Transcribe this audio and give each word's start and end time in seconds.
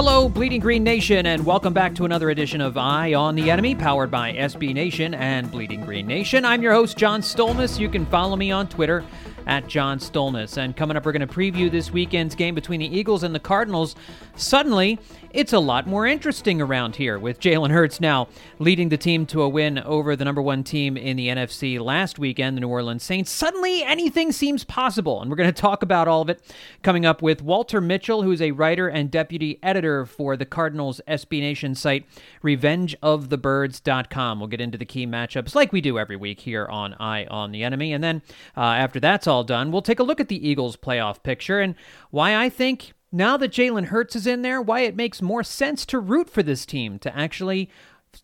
Hello, 0.00 0.28
Bleeding 0.28 0.60
Green 0.60 0.84
Nation, 0.84 1.26
and 1.26 1.44
welcome 1.44 1.72
back 1.72 1.92
to 1.96 2.04
another 2.04 2.30
edition 2.30 2.60
of 2.60 2.76
Eye 2.76 3.14
on 3.14 3.34
the 3.34 3.50
Enemy, 3.50 3.74
powered 3.74 4.12
by 4.12 4.32
SB 4.32 4.72
Nation 4.72 5.12
and 5.12 5.50
Bleeding 5.50 5.80
Green 5.80 6.06
Nation. 6.06 6.44
I'm 6.44 6.62
your 6.62 6.72
host, 6.72 6.96
John 6.96 7.20
Stolnis. 7.20 7.80
You 7.80 7.88
can 7.88 8.06
follow 8.06 8.36
me 8.36 8.52
on 8.52 8.68
Twitter 8.68 9.04
at 9.48 9.66
John 9.66 9.98
Stolnis. 9.98 10.56
And 10.56 10.76
coming 10.76 10.96
up, 10.96 11.04
we're 11.04 11.10
going 11.10 11.26
to 11.26 11.34
preview 11.34 11.68
this 11.68 11.90
weekend's 11.90 12.36
game 12.36 12.54
between 12.54 12.78
the 12.78 12.86
Eagles 12.96 13.24
and 13.24 13.34
the 13.34 13.40
Cardinals. 13.40 13.96
Suddenly, 14.36 15.00
it's 15.32 15.52
a 15.52 15.58
lot 15.58 15.86
more 15.86 16.06
interesting 16.06 16.60
around 16.60 16.96
here 16.96 17.18
with 17.18 17.40
Jalen 17.40 17.70
Hurts 17.70 18.00
now 18.00 18.28
leading 18.58 18.88
the 18.88 18.96
team 18.96 19.26
to 19.26 19.42
a 19.42 19.48
win 19.48 19.78
over 19.78 20.16
the 20.16 20.24
number 20.24 20.40
one 20.40 20.64
team 20.64 20.96
in 20.96 21.16
the 21.16 21.28
NFC 21.28 21.78
last 21.78 22.18
weekend, 22.18 22.56
the 22.56 22.60
New 22.60 22.68
Orleans 22.68 23.02
Saints. 23.02 23.30
Suddenly, 23.30 23.82
anything 23.82 24.32
seems 24.32 24.64
possible. 24.64 25.20
And 25.20 25.30
we're 25.30 25.36
going 25.36 25.52
to 25.52 25.60
talk 25.60 25.82
about 25.82 26.08
all 26.08 26.22
of 26.22 26.30
it 26.30 26.40
coming 26.82 27.04
up 27.04 27.20
with 27.20 27.42
Walter 27.42 27.80
Mitchell, 27.80 28.22
who's 28.22 28.40
a 28.40 28.52
writer 28.52 28.88
and 28.88 29.10
deputy 29.10 29.58
editor 29.62 30.06
for 30.06 30.36
the 30.36 30.46
Cardinals 30.46 31.00
SB 31.06 31.40
Nation 31.40 31.74
site, 31.74 32.06
revengeofthebirds.com. 32.42 34.40
We'll 34.40 34.48
get 34.48 34.60
into 34.60 34.78
the 34.78 34.84
key 34.84 35.06
matchups 35.06 35.54
like 35.54 35.72
we 35.72 35.80
do 35.80 35.98
every 35.98 36.16
week 36.16 36.40
here 36.40 36.66
on 36.66 36.94
Eye 36.94 37.26
on 37.26 37.52
the 37.52 37.64
Enemy. 37.64 37.92
And 37.92 38.02
then 38.02 38.22
uh, 38.56 38.60
after 38.60 38.98
that's 39.00 39.26
all 39.26 39.44
done, 39.44 39.72
we'll 39.72 39.82
take 39.82 40.00
a 40.00 40.04
look 40.04 40.20
at 40.20 40.28
the 40.28 40.48
Eagles' 40.48 40.76
playoff 40.76 41.22
picture 41.22 41.60
and 41.60 41.74
why 42.10 42.34
I 42.34 42.48
think 42.48 42.94
now 43.10 43.36
that 43.36 43.52
Jalen 43.52 43.86
Hurts 43.86 44.16
is 44.16 44.26
in 44.26 44.42
there, 44.42 44.60
why 44.60 44.80
it 44.80 44.96
makes 44.96 45.22
more 45.22 45.42
sense 45.42 45.86
to 45.86 45.98
root 45.98 46.28
for 46.28 46.42
this 46.42 46.66
team 46.66 46.98
to 47.00 47.16
actually 47.16 47.70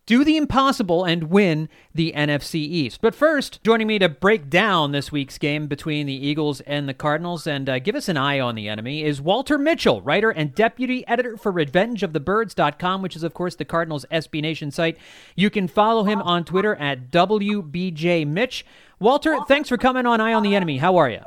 do 0.07 0.25
the 0.25 0.37
impossible 0.37 1.05
and 1.05 1.25
win 1.25 1.69
the 1.95 2.13
NFC 2.17 2.57
East. 2.57 3.01
But 3.01 3.15
first, 3.15 3.63
joining 3.63 3.87
me 3.87 3.99
to 3.99 4.09
break 4.09 4.51
down 4.51 4.93
this 4.93 5.13
week's 5.13 5.39
game 5.39 5.67
between 5.67 6.07
the 6.07 6.27
Eagles 6.27 6.61
and 6.63 6.89
the 6.89 6.95
Cardinals 6.95 7.47
and 7.47 7.69
uh, 7.69 7.79
give 7.79 7.95
us 7.95 8.09
an 8.09 8.17
eye 8.17 8.41
on 8.41 8.55
the 8.55 8.69
enemy 8.69 9.05
is 9.05 9.21
Walter 9.21 9.59
Mitchell, 9.59 10.03
writer 10.03 10.31
and 10.31 10.55
deputy 10.55 11.07
editor 11.07 11.37
for 11.37 11.53
RevengeOfTheBirds.com, 11.53 13.03
which 13.03 13.17
is, 13.17 13.23
of 13.23 13.35
course, 13.35 13.57
the 13.57 13.65
Cardinals 13.65 14.07
SB 14.11 14.43
Nation 14.43 14.71
site. 14.71 14.99
You 15.37 15.51
can 15.51 15.69
follow 15.69 16.05
him 16.05 16.21
on 16.23 16.45
Twitter 16.45 16.75
at 16.77 17.11
WBJMitch. 17.11 18.63
Walter, 18.99 19.39
thanks 19.49 19.69
for 19.69 19.77
coming 19.77 20.07
on 20.07 20.21
Eye 20.21 20.33
on 20.33 20.43
the 20.43 20.55
Enemy. 20.55 20.79
How 20.79 20.97
are 20.97 21.11
you? 21.11 21.21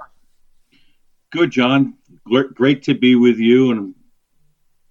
Good, 1.31 1.51
John. 1.51 1.95
Great 2.27 2.83
to 2.83 2.93
be 2.93 3.15
with 3.15 3.37
you, 3.37 3.71
and 3.71 3.95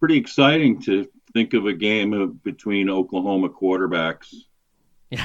pretty 0.01 0.17
exciting 0.17 0.81
to 0.83 1.09
think 1.33 1.55
of 1.55 1.67
a 1.67 1.73
game 1.73 2.41
between 2.43 2.89
Oklahoma 2.89 3.49
quarterbacks, 3.49 4.35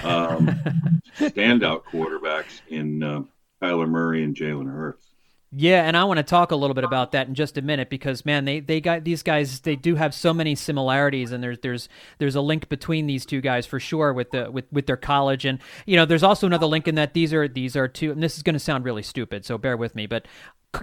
um, 0.03 0.47
standout 1.17 1.83
quarterbacks 1.83 2.61
in 2.69 3.01
uh, 3.01 3.23
Kyler 3.61 3.87
Murray 3.87 4.23
and 4.23 4.35
Jalen 4.35 4.71
Hurts. 4.71 5.10
Yeah, 5.53 5.83
and 5.83 5.97
I 5.97 6.05
want 6.05 6.17
to 6.17 6.23
talk 6.23 6.51
a 6.51 6.55
little 6.55 6.73
bit 6.73 6.85
about 6.85 7.11
that 7.11 7.27
in 7.27 7.35
just 7.35 7.57
a 7.57 7.61
minute 7.61 7.89
because 7.89 8.25
man, 8.25 8.45
they 8.45 8.61
they 8.61 8.79
got 8.79 9.03
these 9.03 9.21
guys. 9.21 9.59
They 9.59 9.75
do 9.75 9.95
have 9.95 10.13
so 10.13 10.33
many 10.33 10.55
similarities, 10.55 11.33
and 11.33 11.43
there's 11.43 11.59
there's 11.59 11.89
there's 12.19 12.35
a 12.35 12.41
link 12.41 12.69
between 12.69 13.05
these 13.05 13.25
two 13.25 13.41
guys 13.41 13.65
for 13.65 13.77
sure 13.77 14.13
with 14.13 14.31
the 14.31 14.49
with 14.49 14.63
with 14.71 14.85
their 14.85 14.95
college, 14.95 15.43
and 15.43 15.59
you 15.85 15.97
know 15.97 16.05
there's 16.05 16.23
also 16.23 16.47
another 16.47 16.67
link 16.67 16.87
in 16.87 16.95
that 16.95 17.13
these 17.13 17.33
are 17.33 17.49
these 17.49 17.75
are 17.75 17.89
two. 17.89 18.11
And 18.11 18.23
this 18.23 18.37
is 18.37 18.43
going 18.43 18.53
to 18.53 18.59
sound 18.59 18.85
really 18.85 19.03
stupid, 19.03 19.43
so 19.43 19.57
bear 19.57 19.75
with 19.75 19.93
me, 19.93 20.05
but 20.07 20.25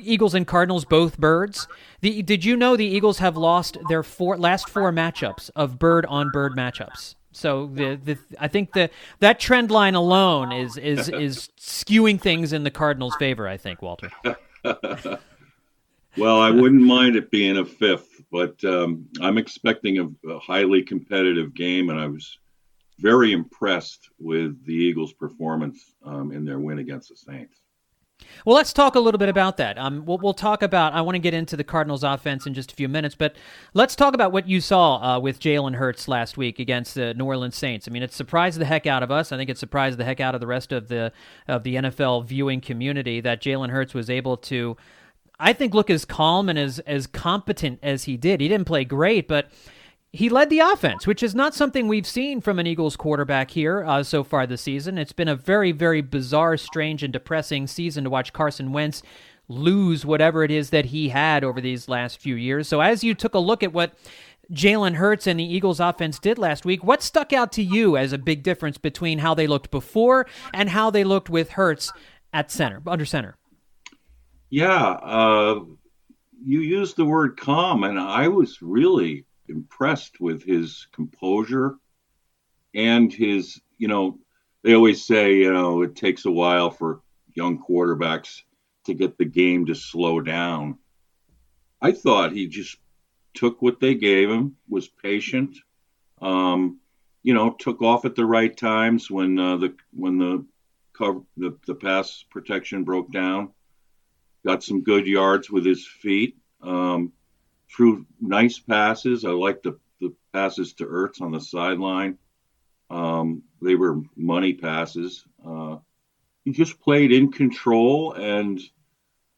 Eagles 0.02 0.34
and 0.34 0.46
Cardinals 0.46 0.84
both 0.84 1.18
birds. 1.18 1.66
The, 2.02 2.20
did 2.20 2.44
you 2.44 2.54
know 2.54 2.76
the 2.76 2.84
Eagles 2.84 3.20
have 3.20 3.38
lost 3.38 3.78
their 3.88 4.02
four 4.02 4.36
last 4.36 4.68
four 4.68 4.92
matchups 4.92 5.50
of 5.56 5.78
bird 5.78 6.04
on 6.06 6.30
bird 6.30 6.52
matchups? 6.52 7.14
So 7.32 7.70
the, 7.72 7.98
the 8.02 8.18
I 8.38 8.48
think 8.48 8.74
the 8.74 8.90
that 9.20 9.40
trend 9.40 9.70
line 9.70 9.94
alone 9.94 10.52
is 10.52 10.76
is 10.76 11.08
is 11.08 11.48
skewing 11.58 12.20
things 12.20 12.52
in 12.52 12.64
the 12.64 12.70
Cardinals' 12.70 13.14
favor. 13.18 13.48
I 13.48 13.56
think 13.56 13.80
Walter. 13.80 14.10
well, 16.16 16.40
I 16.40 16.50
wouldn't 16.50 16.82
mind 16.82 17.16
it 17.16 17.30
being 17.30 17.58
a 17.58 17.64
fifth, 17.64 18.22
but 18.30 18.62
um, 18.64 19.06
I'm 19.20 19.38
expecting 19.38 19.98
a, 19.98 20.28
a 20.30 20.38
highly 20.38 20.82
competitive 20.82 21.54
game, 21.54 21.90
and 21.90 21.98
I 21.98 22.06
was 22.06 22.38
very 22.98 23.32
impressed 23.32 24.10
with 24.18 24.64
the 24.64 24.74
Eagles' 24.74 25.12
performance 25.12 25.94
um, 26.04 26.32
in 26.32 26.44
their 26.44 26.58
win 26.58 26.78
against 26.78 27.10
the 27.10 27.16
Saints. 27.16 27.57
Well, 28.44 28.56
let's 28.56 28.72
talk 28.72 28.94
a 28.94 29.00
little 29.00 29.18
bit 29.18 29.28
about 29.28 29.56
that. 29.58 29.78
Um, 29.78 30.04
we'll, 30.04 30.18
we'll 30.18 30.34
talk 30.34 30.62
about. 30.62 30.92
I 30.92 31.00
want 31.00 31.16
to 31.16 31.20
get 31.20 31.34
into 31.34 31.56
the 31.56 31.64
Cardinals' 31.64 32.04
offense 32.04 32.46
in 32.46 32.54
just 32.54 32.72
a 32.72 32.74
few 32.74 32.88
minutes, 32.88 33.14
but 33.14 33.36
let's 33.74 33.94
talk 33.96 34.14
about 34.14 34.32
what 34.32 34.48
you 34.48 34.60
saw 34.60 34.96
uh, 34.96 35.20
with 35.20 35.40
Jalen 35.40 35.74
Hurts 35.74 36.08
last 36.08 36.36
week 36.36 36.58
against 36.58 36.94
the 36.94 37.14
New 37.14 37.24
Orleans 37.24 37.56
Saints. 37.56 37.88
I 37.88 37.90
mean, 37.90 38.02
it 38.02 38.12
surprised 38.12 38.58
the 38.58 38.64
heck 38.64 38.86
out 38.86 39.02
of 39.02 39.10
us. 39.10 39.32
I 39.32 39.36
think 39.36 39.50
it 39.50 39.58
surprised 39.58 39.98
the 39.98 40.04
heck 40.04 40.20
out 40.20 40.34
of 40.34 40.40
the 40.40 40.46
rest 40.46 40.72
of 40.72 40.88
the 40.88 41.12
of 41.46 41.62
the 41.62 41.76
NFL 41.76 42.26
viewing 42.26 42.60
community 42.60 43.20
that 43.20 43.42
Jalen 43.42 43.70
Hurts 43.70 43.94
was 43.94 44.10
able 44.10 44.36
to, 44.38 44.76
I 45.38 45.52
think, 45.52 45.74
look 45.74 45.90
as 45.90 46.04
calm 46.04 46.48
and 46.48 46.58
as 46.58 46.78
as 46.80 47.06
competent 47.06 47.80
as 47.82 48.04
he 48.04 48.16
did. 48.16 48.40
He 48.40 48.48
didn't 48.48 48.66
play 48.66 48.84
great, 48.84 49.28
but 49.28 49.50
he 50.12 50.28
led 50.28 50.48
the 50.48 50.60
offense, 50.60 51.06
which 51.06 51.22
is 51.22 51.34
not 51.34 51.54
something 51.54 51.86
we've 51.86 52.06
seen 52.06 52.40
from 52.40 52.58
an 52.58 52.66
Eagles 52.66 52.96
quarterback 52.96 53.50
here 53.50 53.84
uh, 53.84 54.02
so 54.02 54.24
far 54.24 54.46
this 54.46 54.62
season. 54.62 54.96
It's 54.96 55.12
been 55.12 55.28
a 55.28 55.36
very, 55.36 55.70
very 55.70 56.00
bizarre, 56.00 56.56
strange, 56.56 57.02
and 57.02 57.12
depressing 57.12 57.66
season 57.66 58.04
to 58.04 58.10
watch 58.10 58.32
Carson 58.32 58.72
Wentz 58.72 59.02
lose 59.48 60.06
whatever 60.06 60.44
it 60.44 60.50
is 60.50 60.70
that 60.70 60.86
he 60.86 61.10
had 61.10 61.44
over 61.44 61.60
these 61.60 61.88
last 61.88 62.18
few 62.18 62.34
years. 62.34 62.68
So, 62.68 62.80
as 62.80 63.04
you 63.04 63.14
took 63.14 63.34
a 63.34 63.38
look 63.38 63.62
at 63.62 63.74
what 63.74 63.94
Jalen 64.50 64.94
Hurts 64.94 65.26
and 65.26 65.38
the 65.38 65.44
Eagles 65.44 65.78
offense 65.78 66.18
did 66.18 66.38
last 66.38 66.64
week, 66.64 66.82
what 66.82 67.02
stuck 67.02 67.34
out 67.34 67.52
to 67.52 67.62
you 67.62 67.98
as 67.98 68.14
a 68.14 68.18
big 68.18 68.42
difference 68.42 68.78
between 68.78 69.18
how 69.18 69.34
they 69.34 69.46
looked 69.46 69.70
before 69.70 70.26
and 70.54 70.70
how 70.70 70.90
they 70.90 71.04
looked 71.04 71.28
with 71.28 71.50
Hurts 71.50 71.92
at 72.32 72.50
center, 72.50 72.82
under 72.86 73.04
center? 73.04 73.36
Yeah, 74.48 74.92
uh, 74.92 75.60
you 76.42 76.60
used 76.60 76.96
the 76.96 77.04
word 77.04 77.36
calm, 77.36 77.84
and 77.84 78.00
I 78.00 78.28
was 78.28 78.62
really 78.62 79.26
impressed 79.48 80.20
with 80.20 80.42
his 80.42 80.86
composure 80.92 81.76
and 82.74 83.12
his, 83.12 83.60
you 83.78 83.88
know, 83.88 84.18
they 84.62 84.74
always 84.74 85.04
say, 85.04 85.36
you 85.36 85.52
know, 85.52 85.82
it 85.82 85.96
takes 85.96 86.24
a 86.24 86.30
while 86.30 86.70
for 86.70 87.00
young 87.34 87.62
quarterbacks 87.62 88.42
to 88.84 88.94
get 88.94 89.18
the 89.18 89.24
game 89.24 89.66
to 89.66 89.74
slow 89.74 90.20
down. 90.20 90.78
I 91.80 91.92
thought 91.92 92.32
he 92.32 92.48
just 92.48 92.76
took 93.34 93.62
what 93.62 93.80
they 93.80 93.94
gave 93.94 94.28
him, 94.28 94.56
was 94.68 94.88
patient, 94.88 95.56
um, 96.20 96.80
you 97.22 97.34
know, 97.34 97.50
took 97.50 97.82
off 97.82 98.04
at 98.04 98.16
the 98.16 98.26
right 98.26 98.56
times 98.56 99.10
when 99.10 99.38
uh, 99.38 99.56
the 99.58 99.74
when 99.92 100.18
the 100.18 100.44
cover 100.92 101.20
the, 101.36 101.56
the 101.66 101.74
pass 101.74 102.24
protection 102.30 102.84
broke 102.84 103.12
down, 103.12 103.50
got 104.44 104.64
some 104.64 104.82
good 104.82 105.06
yards 105.06 105.50
with 105.50 105.64
his 105.64 105.86
feet. 105.86 106.36
Um, 106.62 107.12
threw 107.74 108.06
nice 108.20 108.58
passes. 108.58 109.24
I 109.24 109.30
liked 109.30 109.64
the, 109.64 109.78
the 110.00 110.14
passes 110.32 110.74
to 110.74 110.86
Ertz 110.86 111.20
on 111.20 111.32
the 111.32 111.40
sideline. 111.40 112.18
Um, 112.90 113.42
they 113.60 113.74
were 113.74 114.00
money 114.16 114.54
passes. 114.54 115.24
Uh, 115.44 115.76
he 116.44 116.52
just 116.52 116.80
played 116.80 117.12
in 117.12 117.30
control 117.30 118.14
and 118.14 118.60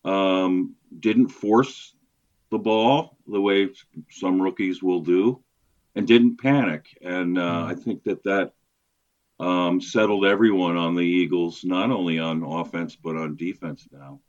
um, 0.04 0.74
didn't 0.98 1.28
force 1.28 1.94
the 2.50 2.58
ball 2.58 3.16
the 3.26 3.40
way 3.40 3.68
some 4.10 4.40
rookies 4.40 4.82
will 4.82 5.00
do, 5.00 5.42
and 5.94 6.06
didn't 6.06 6.40
panic. 6.40 6.86
And 7.00 7.38
uh, 7.38 7.42
mm-hmm. 7.42 7.70
I 7.70 7.74
think 7.74 8.04
that 8.04 8.24
that 8.24 8.52
um, 9.38 9.80
settled 9.80 10.26
everyone 10.26 10.76
on 10.76 10.94
the 10.94 11.02
Eagles, 11.02 11.64
not 11.64 11.90
only 11.90 12.18
on 12.18 12.42
offense 12.42 12.96
but 12.96 13.16
on 13.16 13.36
defense 13.36 13.86
now. 13.90 14.20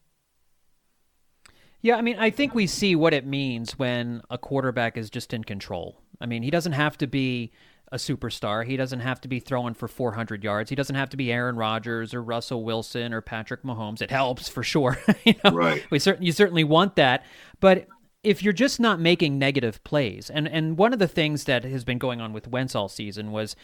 Yeah, 1.82 1.96
I 1.96 2.02
mean, 2.02 2.18
I 2.20 2.30
think 2.30 2.54
we 2.54 2.68
see 2.68 2.96
what 2.96 3.14
it 3.14 3.26
means 3.26 3.78
when 3.78 4.22
a 4.30 4.38
quarterback 4.38 4.98
is 4.98 5.10
just 5.10 5.34
in 5.34 5.44
control. 5.44 6.00
I 6.20 6.28
mean, 6.28 6.44
he 6.44 6.52
doesn't 6.52 6.74
have 6.74 6.98
to 7.00 7.08
be 7.08 7.52
a 7.92 7.98
superstar. 7.98 8.66
He 8.66 8.78
doesn't 8.78 9.02
have 9.02 9.20
to 9.22 9.28
be 9.28 9.40
throwing 9.40 9.74
for 9.74 9.88
400 9.88 10.44
yards. 10.44 10.70
He 10.70 10.76
doesn't 10.76 10.96
have 10.96 11.10
to 11.10 11.18
be 11.18 11.32
Aaron 11.32 11.58
Rodgers 11.58 12.14
or 12.14 12.24
Russell 12.24 12.64
Wilson 12.64 13.14
or 13.14 13.22
Patrick 13.22 13.64
Mahomes. 13.64 14.02
It 14.02 14.12
helps 14.12 14.48
for 14.48 14.64
sure. 14.64 14.98
you 15.26 15.34
know? 15.44 15.52
Right. 15.52 15.84
We 15.92 16.00
certainly 16.00 16.28
you 16.28 16.32
certainly 16.32 16.64
want 16.64 16.96
that, 16.96 17.26
but 17.60 17.88
if 18.24 18.44
you're 18.44 18.54
just 18.54 18.80
not 18.80 19.00
making 19.00 19.40
negative 19.40 19.84
plays, 19.84 20.30
and 20.30 20.48
and 20.48 20.78
one 20.78 20.94
of 20.94 21.00
the 21.00 21.08
things 21.08 21.46
that 21.46 21.64
has 21.64 21.84
been 21.84 21.98
going 21.98 22.22
on 22.22 22.34
with 22.34 22.48
Wentz 22.48 22.76
all 22.76 22.88
season 22.88 23.32
was 23.32 23.56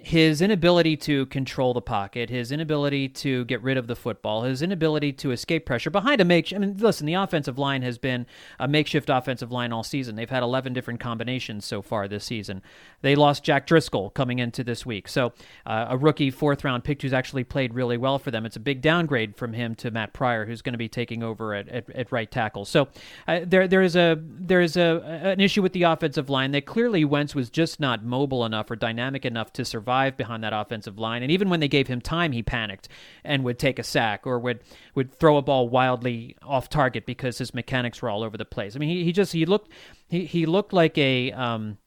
his 0.00 0.40
inability 0.40 0.96
to 0.96 1.26
control 1.26 1.74
the 1.74 1.80
pocket, 1.80 2.30
his 2.30 2.52
inability 2.52 3.08
to 3.08 3.44
get 3.46 3.60
rid 3.62 3.76
of 3.76 3.88
the 3.88 3.96
football, 3.96 4.44
his 4.44 4.62
inability 4.62 5.12
to 5.12 5.32
escape 5.32 5.66
pressure 5.66 5.90
behind 5.90 6.20
a 6.20 6.24
makeshift. 6.24 6.56
I 6.56 6.64
mean, 6.64 6.76
listen, 6.76 7.04
the 7.04 7.14
offensive 7.14 7.58
line 7.58 7.82
has 7.82 7.98
been 7.98 8.24
a 8.60 8.68
makeshift 8.68 9.10
offensive 9.10 9.50
line 9.50 9.72
all 9.72 9.82
season. 9.82 10.14
They've 10.14 10.30
had 10.30 10.44
11 10.44 10.72
different 10.72 11.00
combinations 11.00 11.64
so 11.64 11.82
far 11.82 12.06
this 12.06 12.24
season. 12.24 12.62
They 13.02 13.16
lost 13.16 13.42
Jack 13.42 13.66
Driscoll 13.66 14.10
coming 14.10 14.38
into 14.38 14.62
this 14.62 14.86
week. 14.86 15.08
So, 15.08 15.32
uh, 15.66 15.86
a 15.88 15.96
rookie 15.96 16.30
fourth 16.30 16.62
round 16.62 16.84
pick 16.84 17.02
who's 17.02 17.12
actually 17.12 17.42
played 17.42 17.74
really 17.74 17.96
well 17.96 18.20
for 18.20 18.30
them. 18.30 18.46
It's 18.46 18.56
a 18.56 18.60
big 18.60 18.80
downgrade 18.80 19.36
from 19.36 19.52
him 19.52 19.74
to 19.76 19.90
Matt 19.90 20.12
Pryor, 20.12 20.46
who's 20.46 20.62
going 20.62 20.74
to 20.74 20.78
be 20.78 20.88
taking 20.88 21.24
over 21.24 21.54
at, 21.54 21.68
at, 21.68 21.90
at 21.90 22.12
right 22.12 22.30
tackle. 22.30 22.64
So, 22.64 22.86
uh, 23.26 23.40
there 23.44 23.66
there 23.66 23.82
is 23.82 23.96
a 23.96 24.16
there 24.22 24.60
is 24.60 24.76
a 24.76 25.02
an 25.24 25.40
issue 25.40 25.60
with 25.60 25.72
the 25.72 25.82
offensive 25.82 26.30
line 26.30 26.52
that 26.52 26.66
clearly 26.66 27.04
Wentz 27.04 27.34
was 27.34 27.50
just 27.50 27.80
not 27.80 28.04
mobile 28.04 28.44
enough 28.44 28.70
or 28.70 28.76
dynamic 28.76 29.24
enough 29.24 29.52
to 29.54 29.64
survive 29.64 29.87
survive 29.88 30.18
behind 30.18 30.44
that 30.44 30.52
offensive 30.52 30.98
line. 30.98 31.22
And 31.22 31.32
even 31.32 31.48
when 31.48 31.60
they 31.60 31.68
gave 31.68 31.86
him 31.86 32.02
time, 32.02 32.32
he 32.32 32.42
panicked 32.42 32.88
and 33.24 33.42
would 33.44 33.58
take 33.58 33.78
a 33.78 33.82
sack 33.82 34.26
or 34.26 34.38
would 34.38 34.60
would 34.94 35.14
throw 35.18 35.38
a 35.38 35.42
ball 35.42 35.70
wildly 35.70 36.36
off 36.42 36.68
target 36.68 37.06
because 37.06 37.38
his 37.38 37.54
mechanics 37.54 38.02
were 38.02 38.10
all 38.10 38.22
over 38.22 38.36
the 38.36 38.44
place. 38.44 38.76
I 38.76 38.80
mean, 38.80 38.90
he, 38.90 39.04
he 39.04 39.12
just 39.12 39.32
he 39.32 39.46
looked 39.46 39.72
he, 40.08 40.26
he 40.26 40.44
looked 40.44 40.74
like 40.74 40.98
a 40.98 41.32
um, 41.32 41.78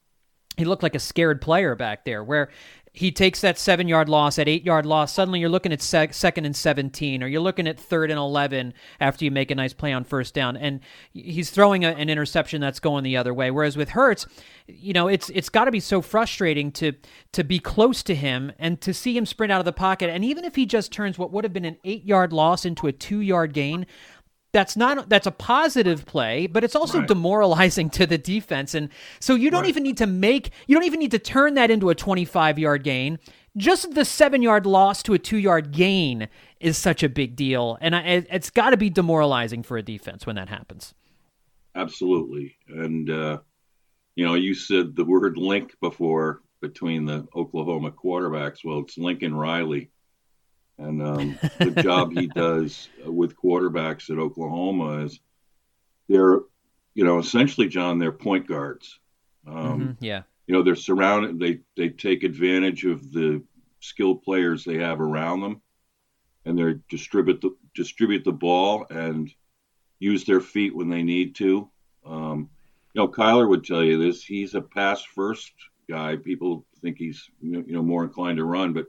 he 0.58 0.66
looked 0.66 0.82
like 0.82 0.96
a 0.96 1.00
scared 1.00 1.42
player 1.42 1.76
back 1.76 2.04
there 2.04 2.24
where 2.24 2.50
he 2.94 3.10
takes 3.12 3.40
that 3.40 3.58
seven 3.58 3.88
yard 3.88 4.10
loss, 4.10 4.38
at 4.38 4.50
eight 4.50 4.66
yard 4.66 4.86
loss. 4.86 5.14
Suddenly 5.14 5.40
you're 5.40 5.50
looking 5.50 5.72
at 5.72 5.82
sec- 5.82 6.14
second 6.14 6.46
and 6.46 6.56
17, 6.56 7.24
or 7.24 7.28
you're 7.28 7.42
looking 7.42 7.68
at 7.68 7.80
third 7.80 8.12
and 8.12 8.20
11 8.20 8.74
after 9.00 9.24
you 9.24 9.32
make 9.32 9.50
a 9.50 9.56
nice 9.56 9.72
play 9.72 9.94
on 9.94 10.04
first 10.04 10.34
down. 10.34 10.58
And 10.58 10.82
he's 11.14 11.52
throwing 11.52 11.86
a, 11.86 11.92
an 11.92 12.10
interception 12.10 12.60
that's 12.60 12.82
going 12.82 13.06
the 13.06 13.16
other 13.16 13.34
way. 13.34 13.50
Whereas 13.50 13.78
with 13.78 13.90
Hurts, 13.90 14.26
you 14.68 14.92
know, 14.92 15.08
it's 15.08 15.30
it's 15.30 15.50
got 15.50 15.66
to 15.66 15.72
be 15.72 15.80
so 15.80 16.02
frustrating 16.02 16.72
to 16.74 16.94
to 17.32 17.44
be 17.46 17.60
close 17.60 18.04
to 18.04 18.16
him 18.16 18.52
and 18.60 18.82
to 18.82 18.94
see 18.94 19.16
him 19.16 19.26
sprint 19.26 19.54
out 19.54 19.60
of 19.60 19.66
the 19.66 19.72
pocket. 19.72 20.10
And 20.10 20.26
even 20.26 20.44
if 20.44 20.56
he 20.56 20.66
just 20.66 20.92
turns 20.92 21.18
what 21.18 21.32
would 21.32 21.46
have 21.46 21.54
been 21.54 21.66
an 21.66 21.78
eight 21.86 22.04
yard 22.04 22.34
loss 22.34 22.66
into 22.66 22.88
a 22.88 22.92
two 22.92 23.22
yard 23.22 23.54
gain, 23.54 23.86
that's 24.52 24.76
not 24.76 25.10
that's 25.10 25.28
a 25.28 25.32
positive 25.32 26.06
play, 26.06 26.48
but 26.48 26.64
it's 26.64 26.76
also 26.76 27.00
right. 27.00 27.08
demoralizing 27.08 27.90
to 27.92 28.06
the 28.06 28.18
defense. 28.18 28.74
And 28.74 28.90
so 29.20 29.36
you 29.36 29.50
don't 29.50 29.62
right. 29.62 29.70
even 29.70 29.84
need 29.84 29.98
to 29.98 30.08
make 30.08 30.52
you 30.68 30.76
don't 30.76 30.86
even 30.86 31.00
need 31.00 31.12
to 31.12 31.20
turn 31.20 31.54
that 31.56 31.72
into 31.72 31.90
a 31.90 31.96
25 31.96 32.60
yard 32.60 32.84
gain. 32.84 33.20
Just 33.58 33.94
the 33.96 34.06
seven 34.06 34.42
yard 34.42 34.66
loss 34.66 35.04
to 35.04 35.14
a 35.14 35.20
two 35.20 35.38
yard 35.38 35.72
gain 35.72 36.28
is 36.60 36.78
such 36.78 37.04
a 37.04 37.10
big 37.10 37.36
deal, 37.36 37.78
and 37.82 37.96
I, 37.96 38.26
it's 38.30 38.50
got 38.50 38.70
to 38.70 38.78
be 38.78 38.90
demoralizing 38.90 39.64
for 39.64 39.78
a 39.78 39.84
defense 39.84 40.26
when 40.26 40.38
that 40.38 40.48
happens. 40.48 40.94
Absolutely, 41.76 42.56
and 42.68 43.10
uh, 43.10 43.40
you 44.16 44.26
know 44.26 44.36
you 44.36 44.54
said 44.54 44.96
the 44.96 45.04
word 45.04 45.38
link 45.38 45.76
before 45.82 46.42
between 46.62 47.06
the 47.06 47.28
Oklahoma 47.36 47.92
quarterbacks. 47.92 48.64
Well, 48.64 48.80
it's 48.80 48.98
Lincoln 48.98 49.36
Riley 49.36 49.90
and 50.82 51.02
um, 51.02 51.40
the 51.60 51.82
job 51.84 52.12
he 52.12 52.28
does 52.36 52.90
with 53.06 53.38
quarterbacks 53.38 54.10
at 54.10 54.18
Oklahoma 54.18 55.06
is 55.06 55.20
they're, 56.10 56.40
you 56.96 57.06
know, 57.06 57.20
essentially, 57.20 57.68
John, 57.68 58.00
they're 58.00 58.12
point 58.12 58.48
guards. 58.48 59.00
Um, 59.46 59.56
mm-hmm, 59.56 60.04
yeah. 60.04 60.24
You 60.48 60.56
know, 60.56 60.64
they're 60.64 60.76
surrounded. 60.76 61.40
They 61.40 61.60
they 61.78 61.90
take 61.90 62.24
advantage 62.24 62.84
of 62.84 63.12
the 63.12 63.44
skilled 63.80 64.24
players 64.24 64.64
they 64.64 64.80
have 64.80 65.00
around 65.00 65.42
them, 65.42 65.62
and 66.46 66.58
they 66.58 66.80
distribute 66.90 67.42
the 67.42 67.56
distribute 67.76 68.24
the 68.24 68.32
ball 68.32 68.86
and 68.90 69.32
use 70.00 70.26
their 70.26 70.42
feet 70.42 70.76
when 70.76 70.90
they 70.90 71.04
need 71.04 71.36
to. 71.36 71.70
Um, 72.06 72.50
you 72.94 73.02
know, 73.02 73.08
Kyler 73.08 73.48
would 73.48 73.64
tell 73.64 73.84
you 73.84 73.98
this. 73.98 74.24
He's 74.24 74.56
a 74.56 74.62
pass 74.62 75.04
first 75.04 75.54
guy. 75.88 76.18
People 76.18 76.66
think 76.82 76.98
he's 76.98 77.30
you 77.40 77.64
know 77.68 77.84
more 77.84 78.04
inclined 78.04 78.38
to 78.38 78.46
run, 78.46 78.74
but 78.74 78.88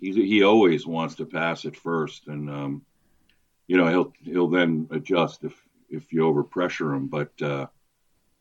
he 0.00 0.12
he 0.12 0.42
always 0.42 0.86
wants 0.86 1.16
to 1.16 1.26
pass 1.26 1.64
it 1.64 1.76
first, 1.76 2.26
and 2.26 2.50
um, 2.50 2.82
you 3.66 3.76
know 3.76 3.88
he'll 3.88 4.12
he'll 4.22 4.48
then 4.48 4.88
adjust 4.90 5.44
if 5.44 5.54
if 5.88 6.12
you 6.12 6.22
overpressure 6.22 6.94
him. 6.94 7.06
But 7.08 7.30
uh, 7.42 7.66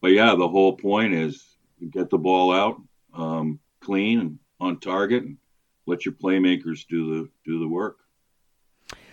but 0.02 0.12
yeah, 0.12 0.36
the 0.36 0.48
whole 0.48 0.74
point 0.74 1.14
is 1.14 1.58
get 1.92 2.10
the 2.10 2.18
ball 2.18 2.52
out 2.54 2.82
um, 3.14 3.60
clean 3.82 4.20
and 4.20 4.40
on 4.60 4.80
target, 4.80 5.24
and 5.24 5.38
let 5.86 6.06
your 6.06 6.14
playmakers 6.14 6.88
do 6.88 7.24
the 7.24 7.30
do 7.46 7.60
the 7.60 7.68
work. 7.68 7.98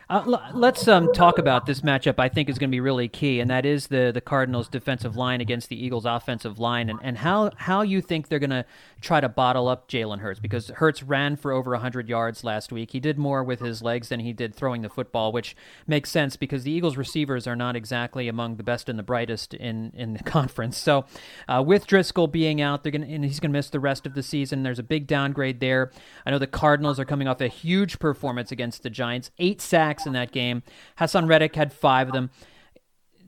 Uh, 0.08 0.38
let's 0.55 0.87
um, 0.87 1.12
talk 1.12 1.37
about 1.37 1.67
this 1.67 1.81
matchup. 1.81 2.14
I 2.20 2.29
think 2.29 2.49
is 2.49 2.61
going 2.61 2.70
to 2.70 2.75
be 2.75 2.79
really 2.79 3.08
key, 3.08 3.41
and 3.41 3.50
that 3.50 3.67
is 3.67 3.88
the 3.88 4.12
the 4.14 4.20
Cardinals' 4.20 4.69
defensive 4.69 5.17
line 5.17 5.41
against 5.41 5.69
the 5.69 5.85
Eagles' 5.85 6.05
offensive 6.05 6.61
line, 6.61 6.88
and, 6.88 7.00
and 7.03 7.19
how 7.19 7.50
how 7.56 7.82
you 7.82 8.00
think 8.00 8.29
they're 8.29 8.38
going 8.38 8.50
to 8.50 8.64
try 9.00 9.20
to 9.20 9.29
bottle 9.29 9.67
up 9.67 9.88
Jalen 9.88 10.20
Hurts 10.20 10.38
because 10.38 10.69
Hurts 10.69 11.03
ran 11.03 11.35
for 11.35 11.50
over 11.50 11.73
100 11.73 12.08
yards 12.08 12.44
last 12.44 12.70
week. 12.70 12.93
He 12.93 13.00
did 13.00 13.19
more 13.19 13.43
with 13.43 13.58
his 13.58 13.82
legs 13.82 14.11
than 14.11 14.20
he 14.20 14.32
did 14.32 14.55
throwing 14.55 14.82
the 14.82 14.88
football, 14.88 15.32
which 15.32 15.56
makes 15.88 16.09
sense 16.09 16.37
because 16.37 16.62
the 16.62 16.70
Eagles' 16.70 16.97
receivers 16.97 17.49
are 17.49 17.56
not 17.56 17.75
exactly 17.75 18.29
among 18.29 18.56
the 18.56 18.62
best 18.62 18.88
and 18.88 18.97
the 18.97 19.02
brightest 19.02 19.55
in 19.55 19.91
in 19.97 20.12
the 20.12 20.23
conference. 20.23 20.79
So, 20.79 21.05
uh, 21.49 21.64
with 21.67 21.88
Driscoll 21.88 22.29
being 22.29 22.61
out, 22.61 22.85
they're 22.85 22.93
going 22.93 23.02
and 23.12 23.25
he's 23.25 23.41
going 23.41 23.50
to 23.50 23.59
miss 23.59 23.70
the 23.70 23.81
rest 23.81 24.06
of 24.06 24.14
the 24.14 24.23
season. 24.23 24.62
There's 24.62 24.79
a 24.79 24.85
big 24.85 25.09
downgrade 25.09 25.59
there. 25.59 25.91
I 26.25 26.31
know 26.31 26.38
the 26.38 26.47
Cardinals 26.47 27.00
are 27.00 27.05
coming 27.05 27.26
off 27.26 27.41
a 27.41 27.49
huge 27.49 27.99
performance 27.99 28.52
against 28.52 28.85
the 28.85 28.91
Giants, 28.91 29.32
eight 29.41 29.61
sacks 29.61 29.95
sacks 29.96 30.06
in 30.06 30.12
that 30.12 30.32
game. 30.32 30.62
Haason 30.98 31.28
Reddick 31.28 31.54
had 31.56 31.72
five 31.72 32.08
of 32.08 32.14
them. 32.14 32.31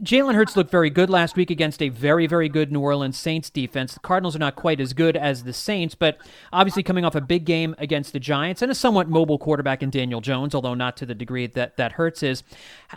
Jalen 0.00 0.36
Hurts 0.36 0.56
looked 0.56 0.70
very 0.70 0.90
good 0.90 1.10
last 1.10 1.34
week 1.34 1.50
against 1.50 1.82
a 1.82 1.88
very, 1.88 2.28
very 2.28 2.48
good 2.48 2.70
New 2.70 2.78
Orleans 2.78 3.18
Saints 3.18 3.50
defense. 3.50 3.94
The 3.94 4.00
Cardinals 4.00 4.36
are 4.36 4.38
not 4.38 4.54
quite 4.54 4.80
as 4.80 4.92
good 4.92 5.16
as 5.16 5.42
the 5.42 5.52
Saints, 5.52 5.96
but 5.96 6.18
obviously 6.52 6.84
coming 6.84 7.04
off 7.04 7.16
a 7.16 7.20
big 7.20 7.44
game 7.44 7.74
against 7.78 8.12
the 8.12 8.20
Giants 8.20 8.62
and 8.62 8.70
a 8.70 8.76
somewhat 8.76 9.08
mobile 9.08 9.38
quarterback 9.38 9.82
in 9.82 9.90
Daniel 9.90 10.20
Jones, 10.20 10.54
although 10.54 10.74
not 10.74 10.96
to 10.98 11.06
the 11.06 11.16
degree 11.16 11.48
that, 11.48 11.76
that 11.78 11.92
Hurts 11.92 12.22
is. 12.22 12.44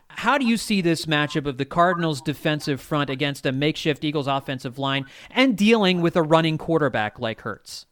How 0.09 0.37
do 0.37 0.45
you 0.45 0.57
see 0.57 0.79
this 0.79 1.07
matchup 1.07 1.47
of 1.47 1.57
the 1.57 1.65
Cardinals' 1.65 2.21
defensive 2.21 2.79
front 2.79 3.09
against 3.09 3.47
a 3.47 3.51
makeshift 3.51 4.03
Eagles 4.03 4.27
offensive 4.27 4.77
line 4.77 5.07
and 5.31 5.57
dealing 5.57 6.01
with 6.01 6.15
a 6.15 6.21
running 6.21 6.59
quarterback 6.59 7.17
like 7.17 7.41
Hurts? 7.41 7.87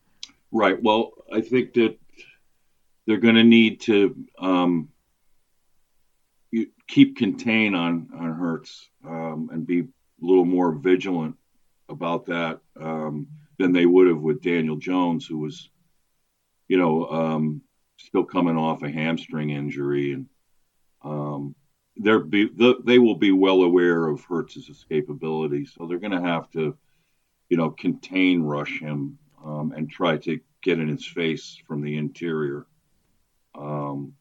Right. 0.51 0.79
Well, 0.83 1.13
I 1.33 1.41
think 1.41 1.73
that 1.73 1.97
they're 3.07 3.17
going 3.17 3.35
to 3.35 3.43
need 3.43 3.81
to. 3.81 4.15
Um, 4.37 4.89
you 6.51 6.67
keep 6.87 7.17
contain 7.17 7.75
on 7.75 8.09
on 8.17 8.33
Hurts 8.33 8.89
um, 9.05 9.49
and 9.51 9.65
be 9.65 9.81
a 9.81 9.85
little 10.21 10.45
more 10.45 10.71
vigilant 10.71 11.35
about 11.87 12.25
that 12.27 12.59
um, 12.79 13.27
than 13.57 13.73
they 13.73 13.85
would 13.85 14.07
have 14.07 14.19
with 14.19 14.41
Daniel 14.41 14.75
Jones, 14.75 15.25
who 15.25 15.37
was, 15.39 15.69
you 16.67 16.77
know, 16.77 17.07
um, 17.07 17.61
still 17.97 18.23
coming 18.23 18.57
off 18.57 18.83
a 18.83 18.91
hamstring 18.91 19.49
injury, 19.49 20.13
and 20.13 20.27
um, 21.03 21.55
they're 21.97 22.19
be, 22.19 22.49
they 22.83 22.99
will 22.99 23.15
be 23.15 23.31
well 23.31 23.63
aware 23.63 24.07
of 24.07 24.23
Hurts's 24.23 24.69
escapability, 24.69 25.67
so 25.67 25.85
they're 25.85 25.99
going 25.99 26.19
to 26.19 26.21
have 26.21 26.49
to, 26.51 26.77
you 27.49 27.57
know, 27.57 27.69
contain 27.71 28.41
rush 28.41 28.79
him 28.79 29.17
um, 29.43 29.73
and 29.75 29.89
try 29.89 30.17
to 30.17 30.39
get 30.61 30.79
in 30.79 30.87
his 30.87 31.05
face 31.05 31.57
from 31.67 31.81
the 31.81 31.97
interior. 31.97 32.65
Um, 33.55 34.13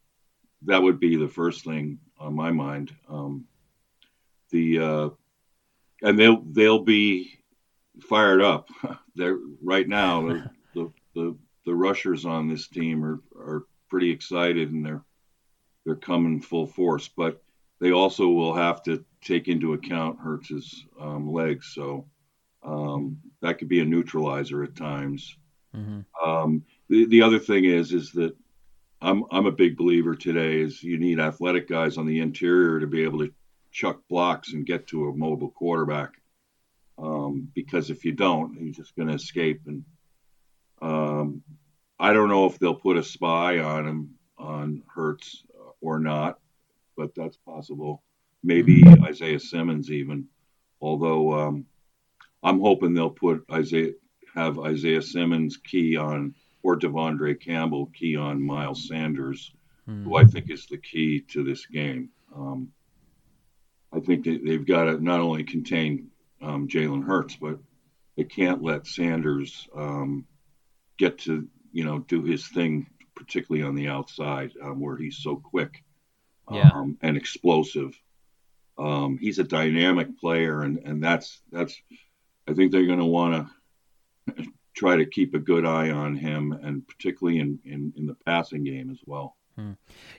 that 0.62 0.82
would 0.82 0.98
be 0.98 1.16
the 1.16 1.28
first 1.28 1.64
thing 1.64 1.98
on 2.18 2.34
my 2.34 2.50
mind. 2.50 2.94
Um, 3.08 3.44
the 4.50 4.78
uh, 4.78 5.08
and 6.02 6.18
they'll 6.18 6.42
they'll 6.42 6.84
be 6.84 7.38
fired 8.02 8.42
up. 8.42 8.68
They're 9.14 9.38
right 9.62 9.88
now 9.88 10.28
the, 10.28 10.50
the, 10.74 10.92
the 11.14 11.36
the 11.66 11.74
rushers 11.74 12.24
on 12.24 12.48
this 12.48 12.68
team 12.68 13.04
are 13.04 13.20
are 13.36 13.66
pretty 13.90 14.10
excited 14.10 14.70
and 14.70 14.84
they're 14.84 15.02
they're 15.84 15.96
coming 15.96 16.40
full 16.40 16.66
force. 16.66 17.08
But 17.08 17.42
they 17.80 17.92
also 17.92 18.28
will 18.28 18.54
have 18.54 18.82
to 18.84 19.04
take 19.22 19.48
into 19.48 19.72
account 19.72 20.18
Hurts's 20.20 20.86
um, 21.00 21.32
legs, 21.32 21.72
so 21.74 22.06
um, 22.62 23.18
that 23.40 23.58
could 23.58 23.68
be 23.68 23.80
a 23.80 23.84
neutralizer 23.84 24.62
at 24.62 24.76
times. 24.76 25.36
Mm-hmm. 25.74 26.28
Um, 26.28 26.64
the, 26.88 27.06
the 27.06 27.22
other 27.22 27.38
thing 27.38 27.64
is 27.64 27.92
is 27.92 28.12
that 28.12 28.34
I'm 29.00 29.24
I'm 29.30 29.46
a 29.46 29.52
big 29.52 29.76
believer 29.76 30.14
today 30.14 30.60
is 30.60 30.82
you 30.82 30.98
need 30.98 31.20
athletic 31.20 31.68
guys 31.68 31.98
on 31.98 32.06
the 32.06 32.20
interior 32.20 32.80
to 32.80 32.86
be 32.86 33.04
able 33.04 33.20
to 33.20 33.32
chuck 33.70 34.00
blocks 34.08 34.52
and 34.52 34.66
get 34.66 34.88
to 34.88 35.08
a 35.08 35.16
mobile 35.16 35.50
quarterback. 35.50 36.14
Um, 36.98 37.48
because 37.54 37.90
if 37.90 38.04
you 38.04 38.12
don't, 38.12 38.58
he's 38.58 38.76
just 38.76 38.96
going 38.96 39.08
to 39.08 39.14
escape. 39.14 39.60
And 39.66 39.84
um, 40.82 41.42
I 41.98 42.12
don't 42.12 42.28
know 42.28 42.46
if 42.46 42.58
they'll 42.58 42.74
put 42.74 42.96
a 42.96 43.04
spy 43.04 43.60
on 43.60 43.86
him 43.86 44.14
on 44.36 44.82
Hurts 44.92 45.44
or 45.80 46.00
not, 46.00 46.40
but 46.96 47.14
that's 47.14 47.36
possible. 47.36 48.02
Maybe 48.42 48.82
Isaiah 49.04 49.38
Simmons 49.38 49.92
even. 49.92 50.26
Although 50.80 51.32
um, 51.34 51.66
I'm 52.42 52.60
hoping 52.60 52.94
they'll 52.94 53.10
put 53.10 53.44
Isaiah 53.50 53.92
have 54.34 54.58
Isaiah 54.58 55.02
Simmons 55.02 55.56
key 55.56 55.96
on 55.96 56.34
or 56.62 56.76
De'Vondre 56.76 57.40
Campbell 57.40 57.86
key 57.86 58.16
on 58.16 58.42
Miles 58.42 58.88
Sanders, 58.88 59.52
mm. 59.88 60.04
who 60.04 60.16
I 60.16 60.24
think 60.24 60.50
is 60.50 60.66
the 60.66 60.78
key 60.78 61.20
to 61.28 61.44
this 61.44 61.66
game. 61.66 62.10
Um, 62.34 62.72
I 63.92 64.00
think 64.00 64.24
they, 64.24 64.38
they've 64.38 64.66
got 64.66 64.84
to 64.84 65.02
not 65.02 65.20
only 65.20 65.44
contain 65.44 66.10
um, 66.42 66.68
Jalen 66.68 67.04
Hurts, 67.04 67.36
but 67.36 67.58
they 68.16 68.24
can't 68.24 68.62
let 68.62 68.86
Sanders 68.86 69.68
um, 69.74 70.26
get 70.98 71.18
to 71.20 71.48
you 71.72 71.84
know 71.84 72.00
do 72.00 72.22
his 72.22 72.46
thing, 72.48 72.86
particularly 73.14 73.66
on 73.66 73.74
the 73.74 73.88
outside 73.88 74.52
um, 74.62 74.80
where 74.80 74.96
he's 74.96 75.18
so 75.18 75.36
quick 75.36 75.82
yeah. 76.50 76.70
Um, 76.74 76.96
and 77.02 77.16
explosive. 77.16 77.98
Um, 78.78 79.18
he's 79.18 79.38
a 79.38 79.44
dynamic 79.44 80.18
player, 80.18 80.62
and, 80.62 80.78
and 80.78 81.02
that's 81.02 81.40
that's. 81.52 81.80
I 82.48 82.54
think 82.54 82.72
they're 82.72 82.86
going 82.86 83.00
to 83.00 83.04
want 83.04 83.48
to 84.26 84.44
try 84.78 84.96
to 84.96 85.04
keep 85.04 85.34
a 85.34 85.40
good 85.40 85.66
eye 85.66 85.90
on 85.90 86.14
him, 86.14 86.52
and 86.62 86.86
particularly 86.86 87.40
in, 87.40 87.58
in, 87.64 87.92
in 87.96 88.06
the 88.06 88.14
passing 88.24 88.62
game 88.62 88.90
as 88.90 89.00
well. 89.06 89.36
Hmm. 89.58 89.72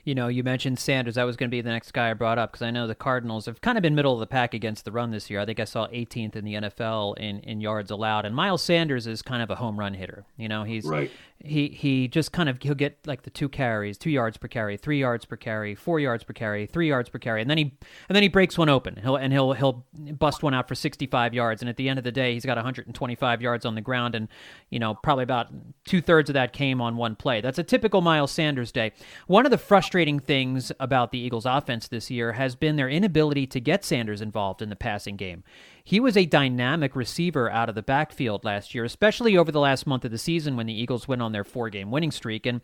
You 0.04 0.14
know, 0.14 0.28
you 0.28 0.44
mentioned 0.44 0.78
Sanders. 0.78 1.14
That 1.14 1.24
was 1.24 1.34
going 1.34 1.48
to 1.48 1.50
be 1.50 1.62
the 1.62 1.70
next 1.70 1.92
guy 1.92 2.10
I 2.10 2.12
brought 2.12 2.38
up 2.38 2.52
because 2.52 2.60
I 2.60 2.70
know 2.70 2.86
the 2.86 2.94
Cardinals 2.94 3.46
have 3.46 3.62
kind 3.62 3.78
of 3.78 3.82
been 3.82 3.94
middle 3.94 4.12
of 4.12 4.20
the 4.20 4.26
pack 4.26 4.52
against 4.52 4.84
the 4.84 4.92
run 4.92 5.12
this 5.12 5.30
year. 5.30 5.40
I 5.40 5.46
think 5.46 5.58
I 5.58 5.64
saw 5.64 5.86
18th 5.86 6.36
in 6.36 6.44
the 6.44 6.54
NFL 6.54 7.16
in, 7.16 7.40
in 7.40 7.62
yards 7.62 7.90
allowed, 7.90 8.26
and 8.26 8.36
Miles 8.36 8.60
Sanders 8.62 9.06
is 9.06 9.22
kind 9.22 9.42
of 9.42 9.48
a 9.48 9.54
home 9.54 9.78
run 9.78 9.94
hitter. 9.94 10.26
You 10.36 10.48
know, 10.48 10.64
he's 10.64 10.84
right 10.84 11.10
he 11.42 11.68
he 11.68 12.06
just 12.06 12.32
kind 12.32 12.48
of 12.48 12.58
he'll 12.60 12.74
get 12.74 12.98
like 13.06 13.22
the 13.22 13.30
two 13.30 13.48
carries, 13.48 13.96
two 13.96 14.10
yards 14.10 14.36
per 14.36 14.46
carry, 14.46 14.76
three 14.76 15.00
yards 15.00 15.24
per 15.24 15.36
carry, 15.36 15.74
four 15.74 15.98
yards 15.98 16.22
per 16.22 16.34
carry, 16.34 16.66
three 16.66 16.88
yards 16.88 17.08
per 17.08 17.18
carry, 17.18 17.40
and 17.40 17.48
then 17.48 17.56
he 17.56 17.72
and 18.08 18.16
then 18.16 18.22
he 18.22 18.28
breaks 18.28 18.58
one 18.58 18.68
open. 18.68 18.96
He'll 18.96 19.16
and 19.16 19.32
he'll 19.32 19.52
he'll 19.52 19.86
bust 19.94 20.42
one 20.42 20.52
out 20.52 20.68
for 20.68 20.74
65 20.74 21.32
yards, 21.32 21.62
and 21.62 21.68
at 21.68 21.76
the 21.76 21.88
end 21.88 21.98
of 21.98 22.04
the 22.04 22.12
day, 22.12 22.34
he's 22.34 22.44
got 22.44 22.56
125 22.58 23.42
yards 23.42 23.64
on 23.64 23.74
the 23.74 23.80
ground, 23.80 24.14
and 24.14 24.28
you 24.68 24.78
know 24.78 24.94
probably 24.94 25.24
about 25.24 25.48
two 25.84 26.02
thirds 26.02 26.28
of 26.28 26.34
that 26.34 26.52
came 26.52 26.80
on 26.80 26.96
one 26.96 27.16
play. 27.16 27.40
That's 27.40 27.58
a 27.58 27.64
typical 27.64 28.02
Miles 28.02 28.30
Sanders 28.30 28.70
day. 28.70 28.92
One 29.30 29.44
of 29.44 29.52
the 29.52 29.58
frustrating 29.58 30.18
things 30.18 30.72
about 30.80 31.12
the 31.12 31.18
Eagles' 31.20 31.46
offense 31.46 31.86
this 31.86 32.10
year 32.10 32.32
has 32.32 32.56
been 32.56 32.74
their 32.74 32.88
inability 32.88 33.46
to 33.46 33.60
get 33.60 33.84
Sanders 33.84 34.20
involved 34.20 34.60
in 34.60 34.70
the 34.70 34.74
passing 34.74 35.14
game. 35.14 35.44
He 35.84 36.00
was 36.00 36.16
a 36.16 36.26
dynamic 36.26 36.96
receiver 36.96 37.48
out 37.48 37.68
of 37.68 37.76
the 37.76 37.80
backfield 37.82 38.44
last 38.44 38.74
year, 38.74 38.82
especially 38.84 39.36
over 39.36 39.52
the 39.52 39.60
last 39.60 39.86
month 39.86 40.04
of 40.04 40.10
the 40.10 40.18
season 40.18 40.56
when 40.56 40.66
the 40.66 40.72
Eagles 40.72 41.06
went 41.06 41.22
on 41.22 41.30
their 41.30 41.44
four 41.44 41.70
game 41.70 41.92
winning 41.92 42.10
streak. 42.10 42.44
And 42.44 42.60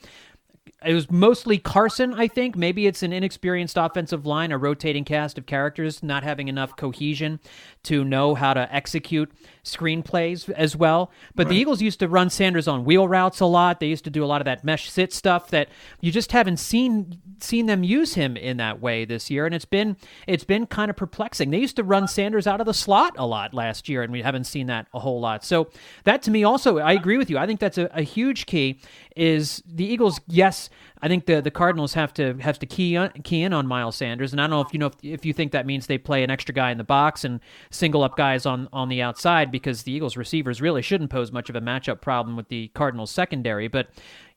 it 0.85 0.93
was 0.93 1.09
mostly 1.09 1.59
Carson, 1.59 2.15
I 2.15 2.27
think. 2.27 2.57
Maybe 2.57 2.89
it's 2.89 3.05
an 3.05 3.13
inexperienced 3.13 3.77
offensive 3.77 4.27
line, 4.27 4.51
a 4.51 4.59
rotating 4.59 5.05
cast 5.05 5.39
of 5.39 5.47
characters, 5.47 6.03
not 6.03 6.25
having 6.25 6.49
enough 6.49 6.75
cohesion 6.75 7.39
to 7.87 8.05
know 8.05 8.35
how 8.35 8.55
to 8.55 8.73
execute 8.75 9.31
screenplays 9.65 10.49
as 10.51 10.77
well. 10.77 11.11
But 11.35 11.47
right. 11.47 11.51
the 11.53 11.57
Eagles 11.57 11.83
used 11.83 11.99
to 12.01 12.09
run 12.09 12.31
Sanders 12.31 12.69
on 12.69 12.85
wheel 12.85 13.09
routes 13.09 13.41
a 13.41 13.47
lot. 13.47 13.81
They 13.81 13.89
used 13.89 14.05
to 14.05 14.11
do 14.11 14.25
a 14.25 14.27
lot 14.27 14.41
of 14.41 14.45
that 14.45 14.65
mesh 14.65 14.91
sit 14.91 15.13
stuff 15.13 15.51
that 15.51 15.69
you 16.01 16.13
just 16.13 16.33
haven't 16.33 16.59
seen 16.59 17.21
seen 17.41 17.67
them 17.67 17.83
use 17.83 18.15
him 18.15 18.37
in 18.37 18.57
that 18.57 18.81
way 18.81 19.05
this 19.05 19.31
year, 19.31 19.45
and 19.45 19.55
it's 19.55 19.65
been 19.65 19.97
it's 20.27 20.45
been 20.45 20.67
kind 20.67 20.91
of 20.91 20.97
perplexing. 20.97 21.51
They 21.51 21.59
used 21.59 21.77
to 21.77 21.85
run 21.85 22.09
Sanders 22.09 22.47
out 22.47 22.61
of 22.61 22.67
the 22.67 22.75
slot 22.75 23.15
a 23.19 23.27
lot 23.27 23.53
last 23.53 23.89
year, 23.89 24.03
and 24.03 24.13
we 24.13 24.23
haven't 24.23 24.45
seen 24.45 24.69
that 24.69 24.87
a 24.95 25.01
whole 25.01 25.21
lot. 25.21 25.45
So 25.45 25.69
that 26.05 26.23
to 26.23 26.31
me 26.31 26.45
also, 26.45 26.79
I 26.79 26.93
agree 26.93 27.19
with 27.19 27.29
you. 27.29 27.39
I 27.39 27.47
think 27.47 27.61
that's 27.61 27.79
a, 27.79 27.91
a 27.93 28.03
huge 28.03 28.47
key. 28.47 28.81
Is 29.17 29.63
the 29.67 29.85
Eagles? 29.85 30.21
Yes, 30.29 30.71
I 31.03 31.09
think 31.09 31.27
the 31.27 31.41
the 31.41 31.51
Cardinals 31.51 31.95
have 31.95 32.15
to 32.15 32.35
have 32.35 32.59
to 32.61 32.67
key 32.67 32.97
on, 32.97 33.11
key 33.23 33.43
in 33.43 33.53
on 33.53 33.67
Miles 33.67 33.97
Sanders, 33.97 34.33
and 34.33 34.41
I 34.41 34.45
don't 34.45 34.51
know 34.51 34.61
if 34.61 34.73
you 34.73 34.79
know 34.79 34.87
if, 34.87 34.95
if 35.03 35.27
you 35.27 35.33
think 35.33 35.53
that 35.53 35.67
means 35.67 35.87
they 35.87 35.99
play 35.99 36.23
an 36.23 36.31
extra 36.31 36.55
guy 36.55 36.71
in 36.71 36.79
the 36.79 36.85
box 36.85 37.25
and 37.25 37.41
single 37.71 38.03
up 38.03 38.17
guys 38.17 38.47
on 38.47 38.69
on 38.73 38.89
the 38.89 39.03
outside 39.03 39.51
because 39.51 39.83
the 39.83 39.93
Eagles 39.93 40.17
receivers 40.17 40.63
really 40.63 40.83
shouldn't 40.83 41.11
pose 41.11 41.33
much 41.33 41.51
of 41.51 41.57
a 41.57 41.61
matchup 41.61 42.01
problem 42.01 42.37
with 42.37 42.49
the 42.49 42.69
Cardinals 42.69 43.11
secondary, 43.11 43.69
but 43.69 43.89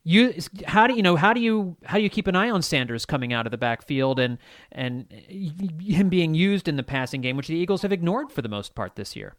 you 0.04 0.34
how 0.66 0.88
do 0.88 0.94
you 0.94 1.02
know 1.02 1.16
how 1.16 1.34
do 1.34 1.40
you 1.40 1.78
how 1.86 1.98
do 1.98 2.04
you 2.04 2.10
keep 2.10 2.28
an 2.28 2.36
eye 2.36 2.50
on 2.50 2.62
Sanders 2.62 3.06
coming 3.06 3.34
out 3.34 3.46
of 3.46 3.52
the 3.52 3.58
backfield 3.58 4.20
and 4.20 4.38
and 4.72 5.06
him 5.12 6.10
being 6.10 6.34
used 6.34 6.68
in 6.68 6.76
the 6.76 6.84
passing 6.84 7.22
game, 7.22 7.38
which 7.38 7.48
the 7.48 7.56
Eagles 7.56 7.82
have 7.82 7.92
ignored 7.92 8.32
for 8.32 8.42
the 8.42 8.50
most 8.50 8.76
part 8.76 8.96
this 8.96 9.16
year? 9.16 9.36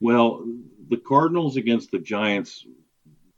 Well, 0.00 0.44
the 0.88 0.98
Cardinals 0.98 1.56
against 1.56 1.90
the 1.90 1.98
Giants 1.98 2.66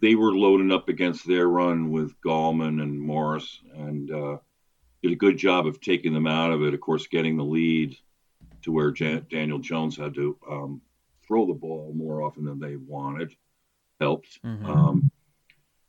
they 0.00 0.14
were 0.14 0.35
loading 0.35 0.73
up 0.73 0.88
against 0.88 1.26
their 1.26 1.49
run 1.49 1.90
with 1.90 2.21
Gallman 2.21 2.83
and 2.83 3.00
Morris, 3.00 3.61
and 3.75 4.11
uh, 4.11 4.37
did 5.02 5.12
a 5.12 5.17
good 5.17 5.37
job 5.37 5.67
of 5.67 5.81
taking 5.81 6.12
them 6.12 6.26
out 6.26 6.52
of 6.52 6.62
it. 6.62 6.75
Of 6.75 6.81
course, 6.81 7.07
getting 7.07 7.37
the 7.37 7.45
lead 7.45 7.97
to 8.62 8.73
where 8.73 8.90
Jan- 8.90 9.26
Daniel 9.31 9.59
Jones 9.59 9.97
had 9.97 10.14
to 10.14 10.37
um, 10.49 10.81
throw 11.26 11.47
the 11.47 11.55
ball 11.55 11.93
more 11.95 12.23
often 12.23 12.45
than 12.45 12.59
they 12.59 12.76
wanted 12.76 13.35
helped. 14.00 14.43
Mm-hmm. 14.45 14.67
Um, 14.67 15.11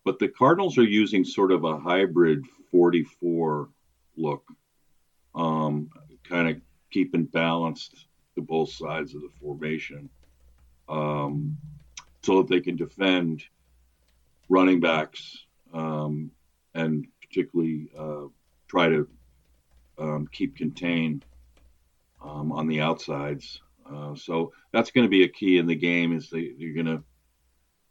but 0.04 0.20
the 0.20 0.28
Cardinals 0.28 0.78
are 0.78 0.84
using 0.84 1.24
sort 1.24 1.52
of 1.52 1.64
a 1.64 1.78
hybrid 1.78 2.46
44 2.72 3.70
look, 4.18 4.44
um, 5.36 5.90
kind 6.24 6.50
of 6.50 6.62
keeping 6.92 7.26
balanced 7.26 8.08
to 8.36 8.42
both 8.42 8.72
sides 8.72 9.14
of 9.14 9.22
the 9.22 9.30
formation 9.40 10.10
um, 10.88 11.58
so 12.24 12.42
that 12.42 12.50
they 12.50 12.62
can 12.62 12.76
defend 12.76 13.44
running 14.50 14.80
backs 14.80 15.46
um, 15.74 16.32
and 16.74 17.06
particularly 17.22 17.90
uh, 17.98 18.26
try 18.68 18.90
to 18.90 19.08
um, 19.98 20.28
keep 20.32 20.58
contained 20.58 21.26
um, 22.24 22.52
on 22.52 22.68
the 22.68 22.82
outsides. 22.82 23.62
Uh, 23.90 24.16
so 24.16 24.52
that's 24.72 24.92
going 24.92 25.06
to 25.06 25.10
be 25.10 25.24
a 25.24 25.28
key 25.28 25.58
in 25.58 25.68
the 25.68 25.76
game. 25.76 26.16
Is 26.16 26.30
they, 26.30 26.52
you're 26.58 26.74
going 26.74 26.98
to, 26.98 27.04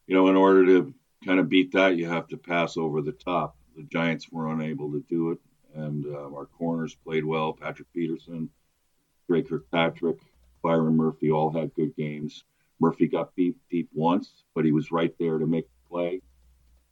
you 0.06 0.14
know, 0.14 0.28
in 0.28 0.36
order 0.36 0.66
to 0.66 0.94
kind 1.24 1.40
of 1.40 1.48
beat 1.48 1.72
that, 1.72 1.96
you 1.96 2.08
have 2.08 2.28
to 2.28 2.36
pass 2.36 2.76
over 2.76 3.02
the 3.02 3.12
top. 3.12 3.56
The 3.76 3.82
Giants 3.84 4.28
were 4.30 4.52
unable 4.52 4.92
to 4.92 5.04
do 5.08 5.30
it, 5.30 5.38
and 5.74 6.06
uh, 6.06 6.34
our 6.34 6.46
corners 6.46 6.94
played 6.94 7.24
well. 7.24 7.52
Patrick 7.52 7.88
Peterson, 7.92 8.50
Dre 9.28 9.42
Kirkpatrick, 9.42 10.18
Byron 10.62 10.96
Murphy 10.96 11.30
all 11.30 11.50
had 11.50 11.74
good 11.74 11.94
games. 11.96 12.44
Murphy 12.80 13.06
got 13.08 13.34
beat 13.34 13.56
deep 13.70 13.88
once, 13.92 14.44
but 14.54 14.64
he 14.64 14.72
was 14.72 14.92
right 14.92 15.14
there 15.18 15.38
to 15.38 15.46
make 15.46 15.66
the 15.66 15.88
play. 15.88 16.22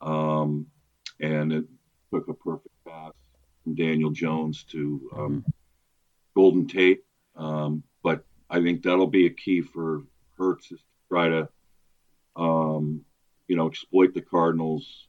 Um, 0.07 0.67
and 1.21 1.53
it 1.53 1.65
took 2.13 2.29
a 2.29 2.35
perfect 2.35 2.75
pass 2.87 3.13
from 3.65 3.75
Daniel 3.75 4.11
Jones 4.11 4.65
to 4.71 5.11
um, 5.15 5.19
mm-hmm. 5.19 5.51
Golden 6.35 6.69
Tate. 6.69 7.03
Um, 7.35 7.83
but 8.03 8.25
I 8.49 8.63
think 8.63 8.83
that'll 8.83 9.09
be 9.09 9.27
a 9.27 9.31
key 9.31 9.61
for 9.61 10.05
Hurts 10.39 10.71
is 10.71 10.79
to 10.79 10.85
try 11.09 11.29
to, 11.29 11.49
um, 12.37 13.05
you 13.49 13.57
know, 13.57 13.67
exploit 13.67 14.15
the 14.15 14.21
Cardinals 14.21 15.09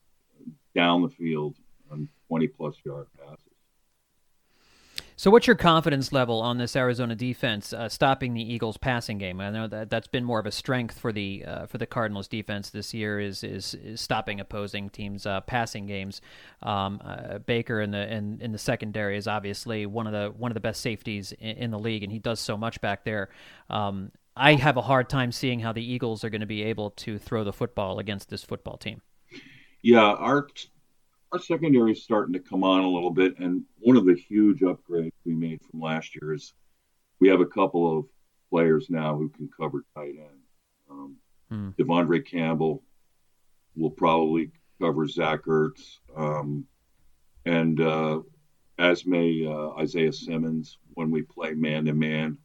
down 0.73 1.01
the 1.01 1.09
field 1.09 1.55
on 1.91 2.09
20 2.27 2.47
plus 2.47 2.75
yard 2.85 3.07
passes. 3.17 3.46
So, 5.19 5.31
what's 5.31 5.47
your 5.47 5.55
confidence 5.55 6.13
level 6.13 6.41
on 6.41 6.59
this 6.59 6.75
Arizona 6.75 7.15
defense 7.15 7.73
uh, 7.73 7.89
stopping 7.89 8.35
the 8.35 8.53
Eagles' 8.53 8.77
passing 8.77 9.17
game? 9.17 9.41
I 9.41 9.49
know 9.49 9.65
that 9.65 9.89
that's 9.89 10.05
been 10.05 10.23
more 10.23 10.39
of 10.39 10.45
a 10.45 10.51
strength 10.51 10.99
for 10.99 11.11
the 11.11 11.43
uh, 11.43 11.65
for 11.65 11.79
the 11.79 11.87
Cardinals' 11.87 12.27
defense 12.27 12.69
this 12.69 12.93
year 12.93 13.19
is 13.19 13.43
is, 13.43 13.73
is 13.73 13.99
stopping 13.99 14.39
opposing 14.39 14.91
teams' 14.91 15.25
uh, 15.25 15.41
passing 15.41 15.87
games. 15.87 16.21
Um, 16.61 17.01
uh, 17.03 17.39
Baker 17.39 17.81
in 17.81 17.89
the 17.89 18.13
in, 18.13 18.39
in 18.41 18.51
the 18.51 18.59
secondary 18.59 19.17
is 19.17 19.27
obviously 19.27 19.87
one 19.87 20.05
of 20.05 20.13
the 20.13 20.31
one 20.37 20.51
of 20.51 20.53
the 20.53 20.61
best 20.61 20.81
safeties 20.81 21.31
in, 21.31 21.57
in 21.57 21.71
the 21.71 21.79
league, 21.79 22.03
and 22.03 22.11
he 22.11 22.19
does 22.19 22.39
so 22.39 22.55
much 22.55 22.79
back 22.81 23.03
there. 23.03 23.29
Um, 23.71 24.11
I 24.35 24.53
have 24.53 24.77
a 24.77 24.83
hard 24.83 25.09
time 25.09 25.31
seeing 25.31 25.61
how 25.61 25.73
the 25.73 25.83
Eagles 25.83 26.23
are 26.23 26.29
going 26.29 26.41
to 26.41 26.47
be 26.47 26.61
able 26.61 26.91
to 26.91 27.17
throw 27.17 27.43
the 27.43 27.53
football 27.53 27.97
against 27.97 28.29
this 28.29 28.43
football 28.43 28.77
team. 28.77 29.01
Yeah, 29.81 30.11
our 30.11 30.47
our 31.31 31.39
secondary 31.39 31.91
is 31.91 32.03
starting 32.03 32.33
to 32.33 32.39
come 32.39 32.63
on 32.63 32.83
a 32.83 32.89
little 32.89 33.11
bit, 33.11 33.37
and 33.39 33.63
one 33.79 33.97
of 33.97 34.05
the 34.05 34.15
huge 34.15 34.61
upgrades 34.61 35.11
we 35.25 35.35
made 35.35 35.61
from 35.61 35.81
last 35.81 36.15
year 36.15 36.33
is 36.33 36.53
we 37.19 37.27
have 37.27 37.41
a 37.41 37.45
couple 37.45 37.99
of 37.99 38.05
players 38.49 38.89
now 38.89 39.17
who 39.17 39.29
can 39.29 39.49
cover 39.59 39.83
tight 39.95 40.15
end. 40.17 40.41
Um, 40.89 41.15
hmm. 41.49 41.69
De'Vondre 41.77 42.25
Campbell 42.25 42.83
will 43.75 43.89
probably 43.89 44.51
cover 44.81 45.07
Zach 45.07 45.43
Ertz, 45.43 45.97
um, 46.15 46.65
and 47.45 47.81
uh, 47.81 48.21
as 48.79 49.05
may 49.05 49.45
uh, 49.45 49.71
Isaiah 49.79 50.13
Simmons 50.13 50.77
when 50.93 51.11
we 51.11 51.23
play 51.23 51.53
man 51.53 51.85
to 51.85 51.93
man. 51.93 52.37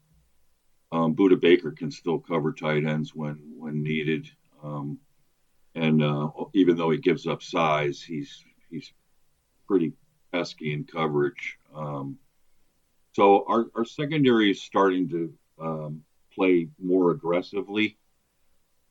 Um, 0.91 1.15
Budda 1.15 1.41
Baker 1.41 1.71
can 1.71 1.91
still 1.91 2.19
cover 2.19 2.53
tight 2.53 2.85
ends 2.85 3.15
when 3.15 3.39
when 3.57 3.83
needed, 3.83 4.29
um, 4.63 4.99
and 5.75 6.03
uh, 6.03 6.29
even 6.53 6.77
though 6.77 6.91
he 6.91 6.99
gives 6.99 7.27
up 7.27 7.43
size, 7.43 8.03
he's 8.03 8.45
he's 8.73 8.93
pretty 9.69 9.93
pesky 10.33 10.73
in 10.73 10.85
coverage. 10.85 11.59
Um, 11.75 12.19
so 13.13 13.45
our, 13.47 13.67
our 13.77 13.85
secondary 13.85 14.51
is 14.51 14.63
starting 14.63 15.09
to 15.11 15.35
um, 15.61 16.03
play 16.35 16.69
more 16.83 17.11
aggressively, 17.11 17.99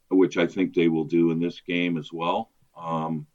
which 0.09 0.37
I 0.37 0.45
think 0.45 0.73
they 0.73 0.87
will 0.87 1.05
do 1.05 1.31
in 1.31 1.39
this 1.39 1.59
game 1.67 1.97
as 1.97 2.13
well. 2.13 2.51
Um, 2.77 3.25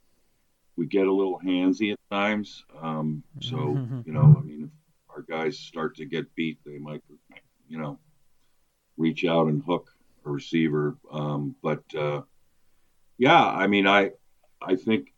we 0.76 0.86
get 0.86 1.06
a 1.06 1.12
little 1.12 1.40
handsy 1.44 1.92
at 1.92 1.98
times. 2.10 2.64
Um, 2.80 3.22
so, 3.40 3.78
you 4.04 4.12
know, 4.12 4.36
I 4.38 4.42
mean, 4.42 4.70
if 4.70 5.14
our 5.14 5.22
guys 5.22 5.58
start 5.58 5.96
to 5.96 6.04
get 6.04 6.32
beat, 6.34 6.58
they 6.64 6.78
might, 6.78 7.02
you 7.68 7.78
know, 7.78 7.98
reach 8.96 9.24
out 9.24 9.48
and 9.48 9.62
hook 9.64 9.90
a 10.24 10.30
receiver. 10.30 10.96
Um, 11.10 11.56
but, 11.62 11.82
uh, 11.94 12.22
yeah, 13.18 13.42
I 13.42 13.66
mean, 13.66 13.86
I 13.86 14.12
I 14.60 14.76
think 14.76 15.12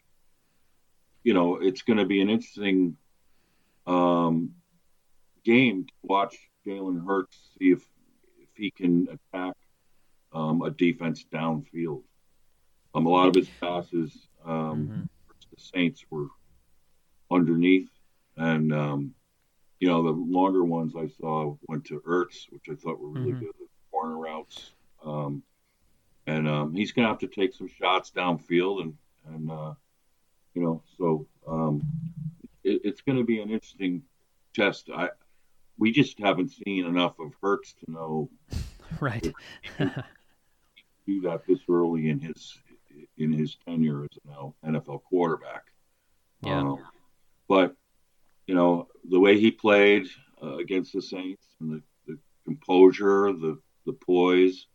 you 1.29 1.35
know 1.35 1.57
it's 1.57 1.83
going 1.83 1.99
to 1.99 2.07
be 2.07 2.23
an 2.23 2.31
interesting 2.31 2.97
um, 3.87 4.55
game 5.45 5.85
to 5.85 5.93
watch 6.03 6.35
Jalen 6.67 7.07
Hurts 7.07 7.37
see 7.59 7.73
if 7.73 7.83
if 8.39 8.49
he 8.57 8.71
can 8.71 9.09
attack 9.09 9.55
um, 10.33 10.63
a 10.63 10.71
defense 10.71 11.27
downfield. 11.31 12.03
Um, 12.95 13.05
a 13.05 13.11
lot 13.11 13.29
of 13.29 13.35
his 13.35 13.51
passes, 13.61 14.17
um, 14.43 14.55
mm-hmm. 14.55 15.03
the 15.55 15.61
Saints 15.61 16.03
were 16.09 16.29
underneath, 17.31 17.91
and 18.39 18.73
um, 18.73 19.15
you 19.81 19.89
know 19.89 20.03
the 20.03 20.13
longer 20.13 20.65
ones 20.65 20.95
I 20.97 21.09
saw 21.21 21.59
went 21.69 21.85
to 21.89 22.01
Ertz, 22.09 22.47
which 22.49 22.71
I 22.71 22.75
thought 22.75 22.99
were 22.99 23.11
really 23.11 23.33
mm-hmm. 23.33 23.41
good. 23.41 23.53
Corner 23.91 24.17
routes, 24.17 24.71
um, 25.05 25.43
and 26.27 26.49
um, 26.49 26.73
he's 26.73 26.93
going 26.93 27.05
to 27.05 27.11
have 27.11 27.19
to 27.19 27.27
take 27.27 27.53
some 27.53 27.69
shots 27.69 28.13
downfield, 28.17 28.81
and 28.81 28.95
and 29.27 29.51
uh, 29.51 29.75
you 30.55 30.63
know 30.63 30.83
so 30.97 31.27
um, 31.47 31.83
it, 32.65 32.81
it's 32.85 33.01
going 33.01 33.19
to 33.19 33.25
be 33.25 33.41
an 33.41 33.51
interesting 33.51 34.03
test. 34.55 34.91
I 34.95 35.11
we 35.79 35.93
just 35.93 36.19
haven't 36.19 36.51
seen 36.51 36.85
enough 36.85 37.19
of 37.19 37.33
Hurts 37.41 37.75
to 37.85 37.91
know 37.91 38.31
right 39.01 39.33
do 41.07 41.21
that 41.23 41.43
this 41.47 41.61
early 41.69 42.09
in 42.11 42.21
his 42.21 42.59
in 43.17 43.33
his 43.33 43.57
tenure 43.67 44.05
as 44.05 44.19
an 44.65 44.75
NFL 44.75 45.03
quarterback. 45.05 45.65
Yeah. 46.43 46.61
Um, 46.61 46.79
but 47.49 47.77
you 48.47 48.55
know 48.55 48.89
the 49.09 49.21
way 49.21 49.39
he 49.39 49.51
played 49.51 50.07
uh, 50.43 50.57
against 50.57 50.93
the 50.93 51.03
Saints 51.03 51.47
and 51.61 51.73
the, 51.73 51.83
the, 52.07 52.19
composure, 52.45 53.33
the 53.33 53.59
the 53.87 53.93
poise, 53.93 54.67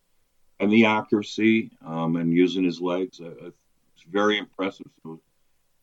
and 0.60 0.72
the 0.72 0.86
accuracy, 0.86 1.72
um, 1.86 2.16
and 2.16 2.34
using 2.34 2.64
his 2.64 2.82
legs, 2.82 3.20
uh, 3.20 3.32
it's 3.48 4.04
very 4.10 4.38
impressive. 4.38 4.88
So, 5.04 5.20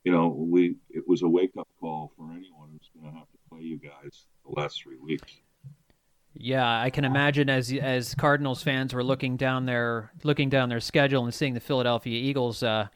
you 0.03 0.11
know, 0.11 0.27
we 0.27 0.75
it 0.89 1.07
was 1.07 1.21
a 1.21 1.27
wake 1.27 1.51
up 1.57 1.67
call 1.79 2.11
for 2.17 2.31
anyone 2.31 2.69
who's 2.71 2.89
going 2.93 3.11
to 3.11 3.19
have 3.19 3.29
to 3.29 3.37
play 3.49 3.61
you 3.61 3.77
guys 3.77 4.25
the 4.45 4.59
last 4.59 4.81
three 4.81 4.97
weeks. 4.97 5.33
Yeah, 6.33 6.81
I 6.81 6.89
can 6.89 7.03
imagine 7.03 7.49
as 7.49 7.71
as 7.73 8.15
Cardinals 8.15 8.63
fans 8.63 8.93
were 8.93 9.03
looking 9.03 9.37
down 9.37 9.65
their 9.65 10.11
looking 10.23 10.49
down 10.49 10.69
their 10.69 10.79
schedule 10.79 11.25
and 11.25 11.33
seeing 11.33 11.53
the 11.53 11.59
Philadelphia 11.59 12.17
Eagles 12.17 12.63
uh, 12.63 12.87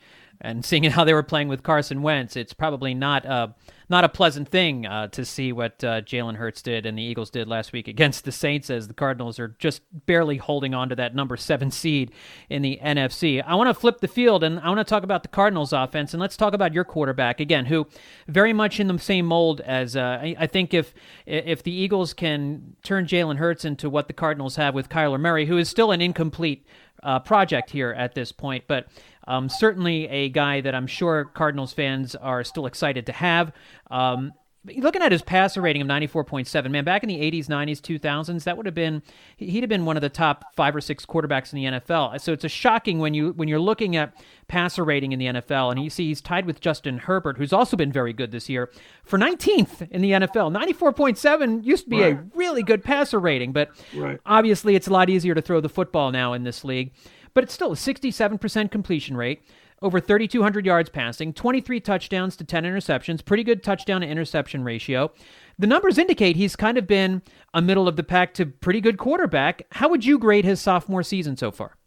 and 0.41 0.63
seeing 0.63 0.83
how 0.83 1.03
they 1.03 1.13
were 1.13 1.23
playing 1.23 1.47
with 1.47 1.63
Carson 1.63 2.01
Wentz, 2.01 2.35
it's 2.35 2.53
probably 2.53 2.93
not 2.93 3.25
a 3.25 3.55
not 3.87 4.03
a 4.03 4.09
pleasant 4.09 4.49
thing 4.49 4.85
uh, 4.85 5.07
to 5.07 5.23
see 5.23 5.51
what 5.51 5.83
uh, 5.83 6.01
Jalen 6.01 6.37
Hurts 6.37 6.61
did 6.61 6.85
and 6.85 6.97
the 6.97 7.03
Eagles 7.03 7.29
did 7.29 7.47
last 7.47 7.71
week 7.71 7.87
against 7.87 8.25
the 8.25 8.31
Saints, 8.31 8.69
as 8.69 8.87
the 8.87 8.93
Cardinals 8.93 9.39
are 9.39 9.55
just 9.59 9.83
barely 10.07 10.37
holding 10.37 10.73
on 10.73 10.89
to 10.89 10.95
that 10.95 11.13
number 11.13 11.37
seven 11.37 11.69
seed 11.69 12.11
in 12.49 12.61
the 12.61 12.79
NFC. 12.83 13.43
I 13.45 13.55
want 13.55 13.69
to 13.69 13.73
flip 13.73 13.99
the 13.99 14.07
field 14.07 14.43
and 14.43 14.59
I 14.59 14.69
want 14.69 14.79
to 14.79 14.83
talk 14.83 15.03
about 15.03 15.21
the 15.21 15.29
Cardinals 15.29 15.71
offense 15.71 16.13
and 16.13 16.21
let's 16.21 16.37
talk 16.37 16.53
about 16.53 16.73
your 16.73 16.83
quarterback 16.83 17.39
again, 17.39 17.65
who 17.65 17.87
very 18.27 18.53
much 18.53 18.79
in 18.79 18.87
the 18.87 18.97
same 18.97 19.25
mold 19.25 19.61
as 19.61 19.95
uh, 19.95 20.19
I, 20.21 20.35
I, 20.39 20.47
think 20.47 20.73
if 20.73 20.93
if 21.25 21.61
the 21.61 21.71
Eagles 21.71 22.13
can 22.13 22.75
turn 22.83 23.05
Jalen 23.05 23.37
Hurts 23.37 23.65
into 23.65 23.89
what 23.89 24.07
the 24.07 24.13
Cardinals 24.13 24.55
have 24.55 24.73
with 24.73 24.89
Kyler 24.89 25.19
Murray, 25.19 25.45
who 25.45 25.57
is 25.57 25.69
still 25.69 25.91
an 25.91 26.01
incomplete 26.01 26.65
uh, 27.03 27.19
project 27.19 27.69
here 27.69 27.91
at 27.91 28.15
this 28.15 28.31
point, 28.31 28.63
but 28.67 28.87
um, 29.27 29.49
certainly 29.49 30.07
a 30.07 30.29
guy 30.29 30.61
that 30.61 30.75
I'm 30.75 30.87
sure 30.87 31.25
Cardinals 31.25 31.73
fans 31.73 32.15
are 32.15 32.43
still 32.43 32.65
excited 32.65 33.05
to 33.07 33.11
have. 33.11 33.51
Um, 33.89 34.33
looking 34.77 35.01
at 35.01 35.11
his 35.11 35.21
passer 35.21 35.61
rating 35.61 35.81
of 35.81 35.87
94.7 35.87 36.71
man 36.71 36.83
back 36.83 37.03
in 37.03 37.09
the 37.09 37.19
80s 37.19 37.47
90s 37.47 37.79
2000s 37.81 38.43
that 38.43 38.57
would 38.57 38.65
have 38.65 38.75
been 38.75 39.01
he'd 39.37 39.61
have 39.61 39.69
been 39.69 39.85
one 39.85 39.95
of 39.95 40.01
the 40.01 40.09
top 40.09 40.53
five 40.55 40.75
or 40.75 40.81
six 40.81 41.05
quarterbacks 41.05 41.53
in 41.53 41.57
the 41.57 41.79
nfl 41.79 42.19
so 42.19 42.33
it's 42.33 42.43
a 42.43 42.49
shocking 42.49 42.99
when 42.99 43.13
you 43.13 43.31
when 43.33 43.47
you're 43.47 43.59
looking 43.59 43.95
at 43.95 44.13
passer 44.47 44.83
rating 44.83 45.11
in 45.11 45.19
the 45.19 45.25
nfl 45.25 45.71
and 45.71 45.83
you 45.83 45.89
see 45.89 46.07
he's 46.07 46.21
tied 46.21 46.45
with 46.45 46.59
justin 46.59 46.97
herbert 46.97 47.37
who's 47.37 47.53
also 47.53 47.77
been 47.77 47.91
very 47.91 48.13
good 48.13 48.31
this 48.31 48.49
year 48.49 48.69
for 49.03 49.17
19th 49.19 49.89
in 49.91 50.01
the 50.01 50.11
nfl 50.11 50.51
94.7 50.55 51.63
used 51.63 51.85
to 51.85 51.89
be 51.89 52.01
right. 52.01 52.13
a 52.13 52.25
really 52.35 52.63
good 52.63 52.83
passer 52.83 53.19
rating 53.19 53.51
but 53.51 53.69
right. 53.95 54.19
obviously 54.25 54.75
it's 54.75 54.87
a 54.87 54.93
lot 54.93 55.09
easier 55.09 55.35
to 55.35 55.41
throw 55.41 55.61
the 55.61 55.69
football 55.69 56.11
now 56.11 56.33
in 56.33 56.43
this 56.43 56.63
league 56.63 56.91
but 57.33 57.43
it's 57.43 57.53
still 57.53 57.73
a 57.73 57.75
67% 57.75 58.71
completion 58.71 59.15
rate 59.15 59.43
over 59.85 59.99
3,200 59.99 60.65
yards 60.65 60.89
passing, 60.89 61.31
23 61.31 61.79
touchdowns 61.79 62.35
to 62.35 62.43
10 62.43 62.63
interceptions, 62.63 63.23
pretty 63.23 63.43
good 63.43 63.63
touchdown 63.63 64.01
to 64.01 64.07
interception 64.07 64.63
ratio. 64.63 65.11
The 65.59 65.67
numbers 65.67 65.99
indicate 65.99 66.35
he's 66.35 66.55
kind 66.55 66.77
of 66.77 66.87
been 66.87 67.21
a 67.53 67.61
middle 67.61 67.87
of 67.87 67.95
the 67.95 68.03
pack 68.03 68.33
to 68.35 68.47
pretty 68.47 68.81
good 68.81 68.97
quarterback. 68.97 69.67
How 69.71 69.87
would 69.89 70.03
you 70.03 70.17
grade 70.17 70.43
his 70.43 70.59
sophomore 70.59 71.03
season 71.03 71.37
so 71.37 71.51
far? 71.51 71.77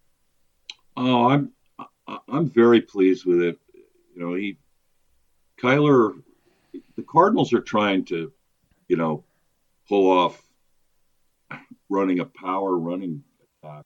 Oh, 0.96 1.28
I'm 1.28 1.52
I'm 2.28 2.48
very 2.48 2.80
pleased 2.80 3.26
with 3.26 3.42
it. 3.42 3.58
You 4.14 4.22
know, 4.22 4.34
he 4.34 4.58
Kyler, 5.60 6.22
the 6.96 7.02
Cardinals 7.02 7.52
are 7.52 7.60
trying 7.60 8.04
to, 8.06 8.32
you 8.86 8.96
know, 8.96 9.24
pull 9.88 10.10
off 10.10 10.40
running 11.88 12.20
a 12.20 12.24
power 12.24 12.78
running 12.78 13.24
attack 13.62 13.84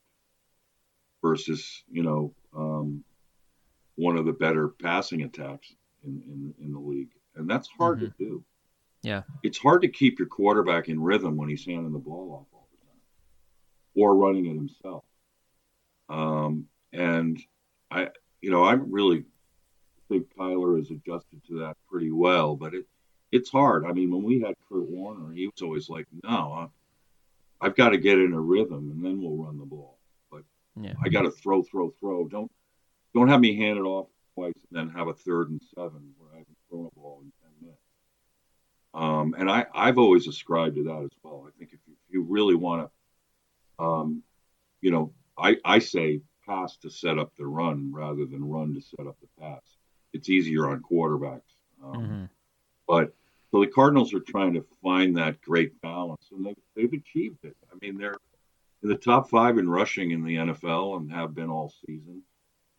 versus 1.22 1.82
you 1.90 2.02
know 2.02 2.34
um, 2.56 3.04
one 3.96 4.16
of 4.16 4.24
the 4.24 4.32
better 4.32 4.68
passing 4.68 5.22
attacks 5.22 5.74
in, 6.04 6.22
in, 6.26 6.54
in 6.64 6.72
the 6.72 6.78
league. 6.78 7.10
And 7.36 7.48
that's 7.48 7.68
hard 7.68 7.98
mm-hmm. 7.98 8.06
to 8.06 8.12
do. 8.18 8.44
Yeah. 9.02 9.22
It's 9.42 9.58
hard 9.58 9.82
to 9.82 9.88
keep 9.88 10.18
your 10.18 10.28
quarterback 10.28 10.88
in 10.88 11.00
rhythm 11.00 11.36
when 11.36 11.48
he's 11.48 11.64
handing 11.64 11.92
the 11.92 11.98
ball 11.98 12.32
off 12.32 12.46
all 12.52 12.68
the 12.70 12.86
time 12.86 13.00
or 13.96 14.16
running 14.16 14.46
it 14.46 14.54
himself. 14.54 15.04
Um, 16.08 16.66
and 16.92 17.40
I, 17.90 18.08
you 18.40 18.50
know, 18.50 18.64
I 18.64 18.74
really 18.74 19.24
think 20.08 20.28
Kyler 20.36 20.78
has 20.78 20.90
adjusted 20.90 21.44
to 21.48 21.60
that 21.60 21.76
pretty 21.90 22.12
well, 22.12 22.54
but 22.54 22.74
it, 22.74 22.86
it's 23.32 23.50
hard. 23.50 23.86
I 23.86 23.92
mean, 23.92 24.10
when 24.10 24.22
we 24.22 24.40
had 24.40 24.54
Kurt 24.68 24.88
Warner, 24.88 25.32
he 25.32 25.46
was 25.46 25.62
always 25.62 25.88
like, 25.88 26.06
no, 26.22 26.70
I've 27.60 27.76
got 27.76 27.90
to 27.90 27.98
get 27.98 28.18
in 28.18 28.32
a 28.34 28.40
rhythm 28.40 28.90
and 28.90 29.04
then 29.04 29.20
we'll 29.20 29.44
run 29.44 29.58
the 29.58 29.64
ball. 29.64 29.98
But 30.30 30.42
yeah. 30.80 30.94
I 31.02 31.08
got 31.08 31.22
to 31.22 31.30
throw, 31.30 31.62
throw, 31.62 31.90
throw. 31.98 32.28
Don't 32.28 32.50
don't 33.14 33.28
have 33.28 33.40
me 33.40 33.56
hand 33.56 33.78
it 33.78 33.82
off 33.82 34.08
twice 34.34 34.52
and 34.70 34.78
then 34.78 34.96
have 34.96 35.08
a 35.08 35.14
third 35.14 35.50
and 35.50 35.60
seven 35.74 36.12
where 36.18 36.30
I 36.34 36.38
haven't 36.38 36.56
thrown 36.68 36.86
a 36.86 36.98
ball 36.98 37.22
in 37.22 37.32
10 37.42 37.50
minutes. 37.60 37.82
Um, 38.94 39.34
and 39.38 39.50
I, 39.50 39.66
I've 39.74 39.98
always 39.98 40.26
ascribed 40.26 40.76
to 40.76 40.84
that 40.84 41.02
as 41.04 41.18
well. 41.22 41.46
I 41.46 41.50
think 41.58 41.72
if 41.72 41.80
you, 41.86 41.94
if 42.06 42.14
you 42.14 42.22
really 42.22 42.54
want 42.54 42.88
to, 43.78 43.84
um, 43.84 44.22
you 44.80 44.90
know, 44.90 45.12
I, 45.36 45.56
I 45.64 45.78
say 45.78 46.20
pass 46.46 46.76
to 46.78 46.90
set 46.90 47.18
up 47.18 47.32
the 47.36 47.46
run 47.46 47.92
rather 47.92 48.26
than 48.26 48.48
run 48.48 48.74
to 48.74 48.80
set 48.80 49.06
up 49.06 49.16
the 49.20 49.28
pass. 49.40 49.62
It's 50.12 50.28
easier 50.28 50.68
on 50.68 50.82
quarterbacks. 50.82 51.40
Um, 51.82 51.94
mm-hmm. 51.94 52.24
But 52.86 53.14
so 53.50 53.60
the 53.60 53.66
Cardinals 53.66 54.12
are 54.14 54.20
trying 54.20 54.54
to 54.54 54.64
find 54.82 55.16
that 55.16 55.40
great 55.40 55.80
balance, 55.80 56.28
and 56.32 56.44
they, 56.44 56.54
they've 56.74 56.92
achieved 56.92 57.44
it. 57.44 57.56
I 57.70 57.76
mean, 57.80 57.98
they're 57.98 58.16
in 58.82 58.88
the 58.88 58.96
top 58.96 59.30
five 59.30 59.58
in 59.58 59.68
rushing 59.68 60.10
in 60.10 60.24
the 60.24 60.36
NFL 60.36 60.96
and 60.96 61.12
have 61.12 61.34
been 61.34 61.50
all 61.50 61.72
season. 61.86 62.22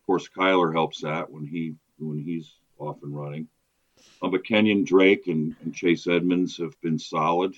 Of 0.04 0.08
course, 0.08 0.28
Kyler 0.28 0.74
helps 0.74 1.00
that 1.00 1.32
when 1.32 1.46
he 1.46 1.76
when 1.98 2.20
he's 2.20 2.56
off 2.78 3.02
and 3.04 3.18
running. 3.18 3.48
Uh, 4.22 4.28
but 4.28 4.44
Kenyan 4.44 4.86
Drake 4.86 5.28
and, 5.28 5.56
and, 5.64 5.74
Chase 5.74 6.08
Edmonds 6.08 6.58
have 6.58 6.80
been 6.82 7.00
solid. 7.00 7.56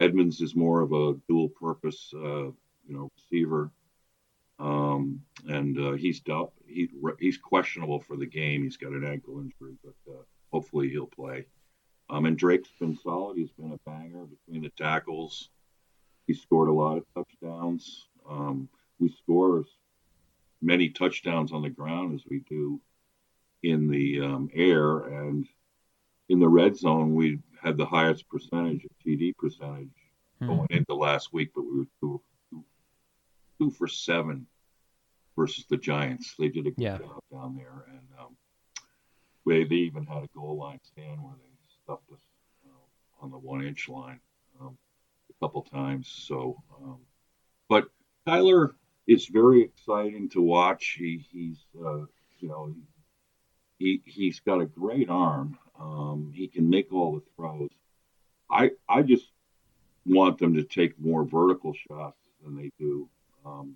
Edmonds 0.00 0.40
is 0.40 0.56
more 0.56 0.80
of 0.80 0.92
a 0.92 1.14
dual 1.28 1.48
purpose, 1.48 2.12
uh, 2.12 2.46
you 2.46 2.54
know, 2.88 3.08
receiver, 3.16 3.70
um, 4.58 5.22
and 5.46 5.78
uh, 5.78 5.92
he's 5.92 6.18
dealt, 6.18 6.52
he, 6.66 6.88
he's 7.20 7.38
questionable 7.38 8.00
for 8.00 8.16
the 8.16 8.26
game. 8.26 8.64
He's 8.64 8.76
got 8.76 8.90
an 8.90 9.06
ankle 9.06 9.38
injury, 9.38 9.76
but 9.84 10.12
uh, 10.12 10.22
hopefully 10.52 10.88
he'll 10.88 11.06
play. 11.06 11.46
Um, 12.08 12.26
and 12.26 12.36
Drake's 12.36 12.72
been 12.80 12.98
solid. 12.98 13.36
He's 13.36 13.52
been 13.52 13.72
a 13.72 13.90
banger 13.90 14.24
between 14.24 14.62
the 14.62 14.70
tackles. 14.70 15.50
He 16.26 16.34
scored 16.34 16.68
a 16.68 16.72
lot 16.72 16.98
of 16.98 17.04
touchdowns. 17.14 18.08
Um, 18.28 18.68
we 18.98 19.08
score 19.22 19.64
many 20.62 20.88
touchdowns 20.88 21.52
on 21.52 21.62
the 21.62 21.70
ground 21.70 22.14
as 22.14 22.22
we 22.28 22.40
do 22.48 22.80
in 23.62 23.88
the 23.88 24.20
um, 24.20 24.50
air. 24.54 24.98
And 25.00 25.46
in 26.28 26.38
the 26.38 26.48
red 26.48 26.76
zone, 26.76 27.14
we 27.14 27.38
had 27.62 27.76
the 27.76 27.86
highest 27.86 28.28
percentage 28.28 28.84
of 28.84 28.90
TD 29.04 29.36
percentage 29.36 29.88
hmm. 30.38 30.46
going 30.46 30.66
into 30.70 30.94
last 30.94 31.32
week, 31.32 31.50
but 31.54 31.62
we 31.62 31.78
were 31.78 31.86
two, 32.00 32.20
two, 32.50 32.64
two, 33.58 33.70
for 33.70 33.86
seven 33.86 34.46
versus 35.36 35.64
the 35.68 35.76
Giants. 35.76 36.34
They 36.38 36.48
did 36.48 36.66
a 36.66 36.70
good 36.70 36.82
yeah. 36.82 36.98
job 36.98 37.20
down 37.32 37.56
there. 37.56 37.84
And 37.88 38.06
um, 38.18 38.36
they, 39.46 39.64
they 39.64 39.76
even 39.76 40.04
had 40.04 40.24
a 40.24 40.28
goal 40.34 40.58
line 40.58 40.80
stand 40.84 41.22
where 41.22 41.34
they 41.34 41.74
stuffed 41.82 42.10
us 42.12 42.20
uh, 42.66 43.24
on 43.24 43.30
the 43.30 43.38
one 43.38 43.64
inch 43.64 43.88
line 43.88 44.20
um, 44.60 44.76
a 45.30 45.44
couple 45.44 45.62
times. 45.62 46.08
So, 46.08 46.62
um, 46.82 46.98
but 47.68 47.88
Kyler 48.26 48.74
it's 49.10 49.26
very 49.26 49.60
exciting 49.62 50.28
to 50.28 50.40
watch. 50.40 50.94
He, 50.96 51.26
he's, 51.32 51.58
uh, 51.84 52.04
you 52.38 52.48
know, 52.48 52.72
he, 53.76 54.00
he's 54.04 54.38
got 54.38 54.60
a 54.60 54.66
great 54.66 55.10
arm. 55.10 55.58
Um, 55.80 56.32
he 56.32 56.46
can 56.46 56.70
make 56.70 56.92
all 56.92 57.16
the 57.16 57.22
throws. 57.34 57.70
I, 58.48 58.70
I 58.88 59.02
just 59.02 59.26
want 60.06 60.38
them 60.38 60.54
to 60.54 60.62
take 60.62 60.96
more 61.00 61.24
vertical 61.24 61.74
shots 61.74 62.20
than 62.44 62.56
they 62.56 62.70
do. 62.78 63.08
Um, 63.44 63.74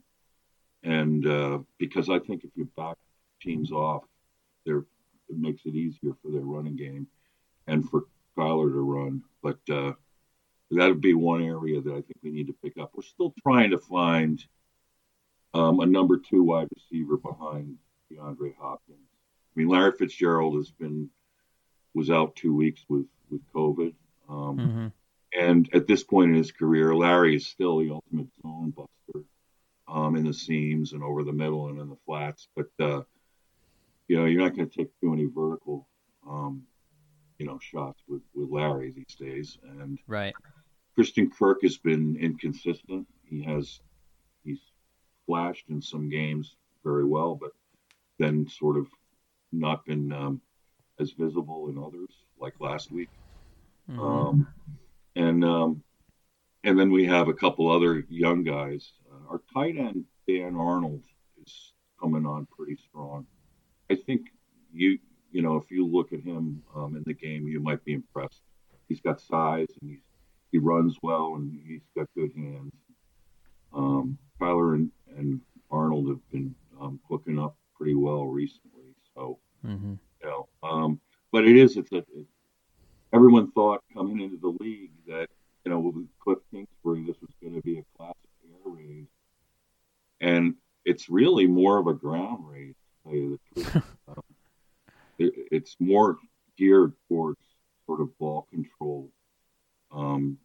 and 0.84 1.26
uh, 1.26 1.58
because 1.78 2.08
I 2.08 2.20
think 2.20 2.44
if 2.44 2.50
you 2.54 2.66
back 2.76 2.96
teams 3.42 3.72
off, 3.72 4.04
there 4.64 4.84
it 5.28 5.36
makes 5.36 5.62
it 5.66 5.74
easier 5.74 6.12
for 6.22 6.30
their 6.30 6.42
running 6.42 6.76
game 6.76 7.08
and 7.66 7.90
for 7.90 8.04
Kyler 8.38 8.70
to 8.70 8.80
run. 8.80 9.24
But 9.42 9.58
uh, 9.68 9.94
that 10.70 10.86
would 10.86 11.00
be 11.00 11.14
one 11.14 11.42
area 11.42 11.80
that 11.80 11.90
I 11.90 12.02
think 12.02 12.18
we 12.22 12.30
need 12.30 12.46
to 12.46 12.56
pick 12.62 12.78
up. 12.78 12.92
We're 12.94 13.02
still 13.02 13.34
trying 13.42 13.72
to 13.72 13.78
find 13.78 14.44
um, 15.54 15.80
a 15.80 15.86
number 15.86 16.18
two 16.18 16.42
wide 16.42 16.68
receiver 16.74 17.16
behind 17.16 17.76
DeAndre 18.12 18.54
Hopkins. 18.58 18.98
I 18.98 19.60
mean, 19.60 19.68
Larry 19.68 19.92
Fitzgerald 19.92 20.56
has 20.56 20.70
been 20.70 21.08
was 21.94 22.10
out 22.10 22.34
two 22.34 22.54
weeks 22.54 22.84
with 22.88 23.06
with 23.30 23.40
COVID, 23.54 23.94
um, 24.28 24.58
mm-hmm. 24.58 24.86
and 25.40 25.68
at 25.72 25.86
this 25.86 26.02
point 26.02 26.30
in 26.30 26.36
his 26.36 26.50
career, 26.50 26.94
Larry 26.94 27.36
is 27.36 27.46
still 27.46 27.78
the 27.78 27.90
ultimate 27.90 28.28
zone 28.42 28.70
buster 28.70 29.24
um, 29.86 30.16
in 30.16 30.24
the 30.24 30.34
seams 30.34 30.92
and 30.92 31.02
over 31.02 31.22
the 31.22 31.32
middle 31.32 31.68
and 31.68 31.80
in 31.80 31.88
the 31.88 31.96
flats. 32.04 32.48
But 32.56 32.70
uh, 32.80 33.02
you 34.08 34.16
know, 34.16 34.24
you're 34.24 34.42
not 34.42 34.56
going 34.56 34.68
to 34.68 34.76
take 34.76 34.90
too 35.00 35.10
many 35.10 35.26
vertical, 35.26 35.86
um, 36.28 36.64
you 37.38 37.46
know, 37.46 37.60
shots 37.60 38.02
with 38.08 38.22
with 38.34 38.50
Larry 38.50 38.90
these 38.90 39.14
days. 39.18 39.56
And 39.62 40.00
right, 40.08 40.34
Christian 40.96 41.30
Kirk 41.30 41.62
has 41.62 41.76
been 41.76 42.16
inconsistent. 42.16 43.06
He 43.24 43.42
has 43.44 43.80
flashed 45.26 45.68
in 45.70 45.80
some 45.80 46.08
games 46.08 46.56
very 46.82 47.04
well, 47.04 47.34
but 47.34 47.50
then 48.18 48.46
sort 48.48 48.76
of 48.76 48.86
not 49.52 49.84
been 49.84 50.12
um, 50.12 50.40
as 51.00 51.12
visible 51.12 51.68
in 51.68 51.78
others, 51.78 52.10
like 52.40 52.54
last 52.60 52.92
week. 52.92 53.08
Mm-hmm. 53.90 54.00
Um, 54.00 54.48
and 55.16 55.44
um, 55.44 55.82
and 56.64 56.78
then 56.78 56.90
we 56.90 57.04
have 57.06 57.28
a 57.28 57.34
couple 57.34 57.70
other 57.70 58.04
young 58.08 58.42
guys. 58.42 58.92
Uh, 59.10 59.32
our 59.32 59.42
tight 59.52 59.76
end 59.76 60.04
Dan 60.26 60.56
Arnold 60.56 61.04
is 61.44 61.72
coming 62.00 62.26
on 62.26 62.46
pretty 62.56 62.76
strong. 62.76 63.26
I 63.90 63.94
think 63.94 64.28
you 64.72 64.98
you 65.30 65.42
know 65.42 65.56
if 65.56 65.70
you 65.70 65.86
look 65.86 66.12
at 66.12 66.20
him 66.20 66.62
um, 66.74 66.96
in 66.96 67.02
the 67.06 67.14
game, 67.14 67.46
you 67.46 67.60
might 67.60 67.84
be 67.84 67.92
impressed. 67.94 68.42
He's 68.88 69.00
got 69.00 69.20
size 69.20 69.68
and 69.80 69.90
he's 69.90 70.00
he 70.54 70.58
runs 70.58 70.98
well 71.02 71.34
and 71.34 71.60
he's 71.66 71.82
got 71.96 72.06
good 72.14 72.30
hands. 72.36 72.72
Um, 73.74 74.16
Kyler 74.40 74.74
and, 74.74 74.90
and 75.16 75.40
Arnold 75.70 76.08
have 76.08 76.30
been 76.30 76.54
um, 76.80 77.00
hooking 77.08 77.38
up 77.38 77.56
pretty 77.76 77.94
well 77.94 78.26
recently. 78.26 78.94
So, 79.14 79.38
mm-hmm. 79.64 79.94
you 80.22 80.28
know, 80.28 80.48
um, 80.62 81.00
but 81.32 81.46
it 81.46 81.56
is, 81.56 81.76
it's 81.76 81.92
a, 81.92 81.98
it, 81.98 82.26
everyone 83.12 83.50
thought 83.52 83.82
coming 83.92 84.20
into 84.20 84.36
the 84.36 84.56
league 84.62 84.92
that, 85.06 85.28
you 85.64 85.70
know, 85.70 85.78
with 85.78 86.06
Cliff 86.20 86.38
Kingsbury, 86.50 87.04
this 87.06 87.16
was 87.20 87.30
going 87.42 87.54
to 87.54 87.62
be 87.62 87.78
a 87.78 87.84
classic 87.96 88.16
air 88.44 88.72
raid. 88.72 89.06
And 90.20 90.54
it's 90.84 91.08
really 91.08 91.46
more 91.46 91.78
of 91.78 91.86
a 91.86 91.94
ground 91.94 92.46
raid, 92.48 92.74
to 92.74 93.02
tell 93.02 93.14
you 93.14 93.40
the 93.54 93.62
truth. 93.70 93.82
um, 94.08 94.22
it, 95.18 95.32
it's 95.50 95.76
more 95.80 96.18
geared 96.56 96.92
towards 97.08 97.38
sort 97.86 98.00
of 98.00 98.16
ball 98.18 98.46
control, 98.50 99.10
um, 99.92 100.38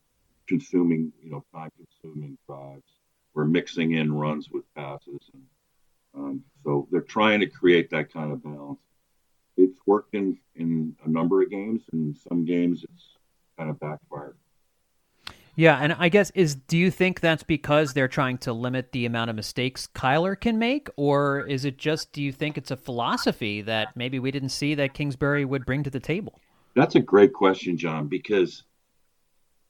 consuming, 0.47 1.11
you 1.21 1.31
know, 1.31 1.43
time 1.53 1.69
consuming 1.77 2.37
drives. 2.47 2.98
We're 3.33 3.45
mixing 3.45 3.93
in 3.93 4.13
runs 4.13 4.49
with 4.49 4.63
passes 4.75 5.29
and 5.33 5.43
um, 6.15 6.43
so 6.63 6.87
they're 6.91 7.01
trying 7.01 7.39
to 7.41 7.47
create 7.47 7.89
that 7.91 8.11
kind 8.11 8.31
of 8.31 8.43
balance. 8.43 8.79
It's 9.57 9.77
worked 9.85 10.15
in, 10.15 10.37
in 10.55 10.95
a 11.05 11.09
number 11.09 11.41
of 11.41 11.49
games, 11.49 11.83
and 11.91 12.15
some 12.17 12.45
games 12.45 12.83
it's 12.83 13.03
kind 13.57 13.69
of 13.69 13.79
backfired. 13.79 14.37
Yeah, 15.55 15.77
and 15.77 15.93
I 15.93 16.07
guess 16.07 16.31
is 16.35 16.55
do 16.55 16.77
you 16.77 16.89
think 16.89 17.19
that's 17.19 17.43
because 17.43 17.91
they're 17.91 18.07
trying 18.07 18.37
to 18.39 18.53
limit 18.53 18.93
the 18.93 19.05
amount 19.05 19.29
of 19.29 19.35
mistakes 19.35 19.89
Kyler 19.93 20.39
can 20.39 20.57
make, 20.57 20.89
or 20.95 21.41
is 21.41 21.65
it 21.65 21.77
just 21.77 22.13
do 22.13 22.23
you 22.23 22.31
think 22.31 22.57
it's 22.57 22.71
a 22.71 22.77
philosophy 22.77 23.61
that 23.63 23.89
maybe 23.95 24.19
we 24.19 24.31
didn't 24.31 24.49
see 24.49 24.73
that 24.75 24.93
Kingsbury 24.93 25.43
would 25.43 25.65
bring 25.65 25.83
to 25.83 25.89
the 25.89 25.99
table? 25.99 26.39
That's 26.75 26.95
a 26.95 27.01
great 27.01 27.33
question, 27.33 27.77
John, 27.77 28.07
because 28.07 28.63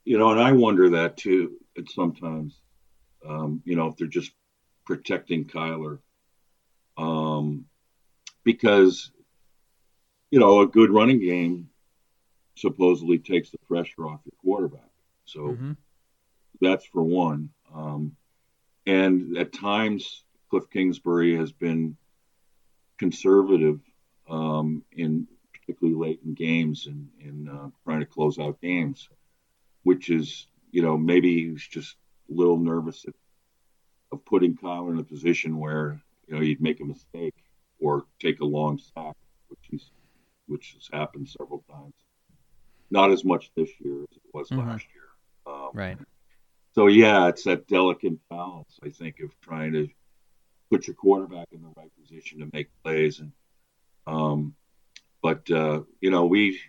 you 0.06 0.18
know, 0.20 0.30
and 0.30 0.40
I 0.40 0.52
wonder 0.52 0.90
that 0.92 1.18
too. 1.18 1.58
Sometimes, 1.88 2.60
um, 3.28 3.62
you 3.66 3.76
know, 3.76 3.88
if 3.88 3.98
they're 3.98 4.08
just 4.08 4.32
protecting 4.86 5.46
Kyler, 5.46 6.00
um, 6.98 7.66
because 8.44 9.12
you 10.32 10.40
know 10.40 10.62
a 10.62 10.68
good 10.68 10.92
running 10.92 11.20
game 11.20 11.70
supposedly 12.56 13.18
takes 13.18 13.50
the 13.52 13.58
pressure 13.68 14.08
off 14.08 14.22
your 14.26 14.34
quarterback. 14.42 14.92
So 15.26 15.40
mm-hmm. 15.40 15.72
that's 16.62 16.86
for 16.86 17.04
one. 17.04 17.50
Um, 17.74 18.16
and 18.86 19.38
at 19.38 19.54
times, 19.54 20.24
Cliff 20.50 20.70
Kingsbury 20.72 21.38
has 21.38 21.52
been 21.52 21.96
conservative 22.98 23.80
um, 24.30 24.84
in 24.92 25.28
particularly 25.54 25.98
late 25.98 26.20
in 26.26 26.34
games 26.34 26.88
and 26.88 27.10
in, 27.20 27.48
uh, 27.48 27.70
trying 27.84 28.00
to 28.00 28.06
close 28.06 28.40
out 28.40 28.62
games, 28.62 29.08
which 29.84 30.10
is 30.10 30.48
you 30.72 30.82
know 30.82 30.98
maybe 30.98 31.50
he's 31.50 31.68
just 31.68 31.96
little 32.30 32.58
nervous 32.58 33.06
of, 33.06 33.14
of 34.12 34.24
putting 34.26 34.56
Kyler 34.56 34.92
in 34.92 35.00
a 35.00 35.04
position 35.04 35.58
where 35.58 36.02
you 36.28 36.36
know, 36.36 36.42
he'd 36.42 36.62
make 36.62 36.80
a 36.80 36.86
mistake 36.86 37.36
or 37.80 38.06
take 38.20 38.40
a 38.40 38.46
long 38.46 38.80
sack, 38.80 39.16
which 39.48 39.60
he's 39.70 39.92
which 40.48 40.74
has 40.74 40.90
happened 40.92 41.30
several 41.30 41.64
times. 41.70 41.94
Not 42.90 43.12
as 43.12 43.24
much 43.24 43.52
this 43.56 43.70
year 43.80 44.02
as 44.02 44.18
it 44.18 44.24
was 44.34 44.50
mm-hmm. 44.50 44.68
last 44.68 44.86
year. 44.94 45.54
Um, 45.54 45.70
right. 45.74 45.98
So 46.74 46.88
yeah, 46.88 47.28
it's 47.28 47.44
that 47.44 47.68
delicate 47.68 48.18
balance, 48.30 48.80
I 48.84 48.90
think, 48.90 49.20
of 49.20 49.32
trying 49.42 49.74
to 49.74 49.90
put 50.72 50.88
your 50.88 50.96
quarterback 50.96 51.48
in 51.52 51.62
the 51.62 51.72
right 51.76 51.92
position 52.02 52.40
to 52.40 52.50
make 52.54 52.70
plays, 52.84 53.20
and 53.20 53.32
um, 54.08 54.56
but 55.22 55.50
uh, 55.52 55.82
you 56.02 56.12
know 56.12 56.26
we 56.26 56.60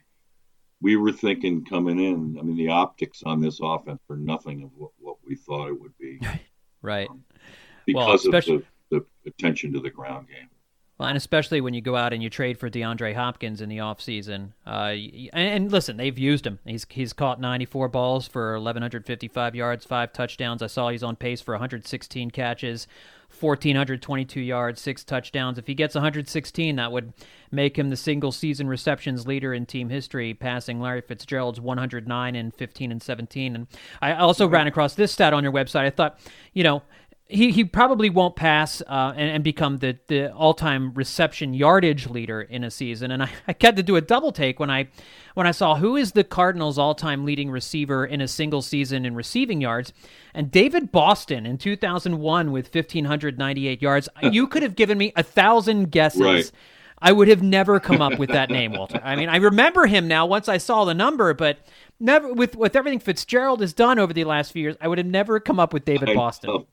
we 0.81 0.97
were 0.97 1.13
thinking 1.13 1.65
coming 1.65 1.99
in. 1.99 2.37
I 2.39 2.43
mean, 2.43 2.57
the 2.57 2.69
optics 2.69 3.23
on 3.25 3.41
this 3.41 3.61
offense 3.63 4.01
are 4.09 4.17
nothing 4.17 4.63
of 4.63 4.71
what, 4.77 4.91
what 4.99 5.17
we 5.25 5.37
thought 5.37 5.69
it 5.69 5.81
would 5.81 5.97
be. 5.99 6.21
right. 6.83 7.09
Um, 7.09 7.25
because 7.87 8.27
well, 8.27 8.37
of 8.37 8.45
the 8.45 8.65
the 8.91 9.05
attention 9.27 9.73
to 9.73 9.81
the 9.81 9.91
ground 9.91 10.29
game. 10.29 10.49
Well, 11.01 11.09
and 11.09 11.17
especially 11.17 11.63
when 11.63 11.73
you 11.73 11.81
go 11.81 11.97
out 11.97 12.13
and 12.13 12.23
you 12.23 12.29
trade 12.29 12.59
for 12.59 12.69
DeAndre 12.69 13.15
Hopkins 13.15 13.63
in 13.63 13.71
the 13.71 13.79
offseason. 13.79 14.51
Uh, 14.67 14.93
and, 15.33 15.65
and 15.65 15.73
listen, 15.73 15.97
they've 15.97 16.19
used 16.19 16.47
him. 16.47 16.59
He's 16.67 16.85
he's 16.91 17.15
caught 17.15 17.41
94 17.41 17.89
balls 17.89 18.29
for 18.29 18.53
1,155 18.59 19.55
yards, 19.55 19.87
five 19.87 20.13
touchdowns. 20.13 20.61
I 20.61 20.67
saw 20.67 20.91
he's 20.91 21.03
on 21.03 21.17
pace 21.17 21.41
for 21.41 21.55
116 21.55 22.31
catches, 22.33 22.87
1,422 23.31 24.43
yards, 24.43 24.83
six 24.83 25.03
touchdowns. 25.03 25.57
If 25.57 25.69
he 25.69 25.75
gets 25.75 25.95
116, 25.95 26.77
that 26.77 26.93
would 26.93 27.15
make 27.51 27.79
him 27.79 27.89
the 27.89 27.97
single 27.97 28.31
season 28.31 28.69
receptions 28.69 29.27
leader 29.27 29.55
in 29.55 29.65
team 29.65 29.89
history, 29.89 30.35
passing 30.35 30.83
Larry 30.83 31.01
Fitzgerald's 31.01 31.63
109 31.63 32.35
and 32.35 32.55
15 32.55 32.93
and 32.93 33.03
17. 33.03 33.55
And 33.55 33.69
I 34.03 34.13
also 34.13 34.47
ran 34.47 34.67
across 34.67 34.97
this 34.97 35.13
stat 35.13 35.33
on 35.33 35.45
your 35.45 35.53
website. 35.53 35.87
I 35.87 35.91
thought, 35.91 36.21
you 36.53 36.63
know, 36.63 36.83
he, 37.31 37.53
he 37.53 37.65
probably 37.65 38.11
won't 38.11 38.37
pass 38.37 38.83
uh, 38.83 39.13
and, 39.17 39.31
and, 39.31 39.45
become 39.45 39.79
the, 39.79 39.99
the 40.09 40.33
all 40.33 40.53
time 40.53 40.93
reception 40.95 41.55
yardage 41.55 42.09
leader 42.09 42.41
in 42.41 42.65
a 42.65 42.71
season. 42.71 43.11
And 43.11 43.23
I, 43.23 43.31
I 43.49 43.55
had 43.61 43.77
to 43.77 43.83
do 43.83 43.97
a 43.97 44.01
double 44.01 44.33
take 44.33 44.59
when 44.59 44.71
I 44.71 44.89
when 45.35 45.47
I 45.47 45.53
saw 45.53 45.77
who 45.77 45.97
is 45.97 46.13
the 46.13 46.25
Cardinals' 46.25 46.79
all 46.79 46.95
time 46.95 47.25
leading 47.25 47.51
receiver 47.51 48.05
in 48.05 48.21
a 48.21 48.29
single 48.29 48.63
season 48.63 49.05
in 49.07 49.15
receiving 49.15 49.61
yards. 49.61 49.93
And 50.35 50.51
David 50.51 50.93
Boston 50.93 51.47
in 51.47 51.57
2001 51.59 52.53
with 52.53 52.75
1,598 52.75 53.81
yards. 53.81 54.09
you 54.23 54.47
could 54.47 54.63
have 54.63 54.77
given 54.77 54.99
me 54.99 55.13
a 55.17 55.23
thousand 55.23 55.91
guesses. 55.91 56.21
Right. 56.21 56.53
I 57.03 57.13
would 57.13 57.29
have 57.29 57.43
never 57.43 57.81
come 57.81 58.03
up 58.03 58.19
with 58.19 58.29
that 58.29 58.51
name, 58.51 58.73
Walter. 58.73 59.01
I 59.03 59.17
mean, 59.17 59.31
I 59.31 59.37
remember 59.37 59.87
him 59.87 60.07
now 60.07 60.27
once 60.27 60.51
I 60.51 60.59
saw 60.59 60.85
the 60.85 60.93
number, 60.93 61.33
but 61.33 61.59
never 61.99 62.31
with 62.31 62.57
with 62.57 62.77
everything 62.77 62.99
Fitzgerald 62.99 63.63
has 63.63 63.73
done 63.73 63.99
over 63.99 64.13
the 64.13 64.25
last 64.25 64.53
few 64.53 64.61
years, 64.63 64.77
I 64.83 64.89
would 64.89 64.99
have 64.99 65.07
never 65.07 65.41
come 65.41 65.59
up 65.59 65.73
with 65.73 65.87
David 65.87 66.15
Boston. 66.15 66.67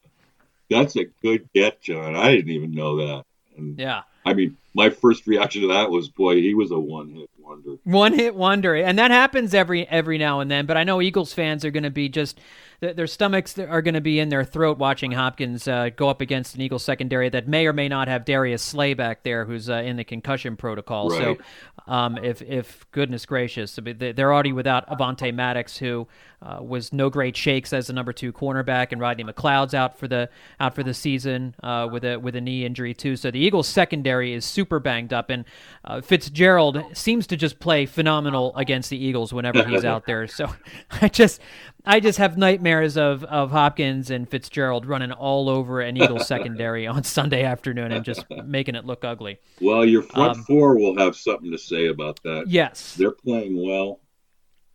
That's 0.69 0.95
a 0.95 1.05
good 1.21 1.49
get, 1.53 1.81
John. 1.81 2.15
I 2.15 2.35
didn't 2.35 2.51
even 2.51 2.71
know 2.71 2.97
that. 2.97 3.25
And 3.57 3.79
yeah. 3.79 4.03
I 4.25 4.33
mean, 4.33 4.57
my 4.73 4.89
first 4.89 5.25
reaction 5.25 5.61
to 5.63 5.69
that 5.69 5.89
was, 5.89 6.09
boy, 6.09 6.35
he 6.35 6.53
was 6.53 6.71
a 6.71 6.79
one 6.79 7.09
hit 7.09 7.29
wonder. 7.39 7.77
One 7.83 8.13
hit 8.13 8.35
wonder, 8.35 8.75
and 8.75 8.99
that 8.99 9.11
happens 9.11 9.53
every 9.53 9.87
every 9.87 10.17
now 10.17 10.41
and 10.41 10.51
then. 10.51 10.65
But 10.65 10.77
I 10.77 10.83
know 10.83 11.01
Eagles 11.01 11.33
fans 11.33 11.63
are 11.63 11.71
going 11.71 11.83
to 11.83 11.89
be 11.89 12.09
just 12.09 12.39
their 12.79 13.07
stomachs 13.07 13.57
are 13.57 13.81
going 13.81 13.95
to 13.95 14.01
be 14.01 14.19
in 14.19 14.29
their 14.29 14.45
throat 14.45 14.77
watching 14.77 15.11
Hopkins 15.11 15.67
uh, 15.67 15.89
go 15.95 16.09
up 16.09 16.21
against 16.21 16.55
an 16.55 16.61
Eagles 16.61 16.83
secondary 16.83 17.27
that 17.29 17.47
may 17.47 17.65
or 17.65 17.73
may 17.73 17.89
not 17.89 18.07
have 18.07 18.23
Darius 18.23 18.61
Slay 18.61 18.93
back 18.93 19.23
there, 19.23 19.45
who's 19.45 19.69
uh, 19.69 19.75
in 19.75 19.97
the 19.97 20.03
concussion 20.03 20.55
protocol. 20.55 21.09
Right. 21.09 21.37
So, 21.37 21.91
um, 21.91 22.17
if 22.17 22.41
if 22.41 22.85
goodness 22.91 23.25
gracious, 23.25 23.79
they're 23.81 24.33
already 24.33 24.53
without 24.53 24.87
Avonte 24.89 25.33
Maddox, 25.33 25.77
who 25.77 26.07
uh, 26.41 26.59
was 26.61 26.93
no 26.93 27.09
great 27.09 27.35
shakes 27.35 27.73
as 27.73 27.87
the 27.87 27.93
number 27.93 28.13
two 28.13 28.31
cornerback, 28.31 28.91
and 28.91 29.01
Rodney 29.01 29.23
McLeod's 29.23 29.73
out 29.73 29.97
for 29.97 30.07
the 30.07 30.29
out 30.59 30.75
for 30.75 30.83
the 30.83 30.93
season 30.93 31.55
uh, 31.63 31.87
with 31.91 32.05
a 32.05 32.17
with 32.17 32.35
a 32.35 32.41
knee 32.41 32.65
injury 32.65 32.93
too. 32.93 33.15
So 33.15 33.31
the 33.31 33.39
Eagles 33.39 33.67
secondary 33.67 34.33
is 34.33 34.45
super 34.45 34.67
super 34.67 34.79
banged 34.79 35.13
up, 35.13 35.29
and 35.29 35.45
uh, 35.85 36.01
Fitzgerald 36.01 36.83
seems 36.93 37.25
to 37.27 37.37
just 37.37 37.59
play 37.59 37.85
phenomenal 37.85 38.55
against 38.55 38.89
the 38.89 38.97
Eagles 38.97 39.33
whenever 39.33 39.63
he's 39.63 39.85
out 39.93 40.05
there. 40.05 40.27
So 40.27 40.53
I 41.01 41.07
just 41.07 41.41
I 41.85 41.99
just 41.99 42.17
have 42.17 42.37
nightmares 42.37 42.97
of 42.97 43.23
of 43.23 43.51
Hopkins 43.51 44.09
and 44.09 44.29
Fitzgerald 44.29 44.85
running 44.85 45.11
all 45.11 45.49
over 45.49 45.81
an 45.81 45.97
Eagles 45.97 46.27
secondary 46.27 46.85
on 46.85 47.03
Sunday 47.03 47.43
afternoon 47.43 47.91
and 47.91 48.03
just 48.03 48.25
making 48.45 48.75
it 48.75 48.85
look 48.85 49.05
ugly. 49.05 49.39
Well, 49.61 49.85
your 49.85 50.01
front 50.01 50.37
um, 50.37 50.43
four 50.43 50.77
will 50.77 50.97
have 50.97 51.15
something 51.15 51.51
to 51.51 51.57
say 51.57 51.87
about 51.87 52.21
that. 52.23 52.45
Yes, 52.47 52.95
they're 52.95 53.11
playing 53.11 53.61
well. 53.61 54.01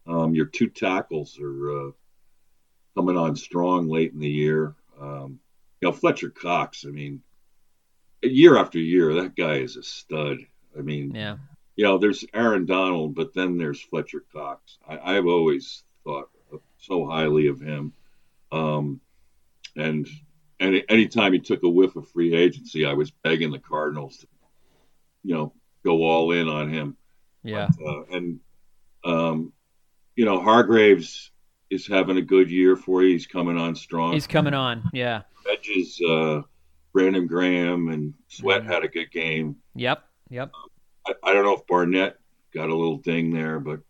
Um, 0.07 0.35
your 0.35 0.47
two 0.47 0.69
tackles 0.69 1.38
are 1.41 1.88
uh, 1.88 1.91
coming 2.97 3.17
on 3.17 3.37
strong 3.37 3.88
late 3.88 4.12
in 4.12 4.21
the 4.21 4.29
year. 4.29 4.75
Um, 5.01 5.38
you 5.81 5.88
know, 5.88 5.93
Fletcher 5.93 6.31
Cox. 6.31 6.85
I 6.87 6.91
mean, 6.91 7.23
year 8.23 8.57
after 8.57 8.79
year, 8.79 9.15
that 9.15 9.37
guy 9.37 9.57
is 9.57 9.77
a 9.77 9.83
stud. 9.83 10.38
I 10.77 10.81
mean, 10.81 11.15
yeah. 11.15 11.37
You 11.75 11.85
know, 11.85 11.99
there's 11.99 12.25
Aaron 12.35 12.67
Donald, 12.67 13.15
but 13.15 13.33
then 13.33 13.57
there's 13.57 13.81
Fletcher 13.81 14.25
Cox. 14.33 14.79
I, 14.87 15.15
have 15.15 15.27
always 15.27 15.85
thought 16.05 16.29
so 16.83 17.07
highly 17.07 17.47
of 17.47 17.61
him. 17.61 17.92
Um, 18.51 19.01
and 19.77 20.07
and 20.61 20.83
anytime 20.88 21.33
he 21.33 21.38
took 21.38 21.62
a 21.62 21.68
whiff 21.68 21.97
of 21.97 22.09
free 22.11 22.35
agency, 22.35 22.85
I 22.85 22.92
was 22.92 23.11
begging 23.11 23.51
the 23.51 23.59
Cardinals 23.59 24.18
to, 24.18 24.27
you 25.25 25.35
know, 25.35 25.53
go 25.85 26.03
all 26.05 26.33
in 26.33 26.49
on 26.49 26.68
him. 26.68 26.97
Yeah. 27.42 27.68
But, 27.77 27.88
uh, 27.88 28.03
and 28.12 28.40
um, 29.05 29.53
you 30.14 30.25
know, 30.25 30.40
Hargreaves 30.40 31.31
is 31.71 31.87
having 31.87 32.18
a 32.18 32.23
good 32.23 32.51
year 32.51 32.77
for 32.77 33.03
you. 33.03 33.12
He's 33.12 33.27
coming 33.27 33.57
on 33.57 33.75
strong. 33.75 34.12
He's 34.12 34.27
coming 34.27 34.55
on. 34.55 34.85
Yeah. 34.92 35.23
Edges, 35.51 36.01
uh, 36.07 36.42
Brandon 36.92 37.27
Graham 37.27 37.88
and 37.88 38.14
Sweat 38.29 38.64
had 38.64 38.85
a 38.85 38.88
good 38.88 39.11
game. 39.11 39.57
Yep. 39.75 40.05
Yep. 40.31 40.53
I, 41.07 41.12
I, 41.25 41.33
don't 41.33 41.45
know 41.45 41.55
if 41.55 41.66
Barnett 41.66 42.18
got 42.55 42.68
a 42.68 42.75
little 42.75 42.99
ding 42.99 43.33
there, 43.33 43.59
but 43.59 43.81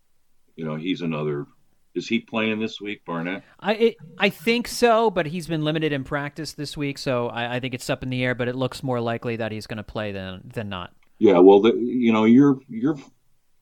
you 0.56 0.64
know 0.64 0.76
he's 0.76 1.02
another. 1.02 1.46
Is 1.94 2.08
he 2.08 2.20
playing 2.20 2.58
this 2.58 2.80
week, 2.80 3.04
Barnett? 3.04 3.42
I 3.60 3.74
it, 3.74 3.96
I 4.18 4.30
think 4.30 4.66
so, 4.66 5.10
but 5.10 5.26
he's 5.26 5.46
been 5.46 5.62
limited 5.62 5.92
in 5.92 6.04
practice 6.04 6.52
this 6.52 6.76
week, 6.76 6.98
so 6.98 7.28
I, 7.28 7.56
I 7.56 7.60
think 7.60 7.74
it's 7.74 7.90
up 7.90 8.02
in 8.02 8.08
the 8.08 8.24
air. 8.24 8.34
But 8.34 8.48
it 8.48 8.56
looks 8.56 8.82
more 8.82 9.00
likely 9.00 9.36
that 9.36 9.52
he's 9.52 9.66
going 9.66 9.76
to 9.76 9.82
play 9.82 10.12
than 10.12 10.40
than 10.44 10.68
not. 10.68 10.92
Yeah, 11.18 11.38
well, 11.38 11.60
the, 11.60 11.74
you 11.74 12.12
know 12.12 12.24
your 12.24 12.60
your 12.68 12.96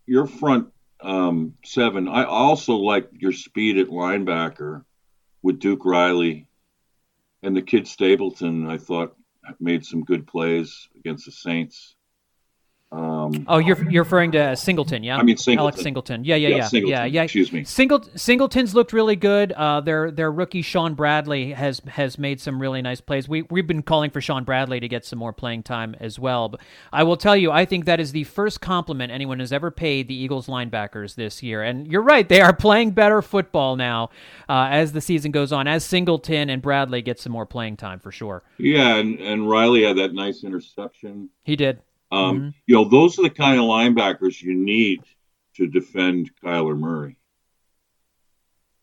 your 0.07 0.27
front 0.27 0.69
um, 1.03 1.55
seven. 1.65 2.09
I 2.09 2.25
also 2.25 2.75
like 2.75 3.09
your 3.13 3.33
speed 3.33 3.79
at 3.79 3.89
linebacker 3.89 4.85
with 5.43 5.59
Duke 5.59 5.85
Riley 5.85 6.47
and 7.43 7.57
the 7.57 7.63
kid 7.63 7.89
Stapleton. 7.89 8.69
I 8.69 8.79
thought 8.79 9.17
made 9.59 9.85
some 9.85 10.05
good 10.05 10.27
plays 10.27 10.89
against 10.97 11.27
the 11.27 11.33
Saints. 11.33 11.97
Um, 12.93 13.45
oh, 13.47 13.59
you're 13.59 13.89
you're 13.89 14.03
referring 14.03 14.33
to 14.33 14.57
Singleton, 14.57 15.05
yeah? 15.05 15.17
I 15.17 15.23
mean 15.23 15.37
Singleton. 15.37 15.61
Alex 15.61 15.81
Singleton. 15.81 16.25
Yeah, 16.25 16.35
yeah, 16.35 16.49
yeah, 16.49 16.69
yeah, 16.73 16.81
yeah, 16.81 17.05
yeah. 17.05 17.23
Excuse 17.23 17.53
me. 17.53 17.63
Singleton, 17.63 18.19
Singleton's 18.19 18.75
looked 18.75 18.93
really 18.93 19.15
good. 19.15 19.53
Uh, 19.53 19.81
their 19.81 20.11
their 20.11 20.33
rookie 20.33 20.63
Shaun 20.63 20.95
Bradley 20.95 21.53
has 21.53 21.81
has 21.87 22.19
made 22.19 22.41
some 22.41 22.61
really 22.61 22.83
nice 22.83 23.01
plays. 23.01 23.29
We 23.29 23.43
we've 23.43 23.67
been 23.67 23.85
calling 23.85 24.11
for 24.11 24.21
Shaun 24.21 24.43
Bradley 24.43 24.81
to 24.81 24.89
get 24.89 25.05
some 25.05 25.21
more 25.21 25.33
playing 25.33 25.63
time 25.63 25.95
as 26.01 26.19
well. 26.19 26.49
But 26.49 26.63
I 26.93 27.05
will 27.05 27.17
tell 27.17 27.37
you, 27.37 27.53
I 27.53 27.65
think 27.65 27.85
that 27.85 28.01
is 28.01 28.11
the 28.11 28.25
first 28.25 28.61
compliment 28.61 29.13
anyone 29.13 29.39
has 29.39 29.53
ever 29.53 29.71
paid 29.71 30.09
the 30.09 30.15
Eagles 30.17 30.49
linebackers 30.49 31.15
this 31.15 31.45
year. 31.45 31.63
And 31.63 31.87
you're 31.87 32.03
right, 32.03 32.29
they 32.29 32.41
are 32.41 32.53
playing 32.53 32.91
better 32.91 33.23
football 33.23 33.77
now 33.77 34.11
uh, 34.49 34.67
as 34.69 34.93
the 34.93 35.01
season 35.01 35.31
goes 35.31 35.53
on. 35.53 35.69
As 35.69 35.85
Singleton 35.85 36.51
and 36.51 36.61
Bradley 36.61 37.03
get 37.03 37.21
some 37.21 37.31
more 37.31 37.47
playing 37.47 37.77
time 37.77 38.01
for 38.01 38.11
sure. 38.11 38.43
Yeah, 38.59 38.97
and 38.97 39.21
and 39.21 39.49
Riley 39.49 39.85
had 39.85 39.97
that 39.99 40.13
nice 40.13 40.43
interception. 40.43 41.31
He 41.45 41.55
did. 41.55 41.83
Um, 42.11 42.37
mm-hmm. 42.37 42.49
You 42.67 42.75
know, 42.75 42.85
those 42.85 43.19
are 43.19 43.23
the 43.23 43.31
kind 43.31 43.59
of 43.59 43.67
linebackers 43.67 44.43
you 44.43 44.55
need 44.55 45.03
to 45.57 45.67
defend 45.67 46.31
Kyler 46.43 46.79
Murray. 46.79 47.17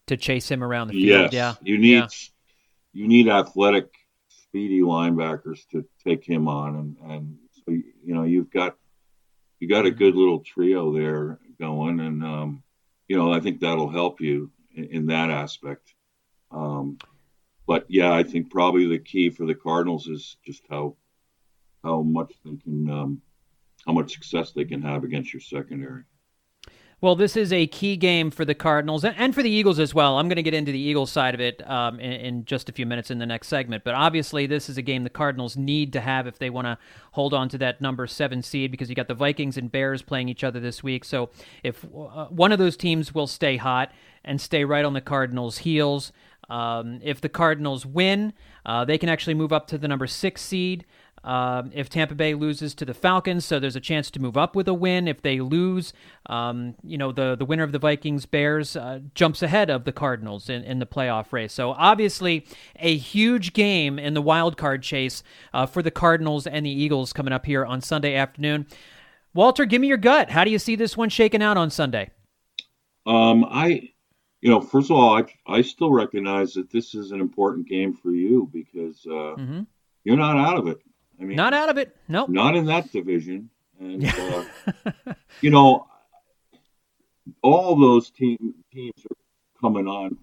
To 0.08 0.18
chase 0.18 0.50
him 0.50 0.64
around 0.64 0.88
the 0.88 0.94
field, 0.94 1.34
yes, 1.34 1.34
yeah. 1.34 1.56
You 1.62 1.78
need 1.78 1.96
yeah. 1.96 2.08
you 2.94 3.08
need 3.10 3.28
athletic, 3.28 3.94
speedy 4.30 4.80
linebackers 4.80 5.68
to 5.72 5.86
take 6.06 6.24
him 6.24 6.48
on, 6.48 6.76
and 6.76 7.12
and 7.12 7.38
so 7.52 7.72
you 7.72 8.14
know 8.16 8.24
you've 8.24 8.50
got 8.50 8.78
you 9.60 9.68
got 9.68 9.86
a 9.86 9.92
good 9.92 10.16
little 10.16 10.40
trio 10.40 10.94
there 10.94 11.40
going, 11.60 12.00
and 12.00 12.24
um, 12.24 12.64
you 13.10 13.18
know 13.18 13.34
I 13.34 13.42
think 13.42 13.60
that'll 13.60 13.90
help 13.90 14.22
you 14.22 14.50
in, 14.74 14.86
in 14.86 15.06
that 15.08 15.30
aspect. 15.30 15.94
Um, 16.52 17.00
but 17.66 17.86
yeah, 17.90 18.14
I 18.14 18.24
think 18.24 18.50
probably 18.50 18.88
the 18.88 19.00
key 19.00 19.30
for 19.30 19.46
the 19.46 19.56
Cardinals 19.56 20.08
is 20.08 20.38
just 20.46 20.64
how 20.70 20.96
how 21.84 22.02
much 22.02 22.34
they 22.44 22.56
can, 22.58 22.90
um, 22.90 23.22
how 23.86 23.94
much 23.94 24.14
success 24.14 24.52
they 24.52 24.66
can 24.66 24.82
have 24.82 25.04
against 25.04 25.34
your 25.34 25.42
secondary. 25.42 26.04
Well, 27.00 27.16
this 27.16 27.38
is 27.38 27.54
a 27.54 27.68
key 27.68 27.96
game 27.96 28.32
for 28.32 28.44
the 28.44 28.56
Cardinals 28.56 29.06
and 29.06 29.36
for 29.36 29.44
the 29.44 29.52
Eagles 29.52 29.78
as 29.78 29.94
well. 29.94 30.18
I'm 30.18 30.28
going 30.28 30.38
to 30.38 30.44
get 30.44 30.56
into 30.56 30.72
the 30.72 30.80
Eagles 30.80 31.12
side 31.12 31.36
of 31.36 31.40
it 31.40 31.62
um, 31.70 32.00
in, 32.00 32.12
in, 32.14 32.46
just 32.46 32.70
a 32.70 32.72
few 32.72 32.88
minutes 32.88 33.12
in 33.12 33.20
the 33.20 33.26
next 33.28 33.50
segment. 33.50 33.84
But 33.84 33.94
obviously, 33.94 34.48
this 34.48 34.68
is 34.68 34.80
a 34.80 34.82
game 34.82 35.04
the 35.04 35.12
Cardinals 35.12 35.56
need 35.56 35.94
to 35.94 36.02
have 36.02 36.26
if 36.26 36.40
they 36.40 36.50
want 36.50 36.66
to 36.66 36.80
hold 37.12 37.36
on 37.36 37.50
to 37.50 37.58
that 37.60 37.82
number 37.82 38.08
seven 38.08 38.42
seed 38.42 38.72
because 38.72 38.90
you 38.90 38.96
got 38.96 39.08
the 39.08 39.14
Vikings 39.14 39.58
and 39.58 39.72
Bears 39.72 40.02
playing 40.02 40.28
each 40.28 40.44
other 40.44 40.60
this 40.60 40.82
week. 40.82 41.06
So 41.06 41.30
if 41.62 41.86
uh, 41.86 42.26
one 42.30 42.52
of 42.52 42.58
those 42.58 42.76
teams 42.76 43.14
will 43.14 43.28
stay 43.28 43.58
hot 43.58 43.92
and 44.26 44.42
stay 44.42 44.66
right 44.66 44.84
on 44.84 44.94
the 44.94 45.02
Cardinals' 45.02 45.60
heels, 45.60 46.12
um, 46.50 47.00
if 47.04 47.22
the 47.22 47.30
Cardinals 47.30 47.86
win, 47.86 48.34
uh, 48.66 48.86
they 48.86 48.98
can 48.98 49.10
actually 49.10 49.36
move 49.36 49.54
up 49.54 49.68
to 49.68 49.78
the 49.78 49.88
number 49.88 50.08
six 50.08 50.42
seed. 50.42 50.84
Um, 51.24 51.72
if 51.74 51.90
Tampa 51.90 52.16
Bay 52.16 52.34
loses 52.34 52.74
to 52.76 52.86
the 52.86 52.94
Falcons, 52.94 53.44
so 53.44 53.60
there's 53.60 53.76
a 53.76 53.82
chance 53.82 54.10
to 54.12 54.22
move 54.22 54.38
up 54.38 54.56
with 54.56 54.68
a 54.68 54.74
win. 54.74 55.08
If 55.08 55.22
they 55.22 55.40
lose, 55.40 55.94
um, 56.28 56.76
you 56.84 56.98
know, 56.98 57.12
the, 57.12 57.36
the 57.36 57.46
winner 57.46 57.64
of 57.64 57.72
the 57.72 57.80
Vikings 57.80 58.26
Bears 58.26 58.76
uh, 58.76 59.00
jumps 59.14 59.42
ahead 59.42 59.70
of 59.70 59.84
the 59.84 59.92
Cardinals 59.92 60.50
in, 60.50 60.64
in 60.64 60.80
the 60.80 60.86
playoff 60.86 61.34
race. 61.34 61.54
So 61.54 61.72
obviously, 61.72 62.46
a 62.78 62.96
huge 62.96 63.54
game 63.54 64.00
in 64.00 64.14
the 64.14 64.22
wild 64.22 64.58
card 64.58 64.84
chase 64.84 65.24
uh, 65.54 65.66
for 65.66 65.82
the 65.82 65.92
Cardinals 65.92 66.48
and 66.48 66.66
the 66.66 66.72
Eagles 66.72 67.14
coming 67.14 67.34
up 67.34 67.46
here 67.46 67.66
on 67.66 67.82
Sunday 67.82 68.16
afternoon. 68.16 68.68
Walter, 69.34 69.66
give 69.66 69.82
me 69.82 69.88
your 69.88 69.98
gut. 69.98 70.32
How 70.32 70.44
do 70.44 70.52
you 70.52 70.60
see 70.60 70.76
this 70.76 70.98
one 70.98 71.10
shaking 71.10 71.44
out 71.44 71.58
on 71.58 71.70
Sunday? 71.70 72.10
Um, 73.06 73.46
I, 73.46 73.92
you 74.42 74.50
know, 74.50 74.62
first 74.62 74.90
of 74.90 74.98
all, 74.98 75.18
I, 75.18 75.26
I 75.48 75.62
still 75.62 75.92
recognize 75.92 76.54
that 76.54 76.72
this 76.72 76.96
is 76.96 77.12
an 77.12 77.22
important 77.22 77.68
game 77.68 77.94
for 77.94 78.12
you 78.12 78.50
because 78.52 79.06
uh, 79.06 79.36
mm-hmm. 79.38 79.62
you're 80.04 80.18
not 80.18 80.38
out 80.38 80.58
of 80.58 80.68
it. 80.68 80.80
I 81.20 81.24
mean, 81.24 81.36
not 81.36 81.54
out 81.54 81.70
of 81.70 81.78
it. 81.78 81.96
Nope. 82.08 82.30
Not 82.30 82.56
in 82.56 82.66
that 82.66 82.92
division. 82.92 83.50
And 83.80 84.06
uh, 84.06 84.44
you 85.42 85.50
know, 85.50 85.88
all 87.42 87.76
those 87.76 88.10
team, 88.10 88.56
teams 88.72 89.06
are 89.10 89.62
coming 89.62 89.88
on 89.88 90.18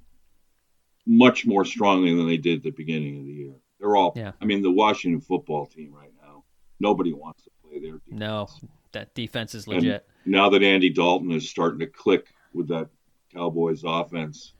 much 1.07 1.47
more 1.47 1.65
strongly 1.65 2.15
than 2.15 2.27
they 2.27 2.37
did 2.37 2.59
at 2.59 2.63
the 2.63 2.71
beginning 2.71 3.19
of 3.19 3.27
the 3.27 3.33
year. 3.33 3.55
They're 3.79 3.97
all. 3.97 4.13
Yeah. 4.17 4.33
I 4.41 4.45
mean, 4.45 4.63
the 4.63 4.71
Washington 4.71 5.21
football 5.21 5.67
team 5.67 5.93
right 5.93 6.13
now. 6.23 6.45
Nobody 6.81 7.13
wants 7.13 7.45
to 7.45 7.51
play 7.63 7.79
their 7.79 7.99
defense. 7.99 8.21
No, 8.21 8.49
that 8.93 9.15
defense 9.15 9.55
is 9.55 9.69
legit. 9.69 10.07
And 10.25 10.33
now 10.33 10.49
that 10.51 10.63
Andy 10.63 10.91
Dalton 10.91 11.31
is 11.31 11.49
starting 11.49 11.81
to 11.81 11.87
click 11.87 12.33
with 12.53 12.69
that 12.69 12.89
Cowboys 13.33 13.83
offense, 13.85 14.55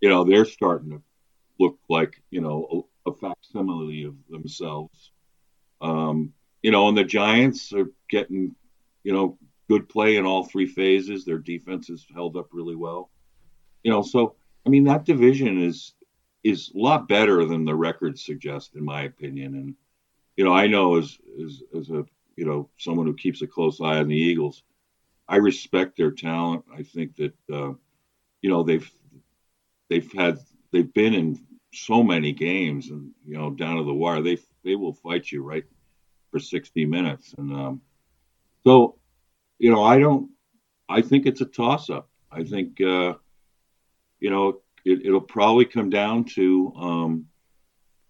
you 0.00 0.08
know 0.08 0.24
they're 0.24 0.44
starting 0.44 0.90
to 0.90 1.02
look 1.58 1.78
like 1.88 2.22
you 2.30 2.40
know 2.40 2.86
a, 3.06 3.10
a 3.10 3.14
facsimile 3.14 4.04
of 4.04 4.14
themselves 4.28 5.12
um, 5.80 6.32
you 6.62 6.70
know, 6.70 6.88
and 6.88 6.96
the 6.96 7.04
Giants 7.04 7.72
are 7.72 7.90
getting, 8.08 8.54
you 9.02 9.12
know, 9.12 9.38
good 9.68 9.88
play 9.88 10.16
in 10.16 10.26
all 10.26 10.44
three 10.44 10.66
phases. 10.66 11.24
Their 11.24 11.38
defense 11.38 11.88
has 11.88 12.06
held 12.12 12.36
up 12.36 12.48
really 12.52 12.76
well. 12.76 13.10
You 13.82 13.90
know, 13.90 14.02
so 14.02 14.34
I 14.66 14.68
mean 14.68 14.84
that 14.84 15.04
division 15.04 15.62
is 15.62 15.94
is 16.42 16.72
a 16.74 16.78
lot 16.78 17.08
better 17.08 17.44
than 17.44 17.64
the 17.64 17.74
records 17.74 18.24
suggest, 18.24 18.74
in 18.74 18.84
my 18.84 19.02
opinion. 19.02 19.54
And 19.54 19.74
you 20.36 20.44
know, 20.44 20.52
I 20.52 20.66
know 20.66 20.96
as 20.96 21.18
as 21.42 21.62
as 21.76 21.90
a 21.90 22.04
you 22.36 22.44
know 22.44 22.68
someone 22.78 23.06
who 23.06 23.14
keeps 23.14 23.42
a 23.42 23.46
close 23.46 23.80
eye 23.80 23.98
on 23.98 24.08
the 24.08 24.16
Eagles, 24.16 24.62
I 25.28 25.36
respect 25.36 25.96
their 25.96 26.10
talent. 26.10 26.64
I 26.76 26.82
think 26.82 27.16
that 27.16 27.34
uh, 27.52 27.72
you 28.42 28.50
know 28.50 28.62
they've 28.62 28.90
they've 29.88 30.12
had 30.12 30.38
they've 30.72 30.92
been 30.92 31.14
in 31.14 31.40
so 31.72 32.02
many 32.02 32.32
games 32.32 32.90
and 32.90 33.12
you 33.26 33.36
know 33.36 33.50
down 33.50 33.76
to 33.76 33.84
the 33.84 33.94
wire. 33.94 34.22
They 34.22 34.38
they 34.64 34.76
will 34.76 34.92
fight 34.92 35.30
you 35.30 35.42
right 35.42 35.64
for 36.30 36.38
60 36.38 36.84
minutes. 36.86 37.34
And 37.36 37.52
um, 37.52 37.80
so, 38.64 38.96
you 39.58 39.70
know, 39.70 39.82
I 39.82 39.98
don't. 39.98 40.30
I 40.88 41.02
think 41.02 41.26
it's 41.26 41.40
a 41.40 41.46
toss 41.46 41.88
up. 41.88 42.08
I 42.32 42.42
think, 42.42 42.80
uh, 42.80 43.14
you 44.18 44.30
know, 44.30 44.60
it, 44.84 45.10
will 45.10 45.20
probably 45.20 45.64
come 45.64 45.88
down 45.88 46.24
to, 46.36 46.72
um, 46.76 47.26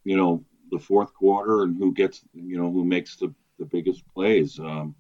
you 0.05 0.17
know, 0.17 0.45
the 0.71 0.79
fourth 0.79 1.13
quarter 1.13 1.63
and 1.63 1.77
who 1.77 1.93
gets, 1.93 2.23
you 2.33 2.57
know, 2.57 2.71
who 2.71 2.85
makes 2.85 3.17
the, 3.17 3.35
the 3.59 3.67
biggest 3.67 4.03
plays. 4.15 4.59
Um, 4.59 4.95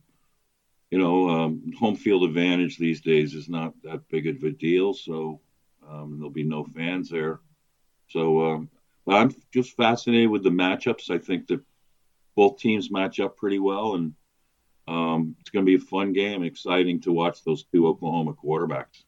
you 0.90 0.98
know, 0.98 1.28
um, 1.30 1.72
home 1.78 1.96
field 1.96 2.24
advantage 2.24 2.76
these 2.76 3.00
days 3.00 3.34
is 3.34 3.48
not 3.48 3.74
that 3.84 4.08
big 4.08 4.26
of 4.26 4.42
a 4.42 4.50
deal. 4.50 4.92
So 4.92 5.40
um, 5.88 6.16
there'll 6.18 6.30
be 6.30 6.42
no 6.42 6.64
fans 6.64 7.08
there. 7.08 7.40
So 8.08 8.44
um, 8.44 8.70
I'm 9.10 9.34
just 9.52 9.76
fascinated 9.76 10.30
with 10.30 10.42
the 10.42 10.50
matchups. 10.50 11.10
I 11.10 11.18
think 11.18 11.46
that 11.48 11.60
both 12.36 12.58
teams 12.58 12.90
match 12.90 13.20
up 13.20 13.36
pretty 13.36 13.58
well, 13.58 13.94
and 13.94 14.14
um, 14.88 15.36
it's 15.40 15.50
going 15.50 15.64
to 15.64 15.70
be 15.70 15.82
a 15.82 15.86
fun 15.86 16.12
game, 16.12 16.42
exciting 16.42 17.00
to 17.02 17.12
watch 17.12 17.44
those 17.44 17.64
two 17.64 17.86
Oklahoma 17.86 18.34
quarterbacks. 18.34 19.04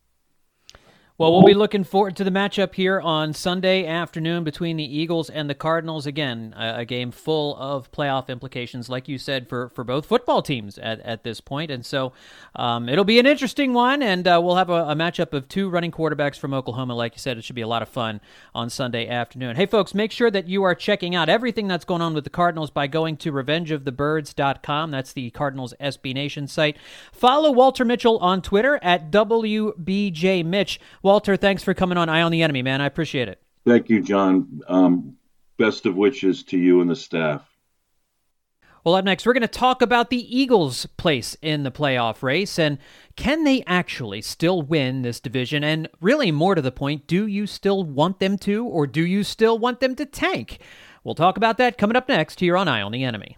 Well, 1.22 1.32
we'll 1.32 1.44
be 1.44 1.54
looking 1.54 1.84
forward 1.84 2.16
to 2.16 2.24
the 2.24 2.32
matchup 2.32 2.74
here 2.74 3.00
on 3.00 3.32
Sunday 3.32 3.86
afternoon 3.86 4.42
between 4.42 4.76
the 4.76 4.82
Eagles 4.98 5.30
and 5.30 5.48
the 5.48 5.54
Cardinals. 5.54 6.04
Again, 6.04 6.52
a, 6.58 6.80
a, 6.80 6.84
game 6.84 7.12
full 7.12 7.56
of 7.58 7.92
playoff 7.92 8.28
implications, 8.28 8.88
like 8.88 9.06
you 9.06 9.18
said, 9.18 9.48
for, 9.48 9.68
for 9.68 9.84
both 9.84 10.04
football 10.04 10.42
teams 10.42 10.78
at, 10.78 10.98
at 11.02 11.22
this 11.22 11.40
point. 11.40 11.70
And 11.70 11.86
so 11.86 12.12
um, 12.56 12.88
it'll 12.88 13.04
be 13.04 13.20
an 13.20 13.26
interesting 13.26 13.72
one, 13.72 14.02
and 14.02 14.26
uh, 14.26 14.40
we'll 14.42 14.56
have 14.56 14.68
a, 14.68 14.88
a, 14.88 14.96
matchup 14.96 15.32
of 15.32 15.46
two 15.46 15.68
running 15.68 15.92
quarterbacks 15.92 16.40
from 16.40 16.52
Oklahoma. 16.52 16.96
Like 16.96 17.12
you 17.14 17.20
said, 17.20 17.38
it 17.38 17.44
should 17.44 17.54
be 17.54 17.62
a 17.62 17.68
lot 17.68 17.82
of 17.82 17.88
fun 17.88 18.20
on 18.52 18.68
Sunday 18.68 19.06
afternoon. 19.06 19.54
Hey, 19.54 19.66
folks, 19.66 19.94
make 19.94 20.10
sure 20.10 20.28
that 20.28 20.48
you 20.48 20.64
are 20.64 20.74
checking 20.74 21.14
out 21.14 21.28
everything 21.28 21.68
that's 21.68 21.84
going 21.84 22.02
on 22.02 22.14
with 22.14 22.24
the 22.24 22.30
Cardinals 22.30 22.70
by 22.70 22.88
going 22.88 23.16
to 23.18 23.30
revengeofthebirds.com. 23.30 24.90
That's 24.90 25.12
the 25.12 25.30
Cardinals 25.30 25.72
SB 25.80 26.14
Nation 26.14 26.48
site. 26.48 26.76
Follow 27.12 27.52
Walter 27.52 27.84
Mitchell 27.84 28.18
on 28.18 28.42
Twitter 28.42 28.80
at 28.82 29.12
wbj 29.12 30.32
WBJMitch. 30.32 30.78
Walter, 31.12 31.36
thanks 31.36 31.62
for 31.62 31.74
coming 31.74 31.98
on 31.98 32.08
Eye 32.08 32.22
on 32.22 32.32
the 32.32 32.40
Enemy, 32.40 32.62
man. 32.62 32.80
I 32.80 32.86
appreciate 32.86 33.28
it. 33.28 33.38
Thank 33.66 33.90
you, 33.90 34.00
John. 34.00 34.62
Um, 34.66 35.18
best 35.58 35.84
of 35.84 35.94
wishes 35.94 36.42
to 36.44 36.56
you 36.56 36.80
and 36.80 36.88
the 36.88 36.96
staff. 36.96 37.46
Well, 38.82 38.94
up 38.94 39.04
next, 39.04 39.26
we're 39.26 39.34
going 39.34 39.42
to 39.42 39.46
talk 39.46 39.82
about 39.82 40.08
the 40.08 40.40
Eagles' 40.40 40.86
place 40.96 41.36
in 41.42 41.64
the 41.64 41.70
playoff 41.70 42.22
race 42.22 42.58
and 42.58 42.78
can 43.14 43.44
they 43.44 43.62
actually 43.66 44.22
still 44.22 44.62
win 44.62 45.02
this 45.02 45.20
division? 45.20 45.62
And 45.62 45.86
really, 46.00 46.32
more 46.32 46.54
to 46.54 46.62
the 46.62 46.72
point, 46.72 47.06
do 47.06 47.26
you 47.26 47.46
still 47.46 47.84
want 47.84 48.18
them 48.18 48.38
to, 48.38 48.64
or 48.64 48.86
do 48.86 49.04
you 49.04 49.22
still 49.22 49.58
want 49.58 49.80
them 49.80 49.94
to 49.96 50.06
tank? 50.06 50.60
We'll 51.04 51.14
talk 51.14 51.36
about 51.36 51.58
that 51.58 51.76
coming 51.76 51.94
up 51.94 52.08
next 52.08 52.40
here 52.40 52.56
on 52.56 52.68
Eye 52.68 52.80
on 52.80 52.90
the 52.90 53.04
Enemy. 53.04 53.36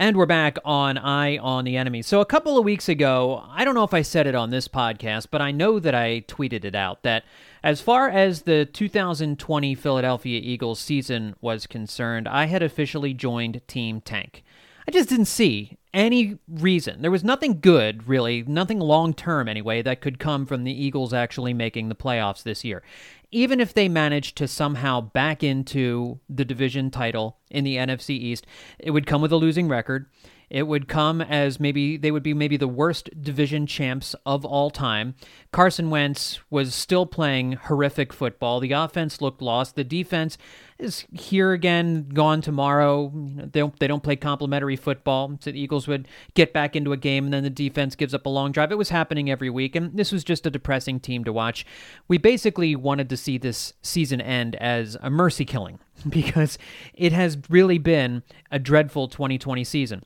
And 0.00 0.16
we're 0.16 0.26
back 0.26 0.58
on 0.64 0.96
Eye 0.96 1.38
on 1.38 1.64
the 1.64 1.76
Enemy. 1.76 2.02
So, 2.02 2.20
a 2.20 2.24
couple 2.24 2.56
of 2.56 2.64
weeks 2.64 2.88
ago, 2.88 3.44
I 3.50 3.64
don't 3.64 3.74
know 3.74 3.82
if 3.82 3.92
I 3.92 4.02
said 4.02 4.28
it 4.28 4.34
on 4.36 4.50
this 4.50 4.68
podcast, 4.68 5.26
but 5.28 5.42
I 5.42 5.50
know 5.50 5.80
that 5.80 5.92
I 5.92 6.20
tweeted 6.28 6.64
it 6.64 6.76
out 6.76 7.02
that 7.02 7.24
as 7.64 7.80
far 7.80 8.08
as 8.08 8.42
the 8.42 8.64
2020 8.64 9.74
Philadelphia 9.74 10.40
Eagles 10.40 10.78
season 10.78 11.34
was 11.40 11.66
concerned, 11.66 12.28
I 12.28 12.44
had 12.44 12.62
officially 12.62 13.12
joined 13.12 13.60
Team 13.66 14.00
Tank. 14.00 14.44
I 14.86 14.92
just 14.92 15.08
didn't 15.08 15.24
see 15.24 15.78
any 15.92 16.38
reason. 16.46 17.02
There 17.02 17.10
was 17.10 17.24
nothing 17.24 17.58
good, 17.60 18.06
really, 18.06 18.44
nothing 18.46 18.78
long 18.78 19.14
term 19.14 19.48
anyway, 19.48 19.82
that 19.82 20.00
could 20.00 20.20
come 20.20 20.46
from 20.46 20.62
the 20.62 20.72
Eagles 20.72 21.12
actually 21.12 21.54
making 21.54 21.88
the 21.88 21.96
playoffs 21.96 22.44
this 22.44 22.64
year 22.64 22.84
even 23.30 23.60
if 23.60 23.74
they 23.74 23.88
managed 23.88 24.36
to 24.36 24.48
somehow 24.48 25.00
back 25.00 25.42
into 25.42 26.18
the 26.28 26.44
division 26.44 26.90
title 26.90 27.38
in 27.50 27.64
the 27.64 27.76
NFC 27.76 28.10
East, 28.10 28.46
it 28.78 28.90
would 28.90 29.06
come 29.06 29.20
with 29.20 29.32
a 29.32 29.36
losing 29.36 29.68
record. 29.68 30.06
It 30.50 30.66
would 30.66 30.88
come 30.88 31.20
as 31.20 31.60
maybe 31.60 31.96
they 31.96 32.10
would 32.10 32.22
be 32.22 32.34
maybe 32.34 32.56
the 32.56 32.68
worst 32.68 33.10
division 33.20 33.66
champs 33.66 34.14
of 34.24 34.44
all 34.44 34.70
time. 34.70 35.14
Carson 35.52 35.90
Wentz 35.90 36.40
was 36.50 36.74
still 36.74 37.06
playing 37.06 37.52
horrific 37.52 38.12
football. 38.12 38.60
The 38.60 38.72
offense 38.72 39.20
looked 39.20 39.42
lost. 39.42 39.76
The 39.76 39.84
defense 39.84 40.38
is 40.78 41.04
here 41.12 41.52
again, 41.52 42.08
gone 42.08 42.40
tomorrow. 42.40 43.12
They 43.14 43.60
don't 43.60 43.78
they 43.78 43.86
don't 43.86 44.02
play 44.02 44.16
complementary 44.16 44.76
football. 44.76 45.36
So 45.40 45.50
the 45.50 45.60
Eagles 45.60 45.88
would 45.88 46.08
get 46.34 46.52
back 46.52 46.76
into 46.76 46.92
a 46.92 46.96
game, 46.96 47.24
and 47.24 47.32
then 47.32 47.42
the 47.42 47.50
defense 47.50 47.94
gives 47.94 48.14
up 48.14 48.26
a 48.26 48.30
long 48.30 48.52
drive. 48.52 48.72
It 48.72 48.78
was 48.78 48.90
happening 48.90 49.30
every 49.30 49.50
week, 49.50 49.76
and 49.76 49.96
this 49.98 50.12
was 50.12 50.24
just 50.24 50.46
a 50.46 50.50
depressing 50.50 51.00
team 51.00 51.24
to 51.24 51.32
watch. 51.32 51.66
We 52.06 52.16
basically 52.16 52.76
wanted 52.76 53.10
to 53.10 53.16
see 53.16 53.38
this 53.38 53.74
season 53.82 54.20
end 54.20 54.56
as 54.56 54.96
a 55.02 55.10
mercy 55.10 55.44
killing 55.44 55.78
because 56.08 56.58
it 56.94 57.12
has 57.12 57.36
really 57.50 57.78
been 57.78 58.22
a 58.50 58.58
dreadful 58.58 59.08
2020 59.08 59.64
season. 59.64 60.04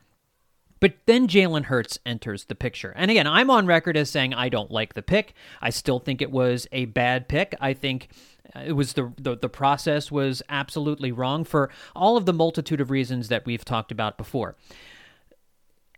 But 0.82 0.94
then 1.06 1.28
Jalen 1.28 1.66
Hurts 1.66 2.00
enters 2.04 2.46
the 2.46 2.56
picture. 2.56 2.92
And 2.96 3.08
again, 3.08 3.28
I'm 3.28 3.50
on 3.50 3.66
record 3.66 3.96
as 3.96 4.10
saying 4.10 4.34
I 4.34 4.48
don't 4.48 4.72
like 4.72 4.94
the 4.94 5.00
pick. 5.00 5.32
I 5.60 5.70
still 5.70 6.00
think 6.00 6.20
it 6.20 6.32
was 6.32 6.66
a 6.72 6.86
bad 6.86 7.28
pick. 7.28 7.54
I 7.60 7.72
think 7.72 8.08
uh, 8.56 8.64
it 8.66 8.72
was 8.72 8.94
the, 8.94 9.12
the, 9.16 9.36
the 9.36 9.48
process 9.48 10.10
was 10.10 10.42
absolutely 10.48 11.12
wrong 11.12 11.44
for 11.44 11.70
all 11.94 12.16
of 12.16 12.26
the 12.26 12.32
multitude 12.32 12.80
of 12.80 12.90
reasons 12.90 13.28
that 13.28 13.46
we've 13.46 13.64
talked 13.64 13.92
about 13.92 14.18
before. 14.18 14.56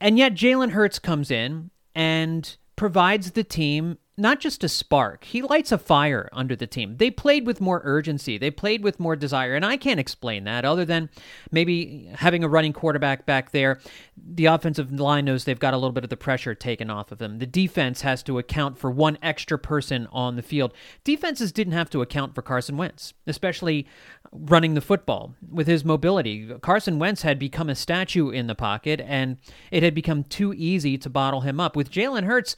And 0.02 0.18
yet 0.18 0.34
Jalen 0.34 0.72
Hurts 0.72 0.98
comes 0.98 1.30
in 1.30 1.70
and 1.94 2.54
provides 2.76 3.30
the 3.30 3.44
team 3.44 3.96
not 4.16 4.38
just 4.38 4.62
a 4.62 4.68
spark, 4.68 5.24
he 5.24 5.42
lights 5.42 5.72
a 5.72 5.78
fire 5.78 6.28
under 6.32 6.54
the 6.54 6.66
team. 6.66 6.98
They 6.98 7.10
played 7.10 7.46
with 7.46 7.60
more 7.60 7.80
urgency, 7.84 8.38
they 8.38 8.50
played 8.50 8.84
with 8.84 9.00
more 9.00 9.16
desire, 9.16 9.54
and 9.54 9.64
I 9.64 9.76
can't 9.76 9.98
explain 9.98 10.44
that 10.44 10.64
other 10.64 10.84
than 10.84 11.10
maybe 11.50 12.08
having 12.14 12.44
a 12.44 12.48
running 12.48 12.72
quarterback 12.72 13.26
back 13.26 13.50
there. 13.50 13.80
The 14.16 14.46
offensive 14.46 14.92
line 14.92 15.24
knows 15.24 15.44
they've 15.44 15.58
got 15.58 15.74
a 15.74 15.76
little 15.76 15.92
bit 15.92 16.04
of 16.04 16.10
the 16.10 16.16
pressure 16.16 16.54
taken 16.54 16.90
off 16.90 17.10
of 17.10 17.18
them. 17.18 17.38
The 17.40 17.46
defense 17.46 18.02
has 18.02 18.22
to 18.24 18.38
account 18.38 18.78
for 18.78 18.90
one 18.90 19.18
extra 19.20 19.58
person 19.58 20.06
on 20.12 20.36
the 20.36 20.42
field. 20.42 20.72
Defenses 21.02 21.50
didn't 21.50 21.72
have 21.72 21.90
to 21.90 22.02
account 22.02 22.34
for 22.36 22.42
Carson 22.42 22.76
Wentz, 22.76 23.14
especially 23.26 23.86
running 24.30 24.74
the 24.74 24.80
football 24.80 25.34
with 25.50 25.66
his 25.66 25.84
mobility. 25.84 26.52
Carson 26.60 26.98
Wentz 26.98 27.22
had 27.22 27.38
become 27.38 27.68
a 27.68 27.74
statue 27.74 28.30
in 28.30 28.46
the 28.46 28.54
pocket, 28.54 29.00
and 29.00 29.38
it 29.70 29.82
had 29.82 29.94
become 29.94 30.24
too 30.24 30.52
easy 30.56 30.98
to 30.98 31.10
bottle 31.10 31.42
him 31.42 31.60
up. 31.60 31.76
With 31.76 31.90
Jalen 31.90 32.24
Hurts, 32.24 32.56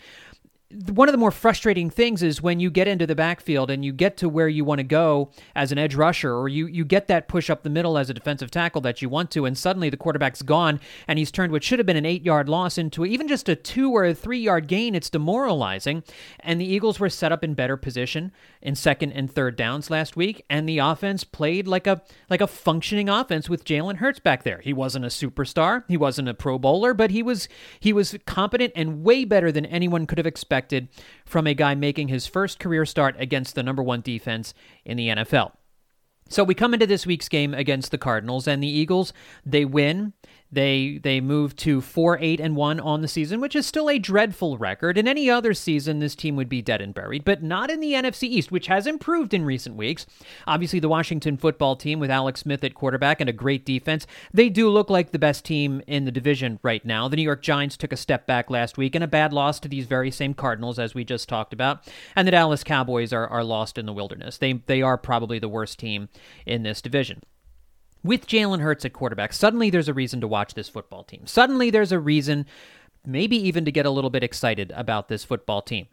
one 0.73 1.09
of 1.09 1.13
the 1.13 1.19
more 1.19 1.31
frustrating 1.31 1.91
things 1.91 2.25
is 2.25 2.43
when 2.43 2.59
you 2.59 2.71
get 2.71 2.89
into 2.89 3.07
the 3.07 3.15
backfield 3.15 3.71
and 3.71 3.85
you 3.85 3.93
get 3.93 4.17
to 4.17 4.29
where 4.29 4.49
you 4.49 4.65
want 4.65 4.81
to 4.81 4.85
go 4.85 5.31
as 5.55 5.71
an 5.71 5.79
edge 5.79 5.95
rusher, 5.95 6.35
or 6.35 6.49
you, 6.49 6.67
you 6.67 6.85
get 6.85 7.07
that 7.07 7.29
push 7.29 7.49
up 7.49 7.63
the 7.63 7.71
middle 7.71 7.97
as 7.97 8.11
a 8.11 8.15
defensive 8.15 8.51
tackle 8.51 8.81
that 8.81 9.01
you 9.01 9.09
want 9.09 9.31
to, 9.31 9.45
and 9.45 9.57
suddenly 9.57 9.91
the 9.91 9.97
quarterback's 9.97 10.43
gone 10.43 10.81
and 11.07 11.21
he's 11.21 11.31
turned 11.31 11.53
what 11.53 11.63
should 11.63 11.79
have 11.79 11.87
been 11.87 11.97
an 11.97 12.05
eight 12.05 12.25
yard 12.25 12.49
loss 12.49 12.79
into 12.79 13.07
even 13.07 13.29
just 13.29 13.49
a 13.49 13.55
two 13.55 13.93
or 13.93 14.05
a 14.05 14.15
three 14.15 14.41
yard 14.41 14.67
gain. 14.67 14.97
It's 14.97 15.09
demoralizing. 15.09 16.03
And 16.41 16.61
the 16.61 16.67
Eagles 16.67 16.99
were 16.99 17.11
set 17.11 17.31
up 17.31 17.45
in 17.45 17.55
better 17.55 17.77
position 17.77 18.33
in 18.61 18.75
second 18.75 19.13
and 19.13 19.31
third 19.31 19.55
downs 19.55 19.89
last 19.89 20.17
week, 20.17 20.45
and 20.51 20.69
the 20.69 20.79
offense 20.79 21.23
played 21.23 21.69
like 21.69 21.87
a 21.87 22.03
like 22.29 22.41
a 22.41 22.47
functioning 22.49 23.09
offense 23.09 23.49
with 23.49 23.65
Jalen 23.65 23.97
Hurts 23.97 24.19
back 24.19 24.43
there. 24.43 24.61
He 24.61 24.73
wasn't 24.73 25.05
a 25.05 25.09
superstar, 25.09 25.85
he 25.87 25.97
wasn't 25.97 26.29
a 26.29 26.35
Pro 26.35 26.59
Bowler, 26.59 26.93
but 26.93 27.13
he 27.13 27.23
was 27.23 27.49
he 27.79 27.93
was 27.93 28.17
competent 28.27 28.73
and 28.75 29.05
way 29.05 29.25
better 29.25 29.53
than 29.53 29.65
anyone 29.65 30.07
could 30.07 30.19
have 30.19 30.27
expected 30.27 30.56
expected 30.57 30.89
from 31.27 31.47
a 31.47 31.55
guy 31.55 31.75
making 31.75 32.09
his 32.09 32.27
first 32.27 32.59
career 32.59 32.87
start 32.87 33.15
against 33.19 33.55
the 33.55 33.63
number 33.63 33.83
one 33.83 34.01
defense 34.01 34.55
in 34.85 34.97
the 34.97 35.09
NFL. 35.09 35.53
So 36.29 36.43
we 36.43 36.55
come 36.55 36.75
into 36.75 36.87
this 36.87 37.07
week's 37.07 37.29
game 37.29 37.55
against 37.55 37.91
the 37.91 37.99
Cardinals 37.99 38.49
and 38.49 38.63
the 38.63 38.69
Eagles. 38.69 39.13
They 39.45 39.65
win. 39.65 40.13
They 40.51 41.01
they 41.03 41.21
move 41.21 41.57
to 41.57 41.81
4-8 41.81 42.41
and 42.41 42.55
1 42.55 42.81
on 42.81 43.01
the 43.03 43.09
season, 43.09 43.41
which 43.41 43.57
is 43.57 43.67
still 43.67 43.91
a 43.91 43.99
dreadful 43.99 44.59
record. 44.59 44.97
In 44.97 45.09
any 45.09 45.29
other 45.29 45.55
season 45.55 45.99
this 45.99 46.15
team 46.15 46.37
would 46.37 46.49
be 46.49 46.63
dead 46.63 46.81
and 46.81 46.95
buried, 46.95 47.25
but 47.25 47.43
not 47.43 47.71
in 47.71 47.81
the 47.81 47.93
NFC 47.93 48.25
East, 48.25 48.53
which 48.53 48.69
has 48.69 48.87
improved 48.87 49.35
in 49.35 49.45
recent 49.45 49.77
weeks. 49.77 50.07
Obviously 50.47 50.79
the 50.79 50.89
Washington 50.89 51.37
football 51.37 51.75
team 51.75 51.99
with 51.99 52.11
Alex 52.11 52.41
Smith 52.41 52.63
at 52.63 52.75
quarterback 52.75 53.21
and 53.21 53.29
a 53.29 53.33
great 53.33 53.65
defense, 53.65 54.07
they 54.33 54.49
do 54.49 54.69
look 54.69 54.89
like 54.89 55.11
the 55.11 55.19
best 55.19 55.45
team 55.45 55.83
in 55.87 56.05
the 56.05 56.13
division 56.13 56.61
right 56.63 56.85
now. 56.85 57.09
The 57.09 57.17
New 57.17 57.23
York 57.23 57.43
Giants 57.43 57.77
took 57.77 57.93
a 57.93 57.97
step 57.97 58.27
back 58.27 58.49
last 58.49 58.79
week 58.79 58.95
and 58.95 59.03
a 59.03 59.09
bad 59.09 59.33
loss 59.33 59.59
to 59.61 59.69
these 59.69 59.87
very 59.87 60.11
same 60.11 60.35
Cardinals 60.35 60.79
as 60.79 60.95
we 60.95 61.05
just 61.05 61.29
talked 61.29 61.53
about, 61.53 61.87
and 62.15 62.27
the 62.27 62.33
Dallas 62.33 62.63
Cowboys 62.63 63.13
are 63.13 63.27
are 63.27 63.45
lost 63.45 63.79
in 63.79 63.87
the 63.87 63.93
wilderness. 63.93 64.39
They 64.39 64.55
they 64.55 64.83
are 64.83 64.99
probably 64.99 65.39
the 65.39 65.49
worst 65.49 65.79
team 65.79 66.09
in 66.45 66.63
this 66.63 66.81
division 66.81 67.23
with 68.07 68.27
Jalen 68.27 68.61
Hurts 68.61 68.85
at 68.85 68.93
quarterback, 68.93 69.33
suddenly 69.33 69.71
there's 69.71 69.89
a 69.89 69.95
reason 69.95 70.21
to 70.21 70.29
watch 70.29 70.55
this 70.55 70.69
football 70.69 71.05
team. 71.05 71.27
Suddenly 71.27 71.71
there's 71.71 71.93
a 71.93 71.99
reason, 71.99 72.47
maybe 73.05 73.37
even 73.37 73.65
to 73.65 73.73
get 73.73 73.87
a 73.87 73.91
little 73.91 74.11
bit 74.11 74.23
excited 74.25 74.73
about 74.75 75.09
this 75.09 75.25
football 75.25 75.63
team. 75.63 75.87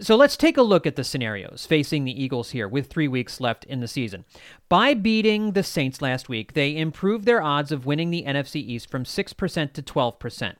So 0.00 0.16
let's 0.16 0.36
take 0.36 0.56
a 0.56 0.62
look 0.62 0.86
at 0.86 0.96
the 0.96 1.04
scenarios 1.04 1.66
facing 1.66 2.04
the 2.04 2.22
Eagles 2.22 2.50
here 2.50 2.68
with 2.68 2.88
three 2.88 3.08
weeks 3.08 3.40
left 3.40 3.64
in 3.64 3.80
the 3.80 3.88
season. 3.88 4.24
By 4.68 4.94
beating 4.94 5.52
the 5.52 5.62
Saints 5.62 6.02
last 6.02 6.28
week, 6.28 6.52
they 6.52 6.76
improved 6.76 7.24
their 7.24 7.42
odds 7.42 7.72
of 7.72 7.86
winning 7.86 8.10
the 8.10 8.24
NFC 8.24 8.56
East 8.56 8.90
from 8.90 9.04
6% 9.04 9.72
to 9.72 9.82
12%. 9.82 10.54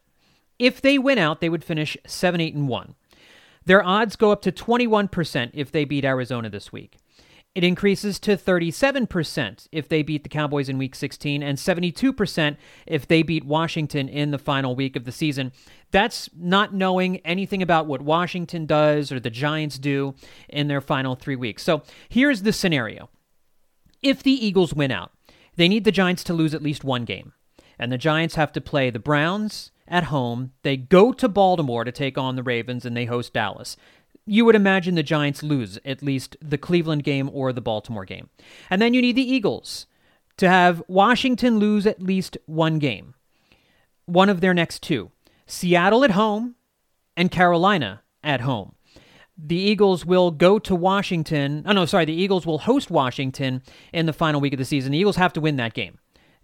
If 0.58 0.80
they 0.80 0.98
win 0.98 1.18
out, 1.18 1.40
they 1.40 1.48
would 1.48 1.62
finish 1.62 1.96
7 2.06 2.40
8 2.40 2.54
and 2.54 2.68
1. 2.68 2.94
Their 3.64 3.84
odds 3.84 4.16
go 4.16 4.32
up 4.32 4.42
to 4.42 4.50
21% 4.50 5.50
if 5.52 5.70
they 5.70 5.84
beat 5.84 6.04
Arizona 6.04 6.48
this 6.48 6.72
week. 6.72 6.96
It 7.54 7.64
increases 7.64 8.20
to 8.20 8.36
37% 8.36 9.68
if 9.72 9.88
they 9.88 10.02
beat 10.02 10.22
the 10.22 10.28
Cowboys 10.28 10.68
in 10.68 10.78
week 10.78 10.94
16 10.94 11.42
and 11.42 11.58
72% 11.58 12.56
if 12.86 13.08
they 13.08 13.22
beat 13.22 13.44
Washington 13.44 14.08
in 14.08 14.30
the 14.30 14.38
final 14.38 14.76
week 14.76 14.94
of 14.94 15.04
the 15.04 15.12
season. 15.12 15.52
That's 15.90 16.30
not 16.36 16.74
knowing 16.74 17.16
anything 17.18 17.62
about 17.62 17.86
what 17.86 18.02
Washington 18.02 18.66
does 18.66 19.10
or 19.10 19.18
the 19.18 19.30
Giants 19.30 19.78
do 19.78 20.14
in 20.48 20.68
their 20.68 20.80
final 20.80 21.16
three 21.16 21.36
weeks. 21.36 21.62
So 21.62 21.82
here's 22.08 22.42
the 22.42 22.52
scenario 22.52 23.08
if 24.02 24.22
the 24.22 24.46
Eagles 24.46 24.74
win 24.74 24.92
out, 24.92 25.10
they 25.56 25.68
need 25.68 25.84
the 25.84 25.90
Giants 25.90 26.22
to 26.24 26.34
lose 26.34 26.54
at 26.54 26.62
least 26.62 26.84
one 26.84 27.04
game. 27.04 27.32
And 27.78 27.90
the 27.90 27.98
Giants 27.98 28.36
have 28.36 28.52
to 28.52 28.60
play 28.60 28.90
the 28.90 28.98
Browns 28.98 29.72
at 29.88 30.04
home. 30.04 30.52
They 30.62 30.76
go 30.76 31.12
to 31.12 31.28
Baltimore 31.28 31.84
to 31.84 31.92
take 31.92 32.18
on 32.18 32.36
the 32.36 32.42
Ravens 32.42 32.84
and 32.84 32.96
they 32.96 33.06
host 33.06 33.32
Dallas 33.32 33.76
you 34.28 34.44
would 34.44 34.54
imagine 34.54 34.94
the 34.94 35.02
Giants 35.02 35.42
lose 35.42 35.78
at 35.84 36.02
least 36.02 36.36
the 36.40 36.58
Cleveland 36.58 37.04
game 37.04 37.30
or 37.32 37.52
the 37.52 37.60
Baltimore 37.60 38.04
game. 38.04 38.28
And 38.70 38.80
then 38.80 38.94
you 38.94 39.00
need 39.00 39.16
the 39.16 39.32
Eagles 39.32 39.86
to 40.36 40.48
have 40.48 40.82
Washington 40.86 41.58
lose 41.58 41.86
at 41.86 42.02
least 42.02 42.36
one 42.46 42.78
game, 42.78 43.14
one 44.06 44.28
of 44.28 44.40
their 44.40 44.54
next 44.54 44.82
two. 44.82 45.10
Seattle 45.46 46.04
at 46.04 46.10
home, 46.12 46.54
and 47.16 47.30
Carolina 47.30 48.02
at 48.22 48.42
home. 48.42 48.74
The 49.36 49.56
Eagles 49.56 50.04
will 50.04 50.30
go 50.30 50.58
to 50.58 50.74
Washington. 50.74 51.62
Oh, 51.66 51.72
no, 51.72 51.86
sorry. 51.86 52.04
The 52.04 52.12
Eagles 52.12 52.44
will 52.44 52.58
host 52.58 52.90
Washington 52.90 53.62
in 53.92 54.06
the 54.06 54.12
final 54.12 54.40
week 54.40 54.52
of 54.52 54.58
the 54.58 54.64
season. 54.64 54.92
The 54.92 54.98
Eagles 54.98 55.16
have 55.16 55.32
to 55.34 55.40
win 55.40 55.56
that 55.56 55.74
game 55.74 55.98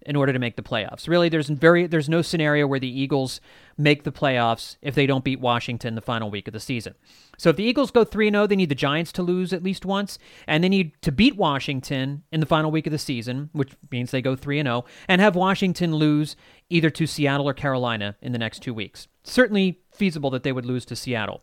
in 0.05 0.15
order 0.15 0.31
to 0.31 0.39
make 0.39 0.55
the 0.55 0.61
playoffs. 0.61 1.07
Really, 1.07 1.29
there's 1.29 1.49
very 1.49 1.87
there's 1.87 2.09
no 2.09 2.21
scenario 2.21 2.67
where 2.67 2.79
the 2.79 2.99
Eagles 2.99 3.41
make 3.77 4.03
the 4.03 4.11
playoffs 4.11 4.77
if 4.81 4.95
they 4.95 5.05
don't 5.05 5.23
beat 5.23 5.39
Washington 5.39 5.95
the 5.95 6.01
final 6.01 6.29
week 6.29 6.47
of 6.47 6.53
the 6.53 6.59
season. 6.59 6.95
So 7.37 7.49
if 7.49 7.57
the 7.57 7.63
Eagles 7.63 7.91
go 7.91 8.05
3-0, 8.05 8.47
they 8.47 8.55
need 8.55 8.69
the 8.69 8.75
Giants 8.75 9.11
to 9.13 9.23
lose 9.23 9.51
at 9.51 9.63
least 9.63 9.85
once 9.85 10.17
and 10.47 10.63
they 10.63 10.69
need 10.69 10.93
to 11.01 11.11
beat 11.11 11.35
Washington 11.35 12.23
in 12.31 12.39
the 12.39 12.45
final 12.45 12.71
week 12.71 12.87
of 12.87 12.91
the 12.91 12.97
season, 12.97 13.49
which 13.51 13.73
means 13.91 14.11
they 14.11 14.21
go 14.21 14.35
3-0 14.35 14.85
and 15.07 15.19
have 15.19 15.35
Washington 15.35 15.95
lose 15.95 16.35
either 16.69 16.89
to 16.89 17.05
Seattle 17.05 17.49
or 17.49 17.53
Carolina 17.53 18.15
in 18.21 18.31
the 18.31 18.39
next 18.39 18.59
2 18.59 18.73
weeks. 18.73 19.07
Certainly 19.23 19.81
feasible 19.91 20.29
that 20.29 20.43
they 20.43 20.51
would 20.51 20.65
lose 20.65 20.85
to 20.85 20.95
Seattle. 20.95 21.41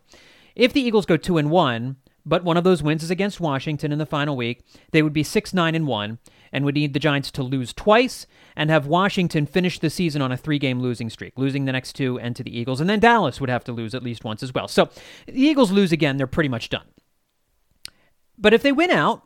If 0.55 0.73
the 0.73 0.81
Eagles 0.81 1.05
go 1.05 1.17
2 1.17 1.37
and 1.37 1.51
1, 1.51 1.97
but 2.25 2.43
one 2.43 2.57
of 2.57 2.63
those 2.63 2.81
wins 2.81 3.03
is 3.03 3.11
against 3.11 3.39
Washington 3.39 3.91
in 3.91 3.99
the 3.99 4.05
final 4.05 4.35
week, 4.35 4.63
they 4.91 5.01
would 5.01 5.13
be 5.13 5.23
6 5.23 5.53
9 5.53 5.75
and 5.75 5.87
1 5.87 6.17
and 6.53 6.63
would 6.63 6.75
need 6.75 6.93
the 6.93 6.99
Giants 6.99 7.31
to 7.31 7.43
lose 7.43 7.73
twice 7.73 8.25
and 8.55 8.69
have 8.69 8.85
Washington 8.87 9.45
finish 9.45 9.79
the 9.79 9.89
season 9.89 10.21
on 10.21 10.31
a 10.31 10.37
three 10.37 10.59
game 10.59 10.79
losing 10.79 11.09
streak, 11.09 11.33
losing 11.35 11.65
the 11.65 11.71
next 11.71 11.93
two 11.93 12.17
and 12.19 12.35
to 12.35 12.43
the 12.43 12.57
Eagles. 12.57 12.79
And 12.79 12.89
then 12.89 12.99
Dallas 12.99 13.41
would 13.41 13.49
have 13.49 13.63
to 13.65 13.73
lose 13.73 13.93
at 13.95 14.03
least 14.03 14.23
once 14.23 14.43
as 14.43 14.53
well. 14.53 14.67
So 14.67 14.89
the 15.25 15.41
Eagles 15.41 15.71
lose 15.71 15.91
again, 15.91 16.15
they're 16.15 16.27
pretty 16.27 16.49
much 16.49 16.69
done. 16.69 16.85
But 18.37 18.53
if 18.53 18.61
they 18.61 18.71
win 18.71 18.91
out, 18.91 19.23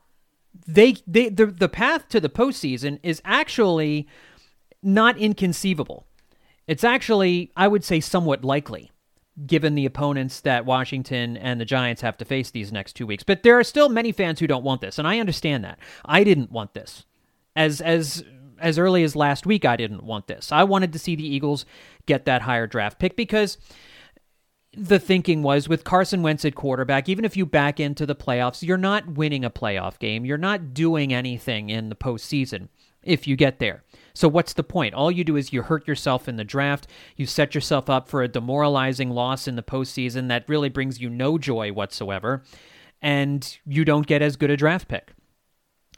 they, 0.65 0.95
they 1.05 1.29
the, 1.29 1.45
the 1.45 1.69
path 1.69 2.07
to 2.09 2.19
the 2.19 2.29
postseason 2.29 2.99
is 3.03 3.21
actually 3.23 4.07
not 4.81 5.17
inconceivable. 5.17 6.07
It's 6.65 6.83
actually, 6.83 7.51
I 7.55 7.67
would 7.67 7.83
say, 7.83 7.99
somewhat 7.99 8.43
likely 8.43 8.91
given 9.45 9.75
the 9.75 9.85
opponents 9.85 10.41
that 10.41 10.65
Washington 10.65 11.37
and 11.37 11.61
the 11.61 11.65
Giants 11.65 12.01
have 12.01 12.17
to 12.17 12.25
face 12.25 12.49
these 12.49 12.71
next 12.71 12.93
two 12.93 13.05
weeks. 13.05 13.23
But 13.23 13.43
there 13.43 13.57
are 13.59 13.63
still 13.63 13.87
many 13.87 14.11
fans 14.11 14.39
who 14.39 14.47
don't 14.47 14.63
want 14.63 14.81
this, 14.81 14.97
and 14.97 15.07
I 15.07 15.19
understand 15.19 15.63
that. 15.63 15.77
I 16.05 16.23
didn't 16.23 16.51
want 16.51 16.73
this. 16.73 17.05
As 17.57 17.81
as 17.81 18.23
as 18.59 18.79
early 18.79 19.03
as 19.03 19.15
last 19.15 19.45
week, 19.45 19.65
I 19.65 19.75
didn't 19.75 20.03
want 20.03 20.27
this. 20.27 20.51
I 20.51 20.63
wanted 20.63 20.93
to 20.93 20.99
see 20.99 21.15
the 21.15 21.27
Eagles 21.27 21.65
get 22.05 22.25
that 22.25 22.43
higher 22.43 22.67
draft 22.67 22.99
pick 22.99 23.15
because 23.15 23.57
the 24.73 24.99
thinking 24.99 25.41
was 25.41 25.67
with 25.67 25.83
Carson 25.83 26.21
Wentz 26.21 26.45
at 26.45 26.53
quarterback, 26.53 27.09
even 27.09 27.25
if 27.25 27.35
you 27.35 27.45
back 27.47 27.79
into 27.79 28.05
the 28.05 28.15
playoffs, 28.15 28.61
you're 28.61 28.77
not 28.77 29.13
winning 29.13 29.43
a 29.43 29.49
playoff 29.49 29.97
game. 29.97 30.23
You're 30.23 30.37
not 30.37 30.73
doing 30.73 31.11
anything 31.11 31.69
in 31.69 31.89
the 31.89 31.95
postseason 31.95 32.69
if 33.03 33.25
you 33.25 33.35
get 33.35 33.57
there. 33.57 33.83
So 34.13 34.27
what's 34.27 34.53
the 34.53 34.63
point? 34.63 34.93
All 34.93 35.11
you 35.11 35.23
do 35.23 35.35
is 35.35 35.51
you 35.51 35.63
hurt 35.63 35.87
yourself 35.87 36.27
in 36.27 36.35
the 36.35 36.43
draft. 36.43 36.87
You 37.15 37.25
set 37.25 37.55
yourself 37.55 37.89
up 37.89 38.07
for 38.07 38.21
a 38.21 38.27
demoralizing 38.27 39.09
loss 39.09 39.47
in 39.47 39.55
the 39.55 39.63
postseason 39.63 40.27
that 40.27 40.47
really 40.47 40.69
brings 40.69 41.01
you 41.01 41.09
no 41.09 41.39
joy 41.39 41.71
whatsoever, 41.71 42.43
and 43.01 43.57
you 43.65 43.83
don't 43.83 44.05
get 44.05 44.21
as 44.21 44.35
good 44.35 44.51
a 44.51 44.57
draft 44.57 44.87
pick. 44.87 45.13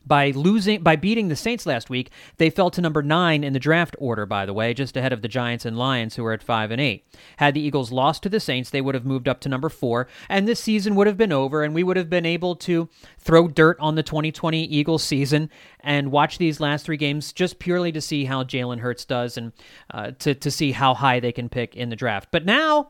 By 0.09 0.31
losing 0.31 0.81
by 0.81 0.95
beating 0.95 1.27
the 1.27 1.35
Saints 1.35 1.67
last 1.67 1.87
week, 1.87 2.09
they 2.37 2.49
fell 2.49 2.71
to 2.71 2.81
number 2.81 3.03
9 3.03 3.43
in 3.43 3.53
the 3.53 3.59
draft 3.59 3.95
order 3.99 4.25
by 4.25 4.47
the 4.47 4.55
way, 4.55 4.73
just 4.73 4.97
ahead 4.97 5.13
of 5.13 5.21
the 5.21 5.27
Giants 5.27 5.65
and 5.65 5.77
Lions 5.77 6.15
who 6.15 6.25
are 6.25 6.33
at 6.33 6.41
5 6.41 6.71
and 6.71 6.81
8. 6.81 7.05
Had 7.37 7.53
the 7.53 7.61
Eagles 7.61 7.91
lost 7.91 8.23
to 8.23 8.29
the 8.29 8.39
Saints, 8.39 8.71
they 8.71 8.81
would 8.81 8.95
have 8.95 9.05
moved 9.05 9.27
up 9.27 9.39
to 9.41 9.49
number 9.49 9.69
4 9.69 10.07
and 10.27 10.47
this 10.47 10.59
season 10.59 10.95
would 10.95 11.05
have 11.05 11.15
been 11.15 11.31
over 11.31 11.63
and 11.63 11.75
we 11.75 11.83
would 11.83 11.95
have 11.95 12.09
been 12.09 12.25
able 12.25 12.55
to 12.55 12.89
throw 13.19 13.47
dirt 13.47 13.77
on 13.79 13.93
the 13.93 14.01
2020 14.01 14.63
Eagles 14.63 15.03
season 15.03 15.47
and 15.81 16.11
watch 16.11 16.39
these 16.39 16.59
last 16.59 16.87
3 16.87 16.97
games 16.97 17.31
just 17.31 17.59
purely 17.59 17.91
to 17.91 18.01
see 18.01 18.25
how 18.25 18.43
Jalen 18.43 18.79
Hurts 18.79 19.05
does 19.05 19.37
and 19.37 19.53
uh, 19.91 20.11
to 20.17 20.33
to 20.33 20.49
see 20.49 20.71
how 20.71 20.95
high 20.95 21.19
they 21.19 21.31
can 21.31 21.49
pick 21.49 21.75
in 21.75 21.89
the 21.89 21.95
draft. 21.95 22.29
But 22.31 22.45
now 22.45 22.89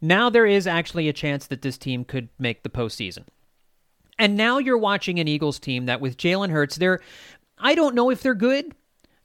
now 0.00 0.30
there 0.30 0.46
is 0.46 0.66
actually 0.66 1.10
a 1.10 1.12
chance 1.12 1.46
that 1.48 1.60
this 1.60 1.76
team 1.76 2.06
could 2.06 2.30
make 2.38 2.62
the 2.62 2.70
postseason. 2.70 3.24
And 4.18 4.36
now 4.36 4.58
you're 4.58 4.78
watching 4.78 5.18
an 5.18 5.28
Eagles 5.28 5.58
team 5.58 5.86
that 5.86 6.00
with 6.00 6.16
Jalen 6.16 6.50
Hurts, 6.50 6.76
they're 6.76 7.00
I 7.58 7.74
don't 7.74 7.94
know 7.94 8.10
if 8.10 8.22
they're 8.22 8.34
good. 8.34 8.74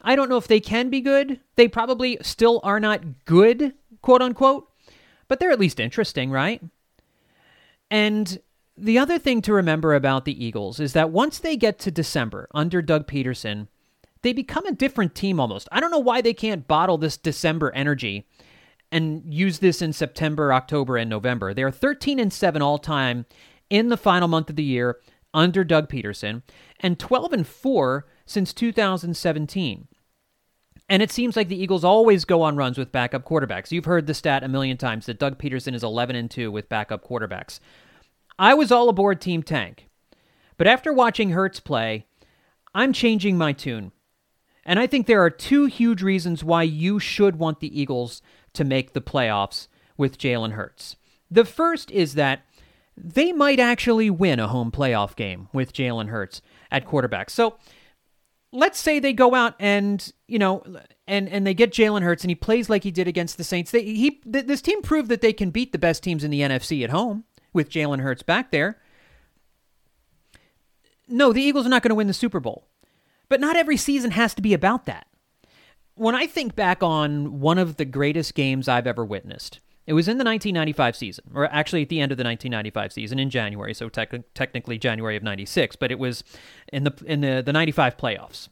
I 0.01 0.15
don't 0.15 0.29
know 0.29 0.37
if 0.37 0.47
they 0.47 0.59
can 0.59 0.89
be 0.89 1.01
good. 1.01 1.39
They 1.55 1.67
probably 1.67 2.17
still 2.21 2.59
are 2.63 2.79
not 2.79 3.25
good, 3.25 3.73
quote 4.01 4.21
unquote, 4.21 4.69
but 5.27 5.39
they're 5.39 5.51
at 5.51 5.59
least 5.59 5.79
interesting, 5.79 6.31
right? 6.31 6.61
And 7.89 8.39
the 8.77 8.97
other 8.97 9.19
thing 9.19 9.41
to 9.43 9.53
remember 9.53 9.93
about 9.93 10.25
the 10.25 10.43
Eagles 10.43 10.79
is 10.79 10.93
that 10.93 11.11
once 11.11 11.39
they 11.39 11.55
get 11.57 11.77
to 11.79 11.91
December 11.91 12.47
under 12.53 12.81
Doug 12.81 13.05
Pederson, 13.05 13.67
they 14.21 14.33
become 14.33 14.65
a 14.65 14.71
different 14.71 15.13
team 15.13 15.39
almost. 15.39 15.67
I 15.71 15.79
don't 15.79 15.91
know 15.91 15.99
why 15.99 16.21
they 16.21 16.33
can't 16.33 16.67
bottle 16.67 16.97
this 16.97 17.17
December 17.17 17.71
energy 17.73 18.27
and 18.91 19.23
use 19.33 19.59
this 19.59 19.81
in 19.81 19.93
September, 19.93 20.53
October, 20.53 20.97
and 20.97 21.09
November. 21.09 21.53
They 21.53 21.63
are 21.63 21.71
13 21.71 22.19
and 22.19 22.31
7 22.31 22.61
all 22.61 22.77
time 22.77 23.25
in 23.72 23.88
the 23.88 23.97
final 23.97 24.28
month 24.28 24.51
of 24.51 24.55
the 24.55 24.63
year 24.63 24.99
under 25.34 25.63
Doug 25.63 25.89
Pederson 25.89 26.43
and 26.82 26.99
12 26.99 27.34
and 27.34 27.47
4 27.47 28.05
since 28.26 28.53
2017. 28.53 29.88
And 30.89 31.01
it 31.01 31.09
seems 31.09 31.38
like 31.38 31.47
the 31.47 31.61
Eagles 31.61 31.86
always 31.86 32.26
go 32.26 32.41
on 32.41 32.57
runs 32.57 32.78
with 32.78 32.91
backup 32.91 33.24
quarterbacks. 33.24 33.72
You've 33.72 33.86
heard 33.86 34.07
the 34.07 34.13
stat 34.13 34.43
a 34.43 34.49
million 34.49 34.76
times 34.76 35.05
that 35.05 35.19
Doug 35.19 35.39
Pederson 35.39 35.74
is 35.74 35.86
11 35.86 36.17
and 36.17 36.30
2 36.30 36.51
with 36.51 36.67
backup 36.67 37.07
quarterbacks. 37.07 37.61
I 38.38 38.53
was 38.53 38.74
all 38.74 38.89
aboard 38.89 39.22
Team 39.22 39.41
Tank. 39.41 39.88
But 40.57 40.67
after 40.67 40.91
watching 40.91 41.30
Hurts 41.30 41.61
play, 41.61 42.07
I'm 42.76 42.91
changing 42.91 43.38
my 43.38 43.53
tune. 43.53 43.93
And 44.65 44.80
I 44.80 44.86
think 44.86 45.07
there 45.07 45.24
are 45.24 45.30
two 45.30 45.65
huge 45.65 46.03
reasons 46.03 46.43
why 46.43 46.63
you 46.63 46.99
should 46.99 47.38
want 47.38 47.61
the 47.61 47.80
Eagles 47.80 48.22
to 48.53 48.65
make 48.65 48.91
the 48.91 49.01
playoffs 49.01 49.67
with 49.95 50.17
Jalen 50.17 50.51
Hurts. 50.51 50.97
The 51.32 51.45
first 51.45 51.89
is 51.91 52.15
that 52.15 52.41
they 52.95 53.31
might 53.31 53.59
actually 53.59 54.09
win 54.09 54.39
a 54.39 54.47
home 54.47 54.71
playoff 54.71 55.15
game 55.15 55.47
with 55.53 55.73
Jalen 55.73 56.09
Hurts 56.09 56.41
at 56.71 56.85
quarterback. 56.85 57.29
So 57.29 57.57
let's 58.51 58.79
say 58.79 58.99
they 58.99 59.13
go 59.13 59.33
out 59.33 59.55
and 59.59 60.11
you 60.27 60.37
know 60.37 60.63
and 61.07 61.29
and 61.29 61.47
they 61.47 61.53
get 61.53 61.71
Jalen 61.71 62.03
Hurts 62.03 62.23
and 62.23 62.31
he 62.31 62.35
plays 62.35 62.69
like 62.69 62.83
he 62.83 62.91
did 62.91 63.07
against 63.07 63.37
the 63.37 63.43
Saints. 63.43 63.71
They, 63.71 63.83
he 63.83 64.11
th- 64.11 64.45
this 64.45 64.61
team 64.61 64.81
proved 64.81 65.09
that 65.09 65.21
they 65.21 65.33
can 65.33 65.51
beat 65.51 65.71
the 65.71 65.79
best 65.79 66.03
teams 66.03 66.23
in 66.23 66.31
the 66.31 66.41
NFC 66.41 66.83
at 66.83 66.89
home 66.89 67.23
with 67.53 67.69
Jalen 67.69 68.01
Hurts 68.01 68.23
back 68.23 68.51
there. 68.51 68.79
No, 71.07 71.33
the 71.33 71.41
Eagles 71.41 71.65
are 71.65 71.69
not 71.69 71.83
going 71.83 71.89
to 71.89 71.95
win 71.95 72.07
the 72.07 72.13
Super 72.13 72.39
Bowl. 72.39 72.67
But 73.27 73.39
not 73.39 73.55
every 73.55 73.77
season 73.77 74.11
has 74.11 74.33
to 74.33 74.41
be 74.41 74.53
about 74.53 74.85
that. 74.85 75.07
When 75.95 76.15
I 76.15 76.27
think 76.27 76.55
back 76.55 76.83
on 76.83 77.39
one 77.39 77.57
of 77.57 77.77
the 77.77 77.85
greatest 77.85 78.33
games 78.35 78.67
I've 78.67 78.87
ever 78.87 79.05
witnessed, 79.05 79.59
it 79.91 79.93
was 79.93 80.07
in 80.07 80.17
the 80.17 80.23
1995 80.23 80.95
season, 80.95 81.25
or 81.35 81.51
actually 81.51 81.81
at 81.81 81.89
the 81.89 81.99
end 81.99 82.13
of 82.13 82.17
the 82.17 82.23
1995 82.23 82.93
season 82.93 83.19
in 83.19 83.29
January, 83.29 83.73
so 83.73 83.89
te- 83.89 84.23
technically 84.33 84.77
January 84.77 85.17
of 85.17 85.23
96, 85.23 85.75
but 85.75 85.91
it 85.91 85.99
was 85.99 86.23
in 86.71 86.85
the 86.85 86.93
in 87.05 87.19
the, 87.19 87.43
the 87.45 87.51
95 87.51 87.97
playoffs. 87.97 88.47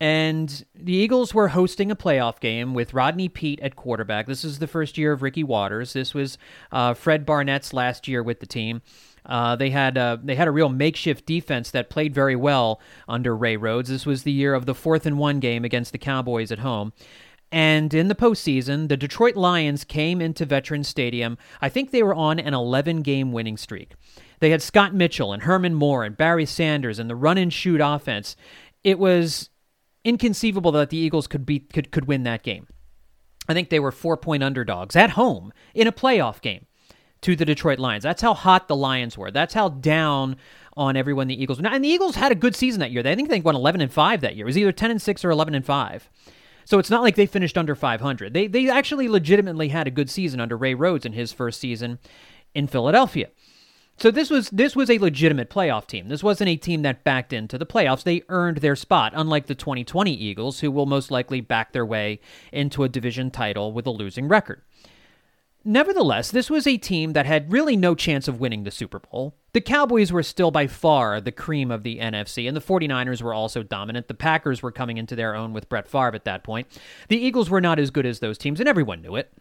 And 0.00 0.64
the 0.74 0.94
Eagles 0.94 1.34
were 1.34 1.48
hosting 1.48 1.90
a 1.90 1.96
playoff 1.96 2.40
game 2.40 2.72
with 2.72 2.94
Rodney 2.94 3.28
Peete 3.28 3.60
at 3.60 3.76
quarterback. 3.76 4.26
This 4.26 4.42
is 4.42 4.58
the 4.58 4.66
first 4.66 4.96
year 4.96 5.12
of 5.12 5.20
Ricky 5.20 5.44
Watters. 5.44 5.92
This 5.92 6.14
was 6.14 6.38
uh, 6.72 6.94
Fred 6.94 7.26
Barnett's 7.26 7.74
last 7.74 8.08
year 8.08 8.22
with 8.22 8.40
the 8.40 8.46
team. 8.46 8.80
Uh, 9.26 9.56
they 9.56 9.68
had 9.68 9.98
uh, 9.98 10.16
they 10.24 10.34
had 10.34 10.48
a 10.48 10.50
real 10.50 10.70
makeshift 10.70 11.26
defense 11.26 11.70
that 11.72 11.90
played 11.90 12.14
very 12.14 12.36
well 12.36 12.80
under 13.06 13.36
Ray 13.36 13.58
Rhodes. 13.58 13.90
This 13.90 14.06
was 14.06 14.22
the 14.22 14.32
year 14.32 14.54
of 14.54 14.64
the 14.64 14.74
fourth 14.74 15.04
and 15.04 15.18
one 15.18 15.40
game 15.40 15.62
against 15.62 15.92
the 15.92 15.98
Cowboys 15.98 16.50
at 16.50 16.60
home. 16.60 16.94
And 17.54 17.94
in 17.94 18.08
the 18.08 18.16
postseason, 18.16 18.88
the 18.88 18.96
Detroit 18.96 19.36
Lions 19.36 19.84
came 19.84 20.20
into 20.20 20.44
Veterans 20.44 20.88
Stadium. 20.88 21.38
I 21.62 21.68
think 21.68 21.92
they 21.92 22.02
were 22.02 22.12
on 22.12 22.40
an 22.40 22.52
11 22.52 23.02
game 23.02 23.30
winning 23.30 23.56
streak. 23.56 23.92
They 24.40 24.50
had 24.50 24.60
Scott 24.60 24.92
Mitchell 24.92 25.32
and 25.32 25.44
Herman 25.44 25.74
Moore 25.74 26.02
and 26.02 26.16
Barry 26.16 26.46
Sanders 26.46 26.98
and 26.98 27.08
the 27.08 27.14
run 27.14 27.38
and 27.38 27.52
shoot 27.52 27.80
offense. 27.80 28.34
It 28.82 28.98
was 28.98 29.50
inconceivable 30.04 30.72
that 30.72 30.90
the 30.90 30.96
Eagles 30.96 31.28
could 31.28 31.46
beat 31.46 31.72
could, 31.72 31.92
could 31.92 32.08
win 32.08 32.24
that 32.24 32.42
game. 32.42 32.66
I 33.48 33.54
think 33.54 33.68
they 33.68 33.78
were 33.78 33.92
four 33.92 34.16
point 34.16 34.42
underdogs 34.42 34.96
at 34.96 35.10
home 35.10 35.52
in 35.74 35.86
a 35.86 35.92
playoff 35.92 36.40
game 36.40 36.66
to 37.20 37.36
the 37.36 37.44
Detroit 37.44 37.78
Lions. 37.78 38.02
That's 38.02 38.22
how 38.22 38.34
hot 38.34 38.66
the 38.66 38.74
Lions 38.74 39.16
were. 39.16 39.30
That's 39.30 39.54
how 39.54 39.68
down 39.68 40.38
on 40.76 40.96
everyone 40.96 41.28
the 41.28 41.40
Eagles. 41.40 41.62
Were. 41.62 41.68
And 41.68 41.84
the 41.84 41.88
Eagles 41.88 42.16
had 42.16 42.32
a 42.32 42.34
good 42.34 42.56
season 42.56 42.80
that 42.80 42.90
year. 42.90 43.06
I 43.06 43.14
think 43.14 43.30
they 43.30 43.40
won 43.40 43.54
11 43.54 43.80
and 43.80 43.92
5 43.92 44.22
that 44.22 44.34
year. 44.34 44.44
It 44.44 44.48
was 44.48 44.58
either 44.58 44.72
10 44.72 44.90
and 44.90 45.00
6 45.00 45.24
or 45.24 45.30
11 45.30 45.54
and 45.54 45.64
5. 45.64 46.10
So 46.64 46.78
it's 46.78 46.90
not 46.90 47.02
like 47.02 47.16
they 47.16 47.26
finished 47.26 47.58
under 47.58 47.74
500. 47.74 48.32
They 48.32 48.46
they 48.46 48.68
actually 48.68 49.08
legitimately 49.08 49.68
had 49.68 49.86
a 49.86 49.90
good 49.90 50.10
season 50.10 50.40
under 50.40 50.56
Ray 50.56 50.74
Rhodes 50.74 51.06
in 51.06 51.12
his 51.12 51.32
first 51.32 51.60
season 51.60 51.98
in 52.54 52.66
Philadelphia. 52.66 53.28
So 53.96 54.10
this 54.10 54.28
was 54.28 54.50
this 54.50 54.74
was 54.74 54.90
a 54.90 54.98
legitimate 54.98 55.50
playoff 55.50 55.86
team. 55.86 56.08
This 56.08 56.22
wasn't 56.22 56.50
a 56.50 56.56
team 56.56 56.82
that 56.82 57.04
backed 57.04 57.32
into 57.32 57.56
the 57.58 57.66
playoffs. 57.66 58.02
They 58.02 58.22
earned 58.28 58.58
their 58.58 58.76
spot, 58.76 59.12
unlike 59.14 59.46
the 59.46 59.54
2020 59.54 60.12
Eagles, 60.12 60.60
who 60.60 60.70
will 60.70 60.86
most 60.86 61.10
likely 61.10 61.40
back 61.40 61.72
their 61.72 61.86
way 61.86 62.20
into 62.52 62.82
a 62.82 62.88
division 62.88 63.30
title 63.30 63.72
with 63.72 63.86
a 63.86 63.90
losing 63.90 64.26
record. 64.26 64.62
Nevertheless, 65.66 66.30
this 66.30 66.50
was 66.50 66.66
a 66.66 66.76
team 66.76 67.14
that 67.14 67.24
had 67.24 67.50
really 67.50 67.74
no 67.74 67.94
chance 67.94 68.28
of 68.28 68.38
winning 68.38 68.64
the 68.64 68.70
Super 68.70 68.98
Bowl. 68.98 69.34
The 69.54 69.62
Cowboys 69.62 70.12
were 70.12 70.22
still 70.22 70.50
by 70.50 70.66
far 70.66 71.22
the 71.22 71.32
cream 71.32 71.70
of 71.70 71.84
the 71.84 72.00
NFC, 72.00 72.46
and 72.46 72.54
the 72.54 72.60
49ers 72.60 73.22
were 73.22 73.32
also 73.32 73.62
dominant. 73.62 74.08
The 74.08 74.14
Packers 74.14 74.62
were 74.62 74.72
coming 74.72 74.98
into 74.98 75.16
their 75.16 75.34
own 75.34 75.54
with 75.54 75.70
Brett 75.70 75.88
Favre 75.88 76.14
at 76.14 76.26
that 76.26 76.44
point. 76.44 76.66
The 77.08 77.16
Eagles 77.16 77.48
were 77.48 77.62
not 77.62 77.78
as 77.78 77.90
good 77.90 78.04
as 78.04 78.18
those 78.18 78.36
teams, 78.36 78.60
and 78.60 78.68
everyone 78.68 79.00
knew 79.00 79.16
it. 79.16 79.32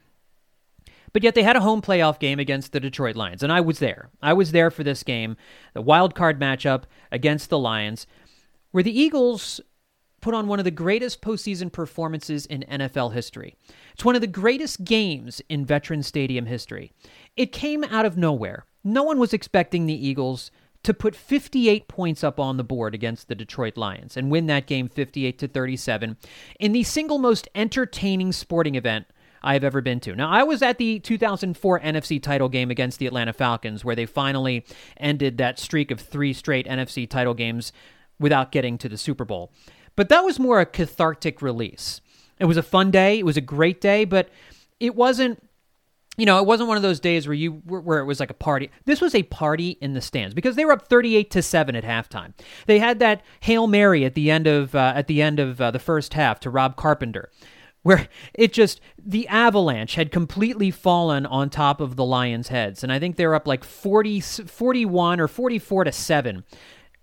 But 1.11 1.24
yet 1.24 1.36
they 1.36 1.43
had 1.43 1.57
a 1.57 1.61
home 1.61 1.82
playoff 1.82 2.19
game 2.19 2.39
against 2.39 2.71
the 2.71 2.80
Detroit 2.80 3.17
Lions, 3.17 3.43
and 3.43 3.51
I 3.51 3.59
was 3.59 3.80
there. 3.80 4.09
I 4.21 4.32
was 4.32 4.53
there 4.53 4.71
for 4.71 4.84
this 4.84 5.03
game, 5.03 5.36
the 5.74 5.82
wild 5.82 6.15
card 6.15 6.39
matchup 6.39 6.84
against 7.11 7.49
the 7.49 7.59
Lions, 7.59 8.07
where 8.71 8.84
the 8.84 8.97
Eagles 8.97 9.59
put 10.24 10.34
on 10.34 10.47
one 10.47 10.57
of 10.57 10.65
the 10.65 10.71
greatest 10.71 11.21
postseason 11.21 11.71
performances 11.71 12.45
in 12.45 12.63
NFL 12.69 13.13
history. 13.13 13.55
It's 13.93 14.05
one 14.05 14.15
of 14.15 14.21
the 14.21 14.28
greatest 14.28 14.86
games 14.86 15.41
in 15.49 15.65
Veteran 15.65 16.01
Stadium 16.01 16.45
history. 16.45 16.93
It 17.36 17.51
came 17.51 17.84
out 17.84 18.05
of 18.05 18.17
nowhere. 18.17 18.65
No 18.86 19.03
one 19.03 19.19
was 19.19 19.34
expecting 19.34 19.86
the 19.86 20.07
Eagles 20.07 20.49
to 20.84 20.93
put 20.93 21.15
58 21.15 21.88
points 21.89 22.24
up 22.24 22.39
on 22.39 22.55
the 22.55 22.63
board 22.63 22.95
against 22.95 23.28
the 23.28 23.36
Detroit 23.36 23.78
Lions 23.78 24.15
and 24.15 24.32
win 24.32 24.47
that 24.47 24.65
game 24.65 24.88
58 24.88 25.38
to 25.39 25.47
37 25.47 26.17
in 26.59 26.71
the 26.71 26.84
single 26.84 27.19
most 27.19 27.49
entertaining 27.53 28.32
sporting 28.32 28.76
event 28.76 29.05
I've 29.41 29.65
ever 29.65 29.82
been 29.82 29.99
to. 30.01 30.15
Now, 30.15 30.30
I 30.30 30.43
was 30.43 30.61
at 30.61 30.78
the 30.78 30.99
2004 30.99 31.82
NFC 31.82 32.21
title 32.24 32.47
game 32.47 32.71
against 32.71 32.97
the 32.97 33.07
Atlanta 33.07 33.34
Falcons, 33.34 33.84
where 33.84 33.95
they 33.95 34.05
finally 34.05 34.65
ended 34.95 35.38
that 35.38 35.59
streak 35.59 35.91
of 35.91 35.99
three 35.99 36.32
straight 36.32 36.65
NFC 36.65 37.09
title 37.09 37.34
games 37.34 37.74
without 38.19 38.51
getting 38.53 38.78
to 38.78 38.88
the 38.88 38.97
Super 38.97 39.26
Bowl. 39.26 39.51
But 39.96 40.10
that 40.10 40.24
was 40.24 40.39
more 40.39 40.60
a 40.60 40.66
cathartic 40.66 41.41
release. 41.41 42.02
It 42.39 42.46
was 42.46 42.58
a 42.58 42.64
fun 42.64 42.91
day. 42.91 43.20
It 43.20 43.26
was 43.26 43.38
a 43.38 43.41
great 43.41 43.80
day, 43.80 44.06
but 44.06 44.30
it 44.80 44.96
wasn't 44.96 45.41
you 46.16 46.28
know, 46.28 46.38
it 46.38 46.46
wasn't 46.46 46.68
one 46.68 46.78
of 46.78 46.84
those 46.84 47.00
days 47.00 47.28
where 47.28 47.34
you 47.34 47.54
where 47.66 48.00
it 48.00 48.06
was 48.06 48.20
like 48.20 48.30
a 48.30 48.36
party. 48.36 48.70
This 48.86 49.02
was 49.02 49.16
a 49.16 49.24
party 49.24 49.78
in 49.82 49.94
the 49.94 50.02
stands 50.02 50.36
because 50.36 50.56
they 50.56 50.66
were 50.66 50.72
up 50.72 50.88
38 50.88 51.32
to 51.32 51.41
7 51.41 51.76
at 51.76 51.84
halftime. 51.84 52.34
They 52.68 52.78
had 52.78 53.00
that 53.00 53.24
Hail 53.41 53.66
Mary 53.66 54.06
at 54.06 54.14
the 54.14 54.30
end 54.30 54.46
of 54.46 54.76
uh, 54.76 54.94
at 54.96 55.08
the 55.08 55.22
end 55.22 55.39
of 55.39 55.60
uh, 55.60 55.72
the 55.72 55.80
first 55.80 56.14
half 56.14 56.39
to 56.41 56.50
Rob 56.50 56.76
Carpenter 56.76 57.32
where 57.82 58.08
it 58.34 58.54
just 58.54 58.80
the 58.98 59.28
avalanche 59.28 59.96
had 59.96 60.12
completely 60.12 60.72
fallen 60.72 61.26
on 61.26 61.50
top 61.50 61.82
of 61.82 61.96
the 61.96 62.06
Lions' 62.06 62.48
heads 62.48 62.84
and 62.84 62.91
I 62.91 63.00
think 63.00 63.16
they 63.16 63.28
were 63.28 63.36
up 63.36 63.48
like 63.48 63.64
40 63.64 64.20
41 64.22 65.20
or 65.20 65.28
44 65.28 65.84
to 65.86 65.91
7 65.91 66.44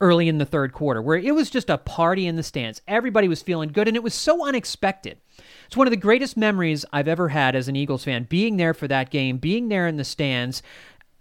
early 0.00 0.28
in 0.28 0.38
the 0.38 0.44
third 0.44 0.72
quarter 0.72 1.02
where 1.02 1.18
it 1.18 1.34
was 1.34 1.50
just 1.50 1.70
a 1.70 1.78
party 1.78 2.26
in 2.26 2.36
the 2.36 2.42
stands. 2.42 2.80
Everybody 2.88 3.28
was 3.28 3.42
feeling 3.42 3.70
good 3.70 3.88
and 3.88 3.96
it 3.96 4.02
was 4.02 4.14
so 4.14 4.46
unexpected. 4.46 5.18
It's 5.66 5.76
one 5.76 5.86
of 5.86 5.90
the 5.90 5.96
greatest 5.96 6.36
memories 6.36 6.84
I've 6.92 7.08
ever 7.08 7.28
had 7.28 7.54
as 7.54 7.68
an 7.68 7.76
Eagles 7.76 8.04
fan, 8.04 8.24
being 8.28 8.56
there 8.56 8.74
for 8.74 8.88
that 8.88 9.10
game, 9.10 9.38
being 9.38 9.68
there 9.68 9.86
in 9.86 9.96
the 9.96 10.04
stands 10.04 10.62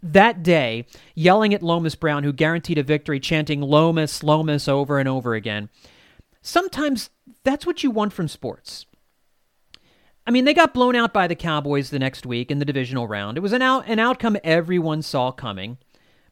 that 0.01 0.43
day, 0.43 0.85
yelling 1.13 1.53
at 1.53 1.63
Lomas 1.63 1.95
Brown, 1.95 2.23
who 2.23 2.31
guaranteed 2.31 2.77
a 2.77 2.83
victory, 2.83 3.19
chanting 3.19 3.61
Lomas, 3.61 4.23
Lomas 4.23 4.67
over 4.67 4.97
and 4.97 5.09
over 5.09 5.33
again. 5.33 5.69
Sometimes 6.41 7.09
that's 7.43 7.65
what 7.65 7.83
you 7.83 7.91
want 7.91 8.13
from 8.13 8.27
sports. 8.27 8.85
I 10.25 10.31
mean, 10.31 10.45
they 10.45 10.53
got 10.53 10.73
blown 10.73 10.95
out 10.95 11.11
by 11.11 11.27
the 11.27 11.35
Cowboys 11.35 11.89
the 11.89 11.99
next 11.99 12.25
week 12.25 12.51
in 12.51 12.59
the 12.59 12.65
divisional 12.65 13.07
round. 13.07 13.37
It 13.37 13.41
was 13.41 13.51
an, 13.51 13.61
out, 13.61 13.85
an 13.87 13.99
outcome 13.99 14.37
everyone 14.43 15.01
saw 15.01 15.31
coming, 15.31 15.77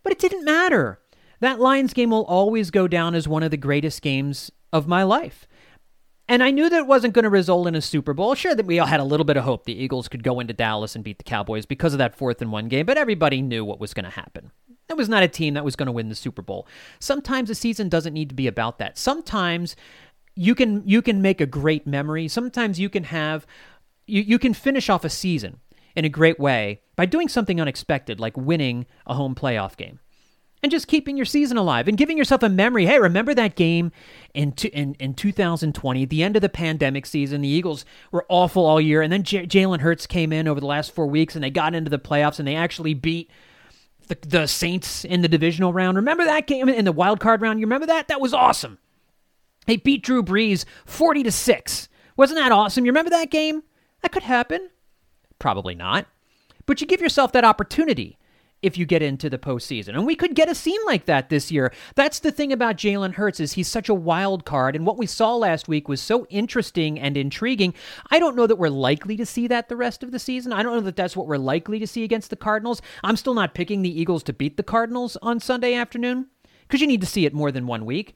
but 0.03 0.11
it 0.11 0.19
didn't 0.19 0.45
matter. 0.45 0.99
That 1.39 1.59
Lions 1.59 1.93
game 1.93 2.09
will 2.09 2.25
always 2.25 2.71
go 2.71 2.87
down 2.87 3.15
as 3.15 3.27
one 3.27 3.43
of 3.43 3.51
the 3.51 3.57
greatest 3.57 4.01
games 4.01 4.51
of 4.73 4.87
my 4.87 5.03
life. 5.03 5.47
And 6.29 6.43
I 6.43 6.51
knew 6.51 6.69
that 6.69 6.79
it 6.79 6.87
wasn't 6.87 7.13
going 7.13 7.23
to 7.23 7.29
result 7.29 7.67
in 7.67 7.75
a 7.75 7.81
Super 7.81 8.13
Bowl. 8.13 8.35
Sure, 8.35 8.53
that 8.53 8.65
we 8.65 8.79
all 8.79 8.87
had 8.87 8.99
a 8.99 9.05
little 9.05 9.23
bit 9.23 9.37
of 9.37 9.45
hope 9.45 9.63
the 9.63 9.81
Eagles 9.81 10.09
could 10.09 10.23
go 10.23 10.39
into 10.39 10.53
Dallas 10.53 10.93
and 10.93 11.03
beat 11.03 11.19
the 11.19 11.23
Cowboys 11.23 11.65
because 11.65 11.93
of 11.93 11.99
that 11.99 12.17
fourth 12.17 12.41
and 12.41 12.51
one 12.51 12.67
game, 12.67 12.85
but 12.85 12.97
everybody 12.97 13.41
knew 13.41 13.63
what 13.63 13.79
was 13.79 13.93
going 13.93 14.03
to 14.03 14.09
happen. 14.09 14.51
That 14.87 14.97
was 14.97 15.07
not 15.07 15.23
a 15.23 15.27
team 15.27 15.53
that 15.53 15.63
was 15.63 15.75
going 15.75 15.87
to 15.87 15.91
win 15.91 16.09
the 16.09 16.15
Super 16.15 16.41
Bowl. 16.41 16.67
Sometimes 16.99 17.49
a 17.49 17.55
season 17.55 17.87
doesn't 17.87 18.13
need 18.13 18.29
to 18.29 18.35
be 18.35 18.47
about 18.47 18.77
that. 18.79 18.97
Sometimes 18.97 19.75
you 20.35 20.53
can 20.53 20.87
you 20.87 21.01
can 21.01 21.21
make 21.21 21.41
a 21.41 21.45
great 21.45 21.87
memory. 21.87 22.27
Sometimes 22.27 22.79
you 22.79 22.89
can 22.89 23.05
have 23.05 23.45
you, 24.05 24.21
you 24.21 24.39
can 24.39 24.53
finish 24.53 24.89
off 24.89 25.03
a 25.03 25.09
season 25.09 25.59
in 25.95 26.05
a 26.05 26.09
great 26.09 26.39
way 26.39 26.81
by 26.95 27.05
doing 27.05 27.27
something 27.27 27.59
unexpected 27.59 28.19
like 28.19 28.37
winning 28.37 28.85
a 29.05 29.13
home 29.13 29.35
playoff 29.35 29.75
game 29.75 29.99
and 30.63 30.71
just 30.71 30.87
keeping 30.87 31.17
your 31.17 31.25
season 31.25 31.57
alive 31.57 31.87
and 31.87 31.97
giving 31.97 32.17
yourself 32.17 32.43
a 32.43 32.49
memory. 32.49 32.85
Hey, 32.85 32.99
remember 32.99 33.33
that 33.33 33.55
game 33.55 33.91
in 34.33 34.53
in, 34.73 34.95
in 34.95 35.13
2020, 35.13 36.05
the 36.05 36.23
end 36.23 36.35
of 36.35 36.41
the 36.41 36.49
pandemic 36.49 37.05
season? 37.05 37.41
The 37.41 37.47
Eagles 37.47 37.85
were 38.11 38.25
awful 38.29 38.65
all 38.65 38.81
year, 38.81 39.01
and 39.01 39.11
then 39.11 39.23
J- 39.23 39.45
Jalen 39.45 39.81
Hurts 39.81 40.07
came 40.07 40.33
in 40.33 40.47
over 40.47 40.59
the 40.59 40.65
last 40.65 40.93
four 40.93 41.07
weeks, 41.07 41.35
and 41.35 41.43
they 41.43 41.49
got 41.49 41.75
into 41.75 41.89
the 41.89 41.99
playoffs, 41.99 42.39
and 42.39 42.47
they 42.47 42.55
actually 42.55 42.93
beat 42.93 43.29
the, 44.07 44.17
the 44.27 44.47
Saints 44.47 45.05
in 45.05 45.21
the 45.21 45.27
divisional 45.27 45.73
round. 45.73 45.97
Remember 45.97 46.25
that 46.25 46.47
game 46.47 46.69
in 46.69 46.85
the 46.85 46.91
wild 46.91 47.19
card 47.19 47.41
round? 47.41 47.59
You 47.59 47.65
remember 47.65 47.87
that? 47.87 48.07
That 48.07 48.21
was 48.21 48.33
awesome. 48.33 48.79
They 49.65 49.77
beat 49.77 50.01
Drew 50.03 50.23
Brees 50.23 50.65
40 50.85 51.23
to 51.23 51.31
six. 51.31 51.89
Wasn't 52.15 52.39
that 52.39 52.51
awesome? 52.51 52.85
You 52.85 52.91
remember 52.91 53.11
that 53.11 53.29
game? 53.29 53.63
That 54.01 54.11
could 54.11 54.23
happen. 54.23 54.69
Probably 55.39 55.75
not. 55.75 56.07
But 56.65 56.81
you 56.81 56.87
give 56.87 57.01
yourself 57.01 57.31
that 57.33 57.45
opportunity 57.45 58.17
if 58.61 58.77
you 58.77 58.85
get 58.85 59.01
into 59.01 59.29
the 59.29 59.37
postseason. 59.37 59.89
And 59.89 60.05
we 60.05 60.15
could 60.15 60.35
get 60.35 60.49
a 60.49 60.55
scene 60.55 60.79
like 60.85 61.05
that 61.05 61.29
this 61.29 61.51
year. 61.51 61.71
That's 61.95 62.19
the 62.19 62.31
thing 62.31 62.51
about 62.51 62.77
Jalen 62.77 63.13
Hurts 63.13 63.39
is 63.39 63.53
he's 63.53 63.67
such 63.67 63.89
a 63.89 63.93
wild 63.93 64.45
card, 64.45 64.75
and 64.75 64.85
what 64.85 64.97
we 64.97 65.05
saw 65.05 65.35
last 65.35 65.67
week 65.67 65.87
was 65.87 66.01
so 66.01 66.25
interesting 66.29 66.99
and 66.99 67.15
intriguing. 67.15 67.73
I 68.09 68.19
don't 68.19 68.35
know 68.35 68.47
that 68.47 68.55
we're 68.57 68.69
likely 68.69 69.15
to 69.17 69.25
see 69.25 69.47
that 69.47 69.69
the 69.69 69.75
rest 69.75 70.03
of 70.03 70.11
the 70.11 70.19
season. 70.19 70.53
I 70.53 70.63
don't 70.63 70.73
know 70.73 70.81
that 70.81 70.95
that's 70.95 71.15
what 71.15 71.27
we're 71.27 71.37
likely 71.37 71.79
to 71.79 71.87
see 71.87 72.03
against 72.03 72.29
the 72.29 72.35
Cardinals. 72.35 72.81
I'm 73.03 73.17
still 73.17 73.33
not 73.33 73.53
picking 73.53 73.81
the 73.81 73.99
Eagles 73.99 74.23
to 74.23 74.33
beat 74.33 74.57
the 74.57 74.63
Cardinals 74.63 75.17
on 75.21 75.39
Sunday 75.39 75.73
afternoon 75.73 76.27
because 76.61 76.81
you 76.81 76.87
need 76.87 77.01
to 77.01 77.07
see 77.07 77.25
it 77.25 77.33
more 77.33 77.51
than 77.51 77.67
one 77.67 77.85
week. 77.85 78.15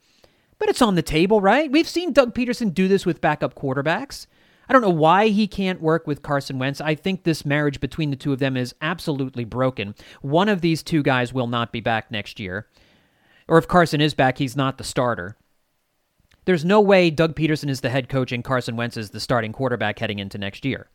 But 0.57 0.69
it's 0.69 0.81
on 0.81 0.95
the 0.95 1.01
table, 1.01 1.41
right? 1.41 1.71
We've 1.71 1.87
seen 1.87 2.13
Doug 2.13 2.35
Pederson 2.35 2.73
do 2.73 2.87
this 2.87 3.05
with 3.05 3.21
backup 3.21 3.55
quarterbacks. 3.55 4.27
I 4.71 4.73
don't 4.73 4.83
know 4.83 4.89
why 4.89 5.27
he 5.27 5.47
can't 5.47 5.81
work 5.81 6.07
with 6.07 6.21
Carson 6.21 6.57
Wentz. 6.57 6.79
I 6.79 6.95
think 6.95 7.25
this 7.25 7.45
marriage 7.45 7.81
between 7.81 8.09
the 8.09 8.15
two 8.15 8.31
of 8.31 8.39
them 8.39 8.55
is 8.55 8.73
absolutely 8.79 9.43
broken. 9.43 9.95
One 10.21 10.47
of 10.47 10.61
these 10.61 10.81
two 10.81 11.03
guys 11.03 11.33
will 11.33 11.47
not 11.47 11.73
be 11.73 11.81
back 11.81 12.09
next 12.09 12.39
year. 12.39 12.67
Or 13.49 13.57
if 13.57 13.67
Carson 13.67 13.99
is 13.99 14.13
back, 14.13 14.37
he's 14.37 14.55
not 14.55 14.77
the 14.77 14.85
starter. 14.85 15.35
There's 16.45 16.63
no 16.63 16.79
way 16.79 17.09
Doug 17.09 17.35
Pederson 17.35 17.67
is 17.67 17.81
the 17.81 17.89
head 17.89 18.07
coach 18.07 18.31
and 18.31 18.45
Carson 18.45 18.77
Wentz 18.77 18.95
is 18.95 19.09
the 19.09 19.19
starting 19.19 19.51
quarterback 19.51 19.99
heading 19.99 20.19
into 20.19 20.37
next 20.37 20.63
year. 20.63 20.87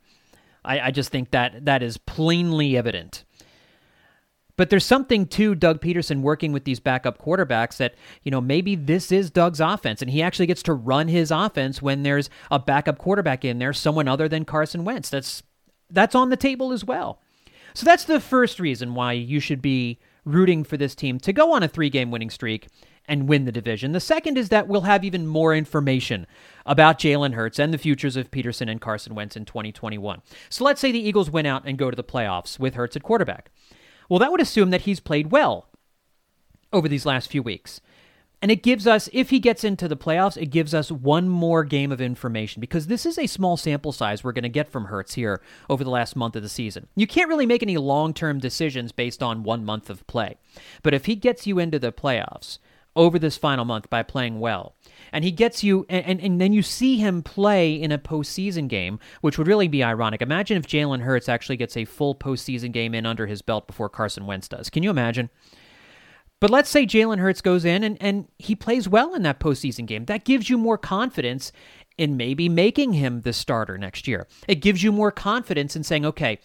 I, 0.64 0.80
I 0.80 0.90
just 0.90 1.10
think 1.10 1.32
that 1.32 1.66
that 1.66 1.82
is 1.82 1.98
plainly 1.98 2.78
evident. 2.78 3.25
But 4.56 4.70
there's 4.70 4.84
something 4.84 5.26
to 5.28 5.54
Doug 5.54 5.80
Pederson 5.80 6.22
working 6.22 6.52
with 6.52 6.64
these 6.64 6.80
backup 6.80 7.22
quarterbacks 7.22 7.76
that, 7.76 7.94
you 8.22 8.30
know, 8.30 8.40
maybe 8.40 8.74
this 8.74 9.12
is 9.12 9.30
Doug's 9.30 9.60
offense 9.60 10.00
and 10.00 10.10
he 10.10 10.22
actually 10.22 10.46
gets 10.46 10.62
to 10.64 10.74
run 10.74 11.08
his 11.08 11.30
offense 11.30 11.82
when 11.82 12.02
there's 12.02 12.30
a 12.50 12.58
backup 12.58 12.98
quarterback 12.98 13.44
in 13.44 13.58
there, 13.58 13.72
someone 13.72 14.08
other 14.08 14.28
than 14.28 14.44
Carson 14.44 14.84
Wentz. 14.84 15.10
That's 15.10 15.42
that's 15.90 16.14
on 16.14 16.30
the 16.30 16.36
table 16.36 16.72
as 16.72 16.84
well. 16.84 17.20
So 17.74 17.84
that's 17.84 18.04
the 18.04 18.20
first 18.20 18.58
reason 18.58 18.94
why 18.94 19.12
you 19.12 19.38
should 19.38 19.60
be 19.60 19.98
rooting 20.24 20.64
for 20.64 20.76
this 20.76 20.94
team 20.94 21.20
to 21.20 21.32
go 21.32 21.52
on 21.52 21.62
a 21.62 21.68
three-game 21.68 22.10
winning 22.10 22.30
streak 22.30 22.68
and 23.06 23.28
win 23.28 23.44
the 23.44 23.52
division. 23.52 23.92
The 23.92 24.00
second 24.00 24.36
is 24.36 24.48
that 24.48 24.66
we'll 24.66 24.80
have 24.82 25.04
even 25.04 25.26
more 25.26 25.54
information 25.54 26.26
about 26.64 26.98
Jalen 26.98 27.34
Hurts 27.34 27.58
and 27.58 27.72
the 27.72 27.78
futures 27.78 28.16
of 28.16 28.30
Pederson 28.30 28.68
and 28.68 28.80
Carson 28.80 29.14
Wentz 29.14 29.36
in 29.36 29.44
2021. 29.44 30.22
So 30.48 30.64
let's 30.64 30.80
say 30.80 30.90
the 30.90 30.98
Eagles 30.98 31.30
win 31.30 31.46
out 31.46 31.62
and 31.64 31.78
go 31.78 31.90
to 31.90 31.96
the 31.96 32.02
playoffs 32.02 32.58
with 32.58 32.74
Hurts 32.74 32.96
at 32.96 33.02
quarterback. 33.02 33.50
Well, 34.08 34.18
that 34.18 34.30
would 34.30 34.40
assume 34.40 34.70
that 34.70 34.82
he's 34.82 35.00
played 35.00 35.30
well 35.30 35.68
over 36.72 36.88
these 36.88 37.06
last 37.06 37.30
few 37.30 37.42
weeks. 37.42 37.80
And 38.42 38.50
it 38.50 38.62
gives 38.62 38.86
us, 38.86 39.08
if 39.12 39.30
he 39.30 39.40
gets 39.40 39.64
into 39.64 39.88
the 39.88 39.96
playoffs, 39.96 40.40
it 40.40 40.50
gives 40.50 40.74
us 40.74 40.92
one 40.92 41.28
more 41.28 41.64
game 41.64 41.90
of 41.90 42.02
information 42.02 42.60
because 42.60 42.86
this 42.86 43.06
is 43.06 43.18
a 43.18 43.26
small 43.26 43.56
sample 43.56 43.92
size 43.92 44.22
we're 44.22 44.32
going 44.32 44.42
to 44.42 44.48
get 44.48 44.68
from 44.68 44.84
Hurts 44.84 45.14
here 45.14 45.40
over 45.70 45.82
the 45.82 45.90
last 45.90 46.14
month 46.16 46.36
of 46.36 46.42
the 46.42 46.48
season. 46.48 46.86
You 46.94 47.06
can't 47.06 47.30
really 47.30 47.46
make 47.46 47.62
any 47.62 47.78
long 47.78 48.12
term 48.12 48.38
decisions 48.38 48.92
based 48.92 49.22
on 49.22 49.42
one 49.42 49.64
month 49.64 49.88
of 49.88 50.06
play. 50.06 50.36
But 50.82 50.92
if 50.92 51.06
he 51.06 51.16
gets 51.16 51.46
you 51.46 51.58
into 51.58 51.78
the 51.78 51.92
playoffs 51.92 52.58
over 52.96 53.18
this 53.18 53.36
final 53.36 53.64
month 53.64 53.88
by 53.90 54.02
playing 54.02 54.40
well, 54.40 54.74
and 55.12 55.24
he 55.24 55.30
gets 55.30 55.62
you, 55.62 55.86
and, 55.88 56.04
and, 56.06 56.20
and, 56.20 56.40
then 56.40 56.52
you 56.52 56.62
see 56.62 56.96
him 56.96 57.22
play 57.22 57.74
in 57.74 57.92
a 57.92 57.98
postseason 57.98 58.66
game, 58.66 58.98
which 59.20 59.38
would 59.38 59.46
really 59.46 59.68
be 59.68 59.84
ironic. 59.84 60.22
Imagine 60.22 60.56
if 60.56 60.66
Jalen 60.66 61.00
Hurts 61.00 61.28
actually 61.28 61.56
gets 61.56 61.76
a 61.76 61.84
full 61.84 62.14
postseason 62.14 62.72
game 62.72 62.94
in 62.94 63.06
under 63.06 63.26
his 63.26 63.42
belt 63.42 63.66
before 63.66 63.88
Carson 63.88 64.26
Wentz 64.26 64.48
does. 64.48 64.70
Can 64.70 64.82
you 64.82 64.90
imagine? 64.90 65.30
But 66.40 66.50
let's 66.50 66.68
say 66.68 66.84
Jalen 66.84 67.18
Hurts 67.18 67.40
goes 67.40 67.64
in 67.64 67.82
and, 67.82 67.96
and 68.00 68.28
he 68.38 68.54
plays 68.54 68.88
well 68.88 69.14
in 69.14 69.22
that 69.22 69.40
postseason 69.40 69.86
game. 69.86 70.04
That 70.04 70.24
gives 70.24 70.50
you 70.50 70.58
more 70.58 70.76
confidence 70.76 71.50
in 71.96 72.16
maybe 72.16 72.48
making 72.48 72.92
him 72.92 73.22
the 73.22 73.32
starter 73.32 73.78
next 73.78 74.06
year. 74.06 74.26
It 74.46 74.56
gives 74.56 74.82
you 74.82 74.92
more 74.92 75.10
confidence 75.10 75.76
in 75.76 75.82
saying, 75.82 76.04
okay, 76.04 76.38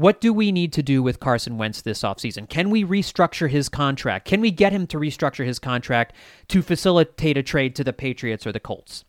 what 0.00 0.18
do 0.18 0.32
we 0.32 0.50
need 0.50 0.72
to 0.72 0.82
do 0.82 1.02
with 1.02 1.20
Carson 1.20 1.58
Wentz 1.58 1.82
this 1.82 2.00
offseason? 2.00 2.48
Can 2.48 2.70
we 2.70 2.84
restructure 2.84 3.50
his 3.50 3.68
contract? 3.68 4.26
Can 4.26 4.40
we 4.40 4.50
get 4.50 4.72
him 4.72 4.86
to 4.86 4.96
restructure 4.96 5.44
his 5.44 5.58
contract 5.58 6.14
to 6.48 6.62
facilitate 6.62 7.36
a 7.36 7.42
trade 7.42 7.76
to 7.76 7.84
the 7.84 7.92
Patriots 7.92 8.46
or 8.46 8.52
the 8.52 8.60
Colts 8.60 9.04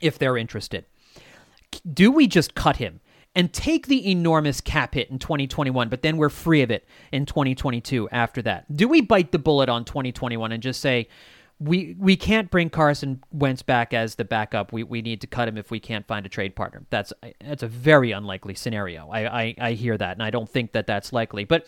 if 0.00 0.18
they're 0.18 0.38
interested? 0.38 0.86
Do 1.92 2.10
we 2.10 2.26
just 2.26 2.54
cut 2.54 2.78
him 2.78 3.00
and 3.34 3.52
take 3.52 3.86
the 3.86 4.10
enormous 4.10 4.62
cap 4.62 4.94
hit 4.94 5.10
in 5.10 5.18
2021, 5.18 5.90
but 5.90 6.00
then 6.00 6.16
we're 6.16 6.30
free 6.30 6.62
of 6.62 6.70
it 6.70 6.86
in 7.12 7.26
2022 7.26 8.08
after 8.08 8.40
that? 8.40 8.74
Do 8.74 8.88
we 8.88 9.02
bite 9.02 9.30
the 9.30 9.38
bullet 9.38 9.68
on 9.68 9.84
2021 9.84 10.52
and 10.52 10.62
just 10.62 10.80
say, 10.80 11.08
we 11.60 11.96
we 11.98 12.16
can't 12.16 12.50
bring 12.50 12.70
Carson 12.70 13.22
Wentz 13.32 13.62
back 13.62 13.92
as 13.92 14.14
the 14.14 14.24
backup. 14.24 14.72
We 14.72 14.84
we 14.84 15.02
need 15.02 15.20
to 15.22 15.26
cut 15.26 15.48
him 15.48 15.58
if 15.58 15.70
we 15.72 15.80
can't 15.80 16.06
find 16.06 16.24
a 16.24 16.28
trade 16.28 16.54
partner. 16.54 16.84
That's 16.90 17.12
that's 17.44 17.64
a 17.64 17.68
very 17.68 18.12
unlikely 18.12 18.54
scenario. 18.54 19.08
I, 19.08 19.42
I, 19.42 19.54
I 19.60 19.72
hear 19.72 19.98
that, 19.98 20.12
and 20.12 20.22
I 20.22 20.30
don't 20.30 20.48
think 20.48 20.72
that 20.72 20.86
that's 20.86 21.12
likely. 21.12 21.44
But 21.44 21.66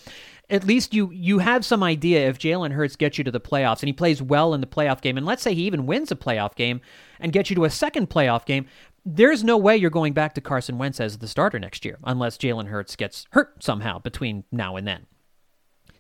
at 0.49 0.65
least 0.65 0.95
you 0.95 1.11
you 1.11 1.41
have 1.41 1.65
some 1.65 1.83
idea 1.83 2.29
if 2.29 2.39
Jalen 2.39 2.73
Hurts 2.73 2.95
gets 2.95 3.19
you 3.19 3.25
to 3.25 3.33
the 3.33 3.41
playoffs 3.41 3.81
and 3.81 3.89
he 3.89 3.93
plays 3.93 4.23
well 4.23 4.55
in 4.55 4.61
the 4.61 4.67
playoff 4.67 5.01
game, 5.01 5.17
and 5.17 5.27
let's 5.27 5.43
say 5.43 5.55
he 5.55 5.63
even 5.63 5.87
wins 5.87 6.13
a 6.13 6.17
playoff 6.17 6.55
game 6.55 6.81
and 7.19 7.33
gets 7.33 7.51
you 7.51 7.57
to 7.57 7.65
a 7.65 7.71
second 7.71 8.11
playoff 8.11 8.45
game. 8.47 8.67
There's 9.05 9.43
no 9.43 9.57
way 9.57 9.77
you're 9.77 9.91
going 9.91 10.13
back 10.13 10.35
to 10.35 10.41
Carson 10.41 10.79
Wentz 10.79 11.01
as 11.01 11.19
the 11.19 11.27
starter 11.27 11.59
next 11.59 11.85
year 11.85 11.99
unless 12.05 12.37
Jalen 12.37 12.67
Hurts 12.67 12.95
gets 12.95 13.27
hurt 13.31 13.65
somehow 13.65 13.99
between 13.99 14.45
now 14.53 14.77
and 14.77 14.87
then. 14.87 15.07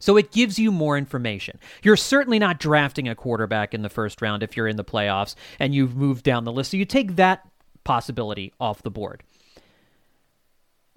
So 0.00 0.16
it 0.16 0.32
gives 0.32 0.58
you 0.58 0.72
more 0.72 0.98
information. 0.98 1.60
You're 1.82 1.96
certainly 1.96 2.40
not 2.40 2.58
drafting 2.58 3.08
a 3.08 3.14
quarterback 3.14 3.72
in 3.72 3.82
the 3.82 3.88
first 3.88 4.20
round 4.20 4.42
if 4.42 4.56
you're 4.56 4.66
in 4.66 4.76
the 4.76 4.84
playoffs 4.84 5.36
and 5.60 5.74
you've 5.74 5.94
moved 5.94 6.24
down 6.24 6.44
the 6.44 6.52
list. 6.52 6.72
So 6.72 6.76
you 6.76 6.84
take 6.84 7.14
that 7.16 7.46
possibility 7.84 8.52
off 8.58 8.82
the 8.82 8.90
board. 8.90 9.22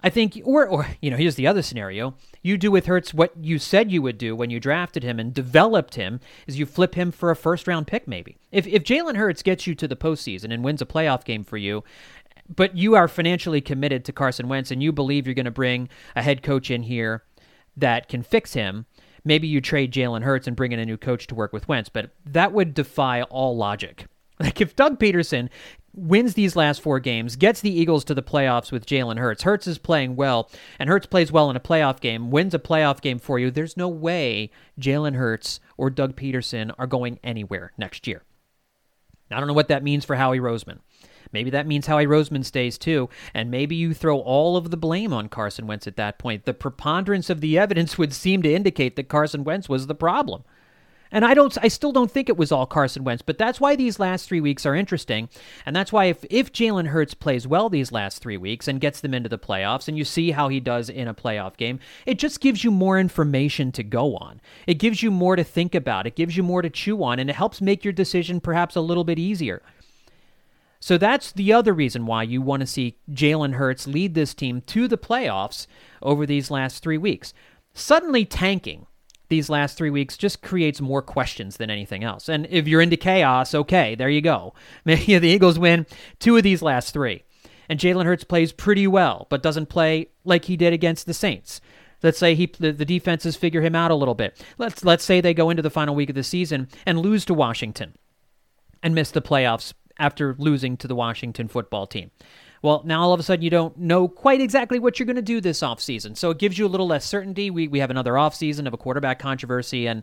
I 0.02 0.10
think, 0.10 0.38
or, 0.44 0.66
or, 0.66 0.86
you 1.00 1.10
know, 1.10 1.16
here's 1.16 1.36
the 1.36 1.46
other 1.46 1.62
scenario. 1.62 2.14
You 2.42 2.58
do 2.58 2.70
with 2.70 2.84
Hurts 2.84 3.14
what 3.14 3.32
you 3.40 3.58
said 3.58 3.90
you 3.90 4.02
would 4.02 4.18
do 4.18 4.36
when 4.36 4.50
you 4.50 4.60
drafted 4.60 5.02
him 5.02 5.18
and 5.18 5.32
developed 5.32 5.94
him, 5.94 6.20
is 6.46 6.58
you 6.58 6.66
flip 6.66 6.94
him 6.94 7.10
for 7.10 7.30
a 7.30 7.36
first 7.36 7.66
round 7.66 7.86
pick, 7.86 8.06
maybe. 8.06 8.36
If, 8.52 8.66
if 8.66 8.84
Jalen 8.84 9.16
Hurts 9.16 9.42
gets 9.42 9.66
you 9.66 9.74
to 9.76 9.88
the 9.88 9.96
postseason 9.96 10.52
and 10.52 10.62
wins 10.62 10.82
a 10.82 10.86
playoff 10.86 11.24
game 11.24 11.42
for 11.42 11.56
you, 11.56 11.84
but 12.54 12.76
you 12.76 12.94
are 12.94 13.08
financially 13.08 13.62
committed 13.62 14.04
to 14.04 14.12
Carson 14.12 14.46
Wentz 14.46 14.70
and 14.70 14.82
you 14.82 14.92
believe 14.92 15.26
you're 15.26 15.34
going 15.34 15.46
to 15.46 15.50
bring 15.50 15.88
a 16.14 16.22
head 16.22 16.42
coach 16.42 16.70
in 16.70 16.82
here 16.82 17.22
that 17.76 18.08
can 18.08 18.22
fix 18.22 18.52
him, 18.54 18.86
maybe 19.24 19.46
you 19.46 19.60
trade 19.60 19.92
Jalen 19.92 20.22
Hurts 20.22 20.46
and 20.46 20.56
bring 20.56 20.72
in 20.72 20.78
a 20.78 20.86
new 20.86 20.96
coach 20.96 21.26
to 21.28 21.34
work 21.34 21.52
with 21.52 21.68
Wentz, 21.68 21.88
but 21.88 22.10
that 22.24 22.52
would 22.52 22.74
defy 22.74 23.22
all 23.22 23.56
logic. 23.56 24.06
Like 24.40 24.60
if 24.60 24.74
Doug 24.74 24.98
Pederson 24.98 25.48
wins 25.94 26.34
these 26.34 26.56
last 26.56 26.82
four 26.82 26.98
games, 26.98 27.36
gets 27.36 27.60
the 27.60 27.70
Eagles 27.70 28.04
to 28.06 28.14
the 28.14 28.22
playoffs 28.22 28.72
with 28.72 28.84
Jalen 28.84 29.16
Hurts, 29.16 29.44
Hurts 29.44 29.68
is 29.68 29.78
playing 29.78 30.16
well, 30.16 30.50
and 30.80 30.90
Hurts 30.90 31.06
plays 31.06 31.30
well 31.30 31.48
in 31.50 31.56
a 31.56 31.60
playoff 31.60 32.00
game, 32.00 32.32
wins 32.32 32.52
a 32.52 32.58
playoff 32.58 33.00
game 33.00 33.20
for 33.20 33.38
you, 33.38 33.52
there's 33.52 33.76
no 33.76 33.88
way 33.88 34.50
Jalen 34.78 35.14
Hurts 35.14 35.60
or 35.76 35.88
Doug 35.88 36.16
Pederson 36.16 36.74
are 36.78 36.88
going 36.88 37.20
anywhere 37.22 37.72
next 37.78 38.08
year. 38.08 38.22
I 39.30 39.38
don't 39.38 39.46
know 39.46 39.54
what 39.54 39.68
that 39.68 39.84
means 39.84 40.04
for 40.04 40.16
Howie 40.16 40.40
Roseman. 40.40 40.80
Maybe 41.34 41.50
that 41.50 41.66
means 41.66 41.86
Howie 41.86 42.06
Roseman 42.06 42.46
stays 42.46 42.78
too, 42.78 43.10
and 43.34 43.50
maybe 43.50 43.76
you 43.76 43.92
throw 43.92 44.20
all 44.20 44.56
of 44.56 44.70
the 44.70 44.78
blame 44.78 45.12
on 45.12 45.28
Carson 45.28 45.66
Wentz 45.66 45.86
at 45.86 45.96
that 45.96 46.16
point. 46.16 46.46
The 46.46 46.54
preponderance 46.54 47.28
of 47.28 47.42
the 47.42 47.58
evidence 47.58 47.98
would 47.98 48.14
seem 48.14 48.40
to 48.42 48.54
indicate 48.54 48.96
that 48.96 49.08
Carson 49.08 49.44
Wentz 49.44 49.68
was 49.68 49.86
the 49.86 49.94
problem. 49.94 50.44
And 51.14 51.24
I 51.24 51.32
don't 51.32 51.56
I 51.62 51.68
still 51.68 51.92
don't 51.92 52.10
think 52.10 52.28
it 52.28 52.36
was 52.36 52.50
all 52.50 52.66
Carson 52.66 53.04
Wentz, 53.04 53.22
but 53.22 53.38
that's 53.38 53.60
why 53.60 53.76
these 53.76 54.00
last 54.00 54.28
3 54.28 54.40
weeks 54.40 54.66
are 54.66 54.74
interesting. 54.74 55.28
And 55.64 55.76
that's 55.76 55.92
why 55.92 56.06
if 56.06 56.24
if 56.28 56.52
Jalen 56.52 56.88
Hurts 56.88 57.14
plays 57.14 57.46
well 57.46 57.68
these 57.68 57.92
last 57.92 58.20
3 58.20 58.36
weeks 58.36 58.66
and 58.66 58.80
gets 58.80 59.00
them 59.00 59.14
into 59.14 59.28
the 59.28 59.38
playoffs 59.38 59.86
and 59.86 59.96
you 59.96 60.04
see 60.04 60.32
how 60.32 60.48
he 60.48 60.58
does 60.58 60.88
in 60.88 61.06
a 61.06 61.14
playoff 61.14 61.56
game, 61.56 61.78
it 62.04 62.18
just 62.18 62.40
gives 62.40 62.64
you 62.64 62.72
more 62.72 62.98
information 62.98 63.70
to 63.72 63.84
go 63.84 64.16
on. 64.16 64.40
It 64.66 64.80
gives 64.80 65.04
you 65.04 65.12
more 65.12 65.36
to 65.36 65.44
think 65.44 65.76
about. 65.76 66.08
It 66.08 66.16
gives 66.16 66.36
you 66.36 66.42
more 66.42 66.62
to 66.62 66.70
chew 66.70 67.04
on 67.04 67.20
and 67.20 67.30
it 67.30 67.36
helps 67.36 67.60
make 67.60 67.84
your 67.84 67.92
decision 67.92 68.40
perhaps 68.40 68.74
a 68.74 68.80
little 68.80 69.04
bit 69.04 69.18
easier. 69.18 69.62
So 70.84 70.98
that's 70.98 71.32
the 71.32 71.50
other 71.50 71.72
reason 71.72 72.04
why 72.04 72.24
you 72.24 72.42
want 72.42 72.60
to 72.60 72.66
see 72.66 72.98
Jalen 73.10 73.54
Hurts 73.54 73.86
lead 73.86 74.12
this 74.12 74.34
team 74.34 74.60
to 74.66 74.86
the 74.86 74.98
playoffs 74.98 75.66
over 76.02 76.26
these 76.26 76.50
last 76.50 76.82
three 76.82 76.98
weeks. 76.98 77.32
Suddenly 77.72 78.26
tanking 78.26 78.84
these 79.30 79.48
last 79.48 79.78
three 79.78 79.88
weeks 79.88 80.18
just 80.18 80.42
creates 80.42 80.82
more 80.82 81.00
questions 81.00 81.56
than 81.56 81.70
anything 81.70 82.04
else. 82.04 82.28
And 82.28 82.46
if 82.50 82.68
you're 82.68 82.82
into 82.82 82.98
chaos, 82.98 83.54
okay, 83.54 83.94
there 83.94 84.10
you 84.10 84.20
go. 84.20 84.52
Maybe 84.84 85.16
the 85.16 85.28
Eagles 85.28 85.58
win 85.58 85.86
two 86.18 86.36
of 86.36 86.42
these 86.42 86.60
last 86.60 86.92
three. 86.92 87.22
And 87.66 87.80
Jalen 87.80 88.04
Hurts 88.04 88.24
plays 88.24 88.52
pretty 88.52 88.86
well, 88.86 89.26
but 89.30 89.42
doesn't 89.42 89.70
play 89.70 90.08
like 90.22 90.44
he 90.44 90.56
did 90.58 90.74
against 90.74 91.06
the 91.06 91.14
Saints. 91.14 91.62
Let's 92.02 92.18
say 92.18 92.34
he 92.34 92.52
the, 92.58 92.72
the 92.72 92.84
defenses 92.84 93.36
figure 93.36 93.62
him 93.62 93.74
out 93.74 93.90
a 93.90 93.94
little 93.94 94.14
bit. 94.14 94.44
Let's 94.58 94.84
let's 94.84 95.02
say 95.04 95.22
they 95.22 95.32
go 95.32 95.48
into 95.48 95.62
the 95.62 95.70
final 95.70 95.94
week 95.94 96.10
of 96.10 96.14
the 96.14 96.22
season 96.22 96.68
and 96.84 97.00
lose 97.00 97.24
to 97.24 97.32
Washington 97.32 97.94
and 98.82 98.94
miss 98.94 99.10
the 99.10 99.22
playoffs 99.22 99.72
after 99.98 100.34
losing 100.38 100.76
to 100.78 100.88
the 100.88 100.94
Washington 100.94 101.48
football 101.48 101.86
team. 101.86 102.10
Well, 102.62 102.82
now 102.86 103.02
all 103.02 103.12
of 103.12 103.20
a 103.20 103.22
sudden 103.22 103.42
you 103.42 103.50
don't 103.50 103.76
know 103.76 104.08
quite 104.08 104.40
exactly 104.40 104.78
what 104.78 104.98
you're 104.98 105.06
going 105.06 105.16
to 105.16 105.22
do 105.22 105.40
this 105.40 105.60
offseason. 105.60 106.16
So 106.16 106.30
it 106.30 106.38
gives 106.38 106.58
you 106.58 106.64
a 106.64 106.68
little 106.68 106.86
less 106.86 107.04
certainty. 107.04 107.50
We, 107.50 107.68
we 107.68 107.80
have 107.80 107.90
another 107.90 108.14
offseason 108.14 108.66
of 108.66 108.72
a 108.72 108.78
quarterback 108.78 109.18
controversy, 109.18 109.86
and, 109.86 110.02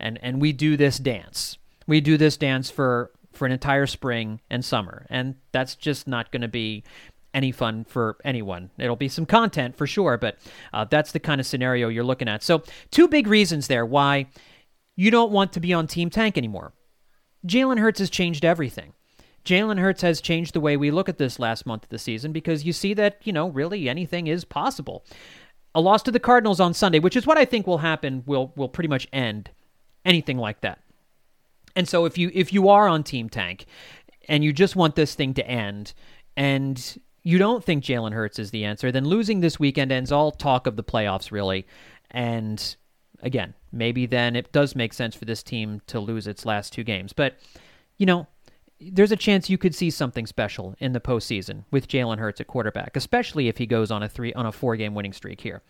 and, 0.00 0.18
and 0.20 0.40
we 0.40 0.52
do 0.52 0.76
this 0.76 0.98
dance. 0.98 1.56
We 1.86 2.00
do 2.00 2.16
this 2.16 2.36
dance 2.36 2.68
for, 2.68 3.12
for 3.32 3.46
an 3.46 3.52
entire 3.52 3.86
spring 3.86 4.40
and 4.50 4.64
summer. 4.64 5.06
And 5.08 5.36
that's 5.52 5.76
just 5.76 6.08
not 6.08 6.32
going 6.32 6.42
to 6.42 6.48
be 6.48 6.82
any 7.32 7.52
fun 7.52 7.84
for 7.84 8.16
anyone. 8.24 8.70
It'll 8.76 8.96
be 8.96 9.08
some 9.08 9.24
content 9.24 9.76
for 9.76 9.86
sure, 9.86 10.18
but 10.18 10.38
uh, 10.72 10.86
that's 10.86 11.12
the 11.12 11.20
kind 11.20 11.40
of 11.40 11.46
scenario 11.46 11.86
you're 11.88 12.02
looking 12.02 12.28
at. 12.28 12.42
So, 12.42 12.64
two 12.90 13.06
big 13.06 13.28
reasons 13.28 13.68
there 13.68 13.86
why 13.86 14.26
you 14.96 15.12
don't 15.12 15.30
want 15.30 15.52
to 15.52 15.60
be 15.60 15.72
on 15.72 15.86
Team 15.86 16.10
Tank 16.10 16.36
anymore. 16.36 16.72
Jalen 17.46 17.78
Hurts 17.78 18.00
has 18.00 18.10
changed 18.10 18.44
everything. 18.44 18.94
Jalen 19.44 19.78
Hurts 19.78 20.02
has 20.02 20.20
changed 20.20 20.54
the 20.54 20.60
way 20.60 20.76
we 20.76 20.90
look 20.90 21.08
at 21.08 21.18
this 21.18 21.38
last 21.38 21.66
month 21.66 21.84
of 21.84 21.88
the 21.88 21.98
season 21.98 22.32
because 22.32 22.64
you 22.64 22.72
see 22.72 22.94
that, 22.94 23.18
you 23.24 23.32
know, 23.32 23.48
really 23.48 23.88
anything 23.88 24.26
is 24.26 24.44
possible. 24.44 25.04
A 25.74 25.80
loss 25.80 26.02
to 26.02 26.10
the 26.10 26.20
Cardinals 26.20 26.60
on 26.60 26.74
Sunday, 26.74 26.98
which 26.98 27.16
is 27.16 27.26
what 27.26 27.38
I 27.38 27.44
think 27.44 27.66
will 27.66 27.78
happen, 27.78 28.22
will 28.26 28.52
will 28.56 28.68
pretty 28.68 28.88
much 28.88 29.08
end 29.12 29.50
anything 30.04 30.36
like 30.36 30.60
that. 30.60 30.80
And 31.76 31.88
so 31.88 32.04
if 32.04 32.18
you 32.18 32.30
if 32.34 32.52
you 32.52 32.68
are 32.68 32.88
on 32.88 33.02
Team 33.02 33.28
Tank 33.28 33.66
and 34.28 34.44
you 34.44 34.52
just 34.52 34.76
want 34.76 34.96
this 34.96 35.14
thing 35.14 35.34
to 35.34 35.46
end 35.46 35.94
and 36.36 37.00
you 37.22 37.38
don't 37.38 37.64
think 37.64 37.84
Jalen 37.84 38.12
Hurts 38.12 38.38
is 38.38 38.50
the 38.50 38.64
answer, 38.64 38.90
then 38.90 39.04
losing 39.04 39.40
this 39.40 39.60
weekend 39.60 39.92
ends 39.92 40.10
all 40.10 40.32
talk 40.32 40.66
of 40.66 40.76
the 40.76 40.84
playoffs 40.84 41.30
really. 41.30 41.66
And 42.10 42.76
again, 43.22 43.54
maybe 43.72 44.06
then 44.06 44.34
it 44.36 44.52
does 44.52 44.74
make 44.74 44.92
sense 44.92 45.14
for 45.14 45.24
this 45.24 45.42
team 45.42 45.80
to 45.86 46.00
lose 46.00 46.26
its 46.26 46.44
last 46.44 46.72
two 46.72 46.84
games. 46.84 47.12
But 47.12 47.38
you 47.96 48.06
know, 48.06 48.26
there's 48.80 49.12
a 49.12 49.16
chance 49.16 49.50
you 49.50 49.58
could 49.58 49.74
see 49.74 49.90
something 49.90 50.26
special 50.26 50.74
in 50.78 50.92
the 50.92 51.00
postseason 51.00 51.64
with 51.70 51.88
Jalen 51.88 52.18
Hurts 52.18 52.40
at 52.40 52.46
quarterback, 52.46 52.96
especially 52.96 53.48
if 53.48 53.58
he 53.58 53.66
goes 53.66 53.90
on 53.90 54.02
a 54.02 54.08
three 54.08 54.32
on 54.32 54.46
a 54.46 54.52
four 54.52 54.76
game 54.76 54.94
winning 54.94 55.12
streak 55.12 55.40
here. 55.40 55.62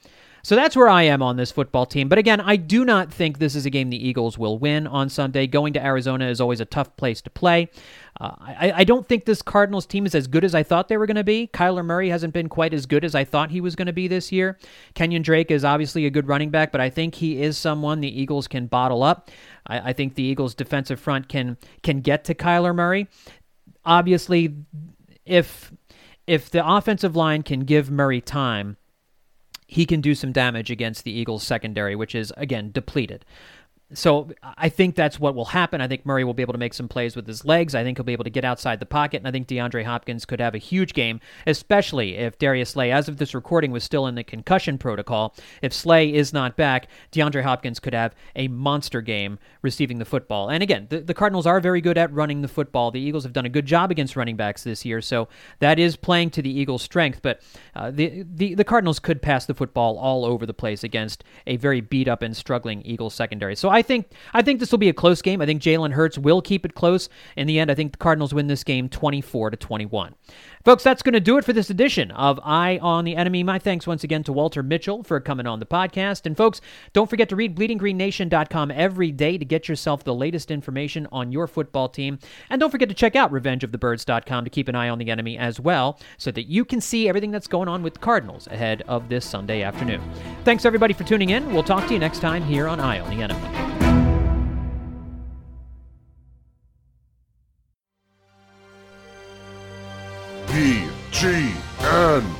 So 0.43 0.57
that's 0.57 0.77
where 0.77 0.89
I 0.89 1.03
am 1.03 1.23
on 1.23 1.37
this 1.37 1.51
football 1.51 1.87
team. 1.87 2.09
But 2.09 2.19
again, 2.19 2.41
I 2.41 2.57
do 2.57 2.85
not 2.85 3.13
think 3.13 3.39
this 3.39 3.55
is 3.55 3.67
a 3.67 3.71
game 3.71 3.91
the 3.91 4.09
Eagles 4.09 4.39
will 4.39 4.59
win 4.59 4.87
on 4.87 5.09
Sunday. 5.09 5.47
Going 5.47 5.73
to 5.75 5.85
Arizona 5.85 6.29
is 6.29 6.41
always 6.41 6.61
a 6.61 6.65
tough 6.65 6.97
place 6.97 7.21
to 7.23 7.31
play. 7.31 7.69
Uh, 8.21 8.35
I, 8.41 8.73
I, 8.77 8.85
don't 8.85 9.09
think 9.09 9.25
this 9.25 9.41
Cardinals 9.41 9.87
team 9.87 10.05
is 10.05 10.15
as 10.15 10.27
good 10.27 10.45
as 10.45 10.55
I 10.55 10.63
thought 10.63 10.89
they 10.89 10.97
were 10.97 11.07
going 11.07 11.17
to 11.17 11.25
be. 11.25 11.49
Kyler 11.55 11.85
Murray 11.85 12.11
hasn't 12.11 12.35
been 12.35 12.49
quite 12.49 12.75
as 12.75 12.85
good 12.85 13.05
as 13.05 13.15
I 13.15 13.25
thought 13.25 13.51
he 13.51 13.63
was 13.63 13.75
going 13.77 13.87
to 13.87 13.95
be 13.95 14.09
this 14.09 14.31
year. 14.31 14.59
Kenyan 14.95 15.23
Drake 15.23 15.51
is 15.51 15.65
obviously 15.65 16.05
a 16.05 16.11
good 16.11 16.29
running 16.29 16.51
back, 16.51 16.71
but 16.71 16.83
I 16.83 16.91
think 16.91 17.15
he 17.15 17.41
is 17.41 17.57
someone 17.57 18.01
the 18.01 18.21
Eagles 18.21 18.47
can 18.47 18.67
bottle 18.67 19.03
up. 19.03 19.31
I, 19.67 19.91
I 19.91 19.93
think 19.95 20.17
the 20.17 20.23
Eagles' 20.23 20.55
defensive 20.55 21.01
front 21.01 21.29
can 21.29 21.57
can 21.83 22.01
get 22.01 22.25
to 22.25 22.35
Kyler 22.35 22.75
Murray. 22.75 23.09
Obviously, 23.85 24.55
if 25.25 25.73
if 26.27 26.51
the 26.51 26.67
offensive 26.67 27.17
line 27.17 27.43
can 27.43 27.61
give 27.61 27.91
Murray 27.91 28.21
time, 28.21 28.77
he 29.71 29.87
can 29.87 30.01
do 30.01 30.17
some 30.17 30.33
damage 30.33 30.69
against 30.69 31.05
the 31.05 31.13
Eagles' 31.13 31.45
secondary, 31.45 31.95
which 31.95 32.13
is 32.13 32.33
again 32.37 32.73
depleted. 32.73 33.25
So 33.93 34.31
I 34.43 34.69
think 34.69 34.95
that's 34.95 35.19
what 35.19 35.35
will 35.35 35.47
happen. 35.47 35.81
I 35.81 35.89
think 35.89 36.07
Murray 36.07 36.23
will 36.23 36.35
be 36.35 36.43
able 36.43 36.53
to 36.53 36.59
make 36.59 36.75
some 36.75 36.89
plays 36.89 37.17
with 37.17 37.27
his 37.27 37.45
legs. 37.45 37.75
I 37.75 37.83
think 37.83 37.99
he'll 37.99 38.05
be 38.05 38.13
able 38.13 38.25
to 38.25 38.31
get 38.31 38.45
outside 38.45 38.79
the 38.79 38.87
pocket, 38.87 39.19
and 39.19 39.27
I 39.27 39.33
think 39.33 39.49
DeAndre 39.49 39.85
Hopkins 39.85 40.25
could 40.25 40.41
have 40.41 40.55
a 40.55 40.59
huge 40.59 40.93
game, 40.95 41.21
especially 41.47 42.17
if 42.17 42.39
Darius 42.39 42.71
Slay, 42.71 42.93
as 42.93 43.09
of 43.09 43.17
this 43.17 43.35
recording, 43.35 43.73
was 43.73 43.83
still 43.83 44.07
in 44.07 44.15
the 44.15 44.23
concussion 44.23 44.79
protocol. 44.79 45.35
If 45.61 45.73
Slay 45.73 46.13
is 46.13 46.33
not 46.33 46.57
back, 46.57 46.87
DeAndre 47.11 47.43
Hopkins 47.43 47.81
could 47.81 47.95
have 47.95 48.15
a 48.37 48.47
monster 48.49 49.01
game 49.01 49.39
receiving 49.63 49.99
the 49.99 50.05
football. 50.05 50.51
And 50.51 50.63
again, 50.63 50.87
the, 50.89 51.01
the 51.01 51.15
Cardinals 51.15 51.47
are 51.47 51.61
very 51.61 51.81
good 51.81 51.99
at 51.99 52.13
running 52.13 52.43
the 52.43 52.49
football. 52.49 52.91
The 52.91 53.01
Eagles 53.01 53.25
have 53.25 53.33
done 53.33 53.47
a 53.47 53.51
good 53.51 53.67
job 53.67 53.91
against 53.91 54.15
running 54.15 54.37
backs 54.37 54.63
this 54.63 54.85
year, 54.85 55.01
so 55.01 55.29
that 55.59 55.79
is 55.79 55.97
playing 55.97 56.31
to 56.31 56.43
the 56.43 56.51
Eagles' 56.51 56.83
strength. 56.83 57.21
But 57.23 57.43
uh, 57.75 57.91
the, 57.91 58.25
the 58.33 58.55
the 58.55 58.65
Cardinals 58.65 58.99
could 58.99 59.21
pass 59.21 59.47
the 59.47 59.55
football 59.55 59.99
all 59.99 60.25
over 60.25 60.47
the 60.47 60.55
place 60.55 60.85
against 60.85 61.25
a 61.47 61.57
very 61.57 61.81
beat 61.81 62.09
up 62.09 62.23
and 62.23 62.37
struggling 62.37 62.83
Eagles 62.83 63.15
secondary. 63.15 63.57
So 63.57 63.69
I 63.69 63.80
I 63.81 63.83
think 63.83 64.13
I 64.35 64.43
think 64.43 64.61
this 64.61 64.71
will 64.71 64.79
be 64.79 64.91
a 64.91 64.93
close 64.93 65.23
game. 65.23 65.41
I 65.41 65.47
think 65.47 65.63
Jalen 65.63 65.93
Hurts 65.93 66.19
will 66.19 66.43
keep 66.43 66.67
it 66.67 66.75
close. 66.75 67.09
In 67.35 67.47
the 67.47 67.59
end, 67.59 67.71
I 67.71 67.75
think 67.75 67.93
the 67.93 67.99
Cardinals 67.99 68.35
win 68.35 68.47
this 68.47 68.63
game 68.63 68.91
24 68.91 69.51
to 69.51 69.57
21. 69.57 70.15
Folks, 70.63 70.85
that's 70.85 71.01
going 71.01 71.15
to 71.15 71.21
do 71.21 71.39
it 71.39 71.45
for 71.47 71.55
this 71.55 71.71
edition 71.71 72.11
of 72.11 72.39
Eye 72.45 72.79
on 72.83 73.07
the 73.07 73.17
Enemy. 73.17 73.43
My 73.43 73.59
thanks 73.59 73.87
once 73.87 74.05
again 74.05 74.23
to 74.25 74.33
Walter 74.35 74.63
Mitchell 74.63 75.03
for 75.03 75.19
coming 75.19 75.47
on 75.47 75.59
the 75.59 75.65
podcast. 75.65 76.27
And 76.27 76.37
folks, 76.37 76.61
don't 76.93 77.09
forget 77.09 77.31
to 77.31 77.37
read 77.37 77.57
bleedinggreennation.com 77.57 78.71
every 78.71 79.11
day 79.11 79.39
to 79.39 79.45
get 79.47 79.71
yourself 79.71 80.05
the 80.05 80.15
latest 80.15 80.51
information 80.51 81.09
on 81.11 81.33
your 81.33 81.47
football 81.47 81.89
team. 81.89 82.19
And 82.51 82.61
don't 82.61 82.69
forget 82.69 82.91
to 82.91 82.95
check 82.95 83.17
out 83.17 83.33
revengeofthebirds.com 83.33 84.45
to 84.45 84.51
keep 84.51 84.69
an 84.69 84.75
eye 84.75 84.91
on 84.91 84.99
the 84.99 85.11
enemy 85.11 85.39
as 85.39 85.59
well 85.59 85.99
so 86.19 86.31
that 86.33 86.43
you 86.43 86.67
can 86.67 86.83
see 86.83 87.09
everything 87.09 87.31
that's 87.31 87.47
going 87.47 87.69
on 87.69 87.83
with 87.83 87.95
the 87.95 88.01
Cardinals 88.01 88.47
ahead 88.49 88.83
of 88.87 89.09
this 89.09 89.25
Sunday 89.25 89.63
afternoon. 89.63 90.03
Thanks 90.45 90.67
everybody 90.67 90.93
for 90.93 91.05
tuning 91.05 91.31
in. 91.31 91.55
We'll 91.55 91.63
talk 91.63 91.87
to 91.87 91.95
you 91.95 91.99
next 91.99 92.19
time 92.19 92.43
here 92.43 92.69
on 92.69 92.81
Eye 92.81 93.01
on 93.01 93.09
the 93.17 93.23
Enemy. 93.23 93.70
P 100.51 100.83
G 101.13 101.55
N 101.79 102.40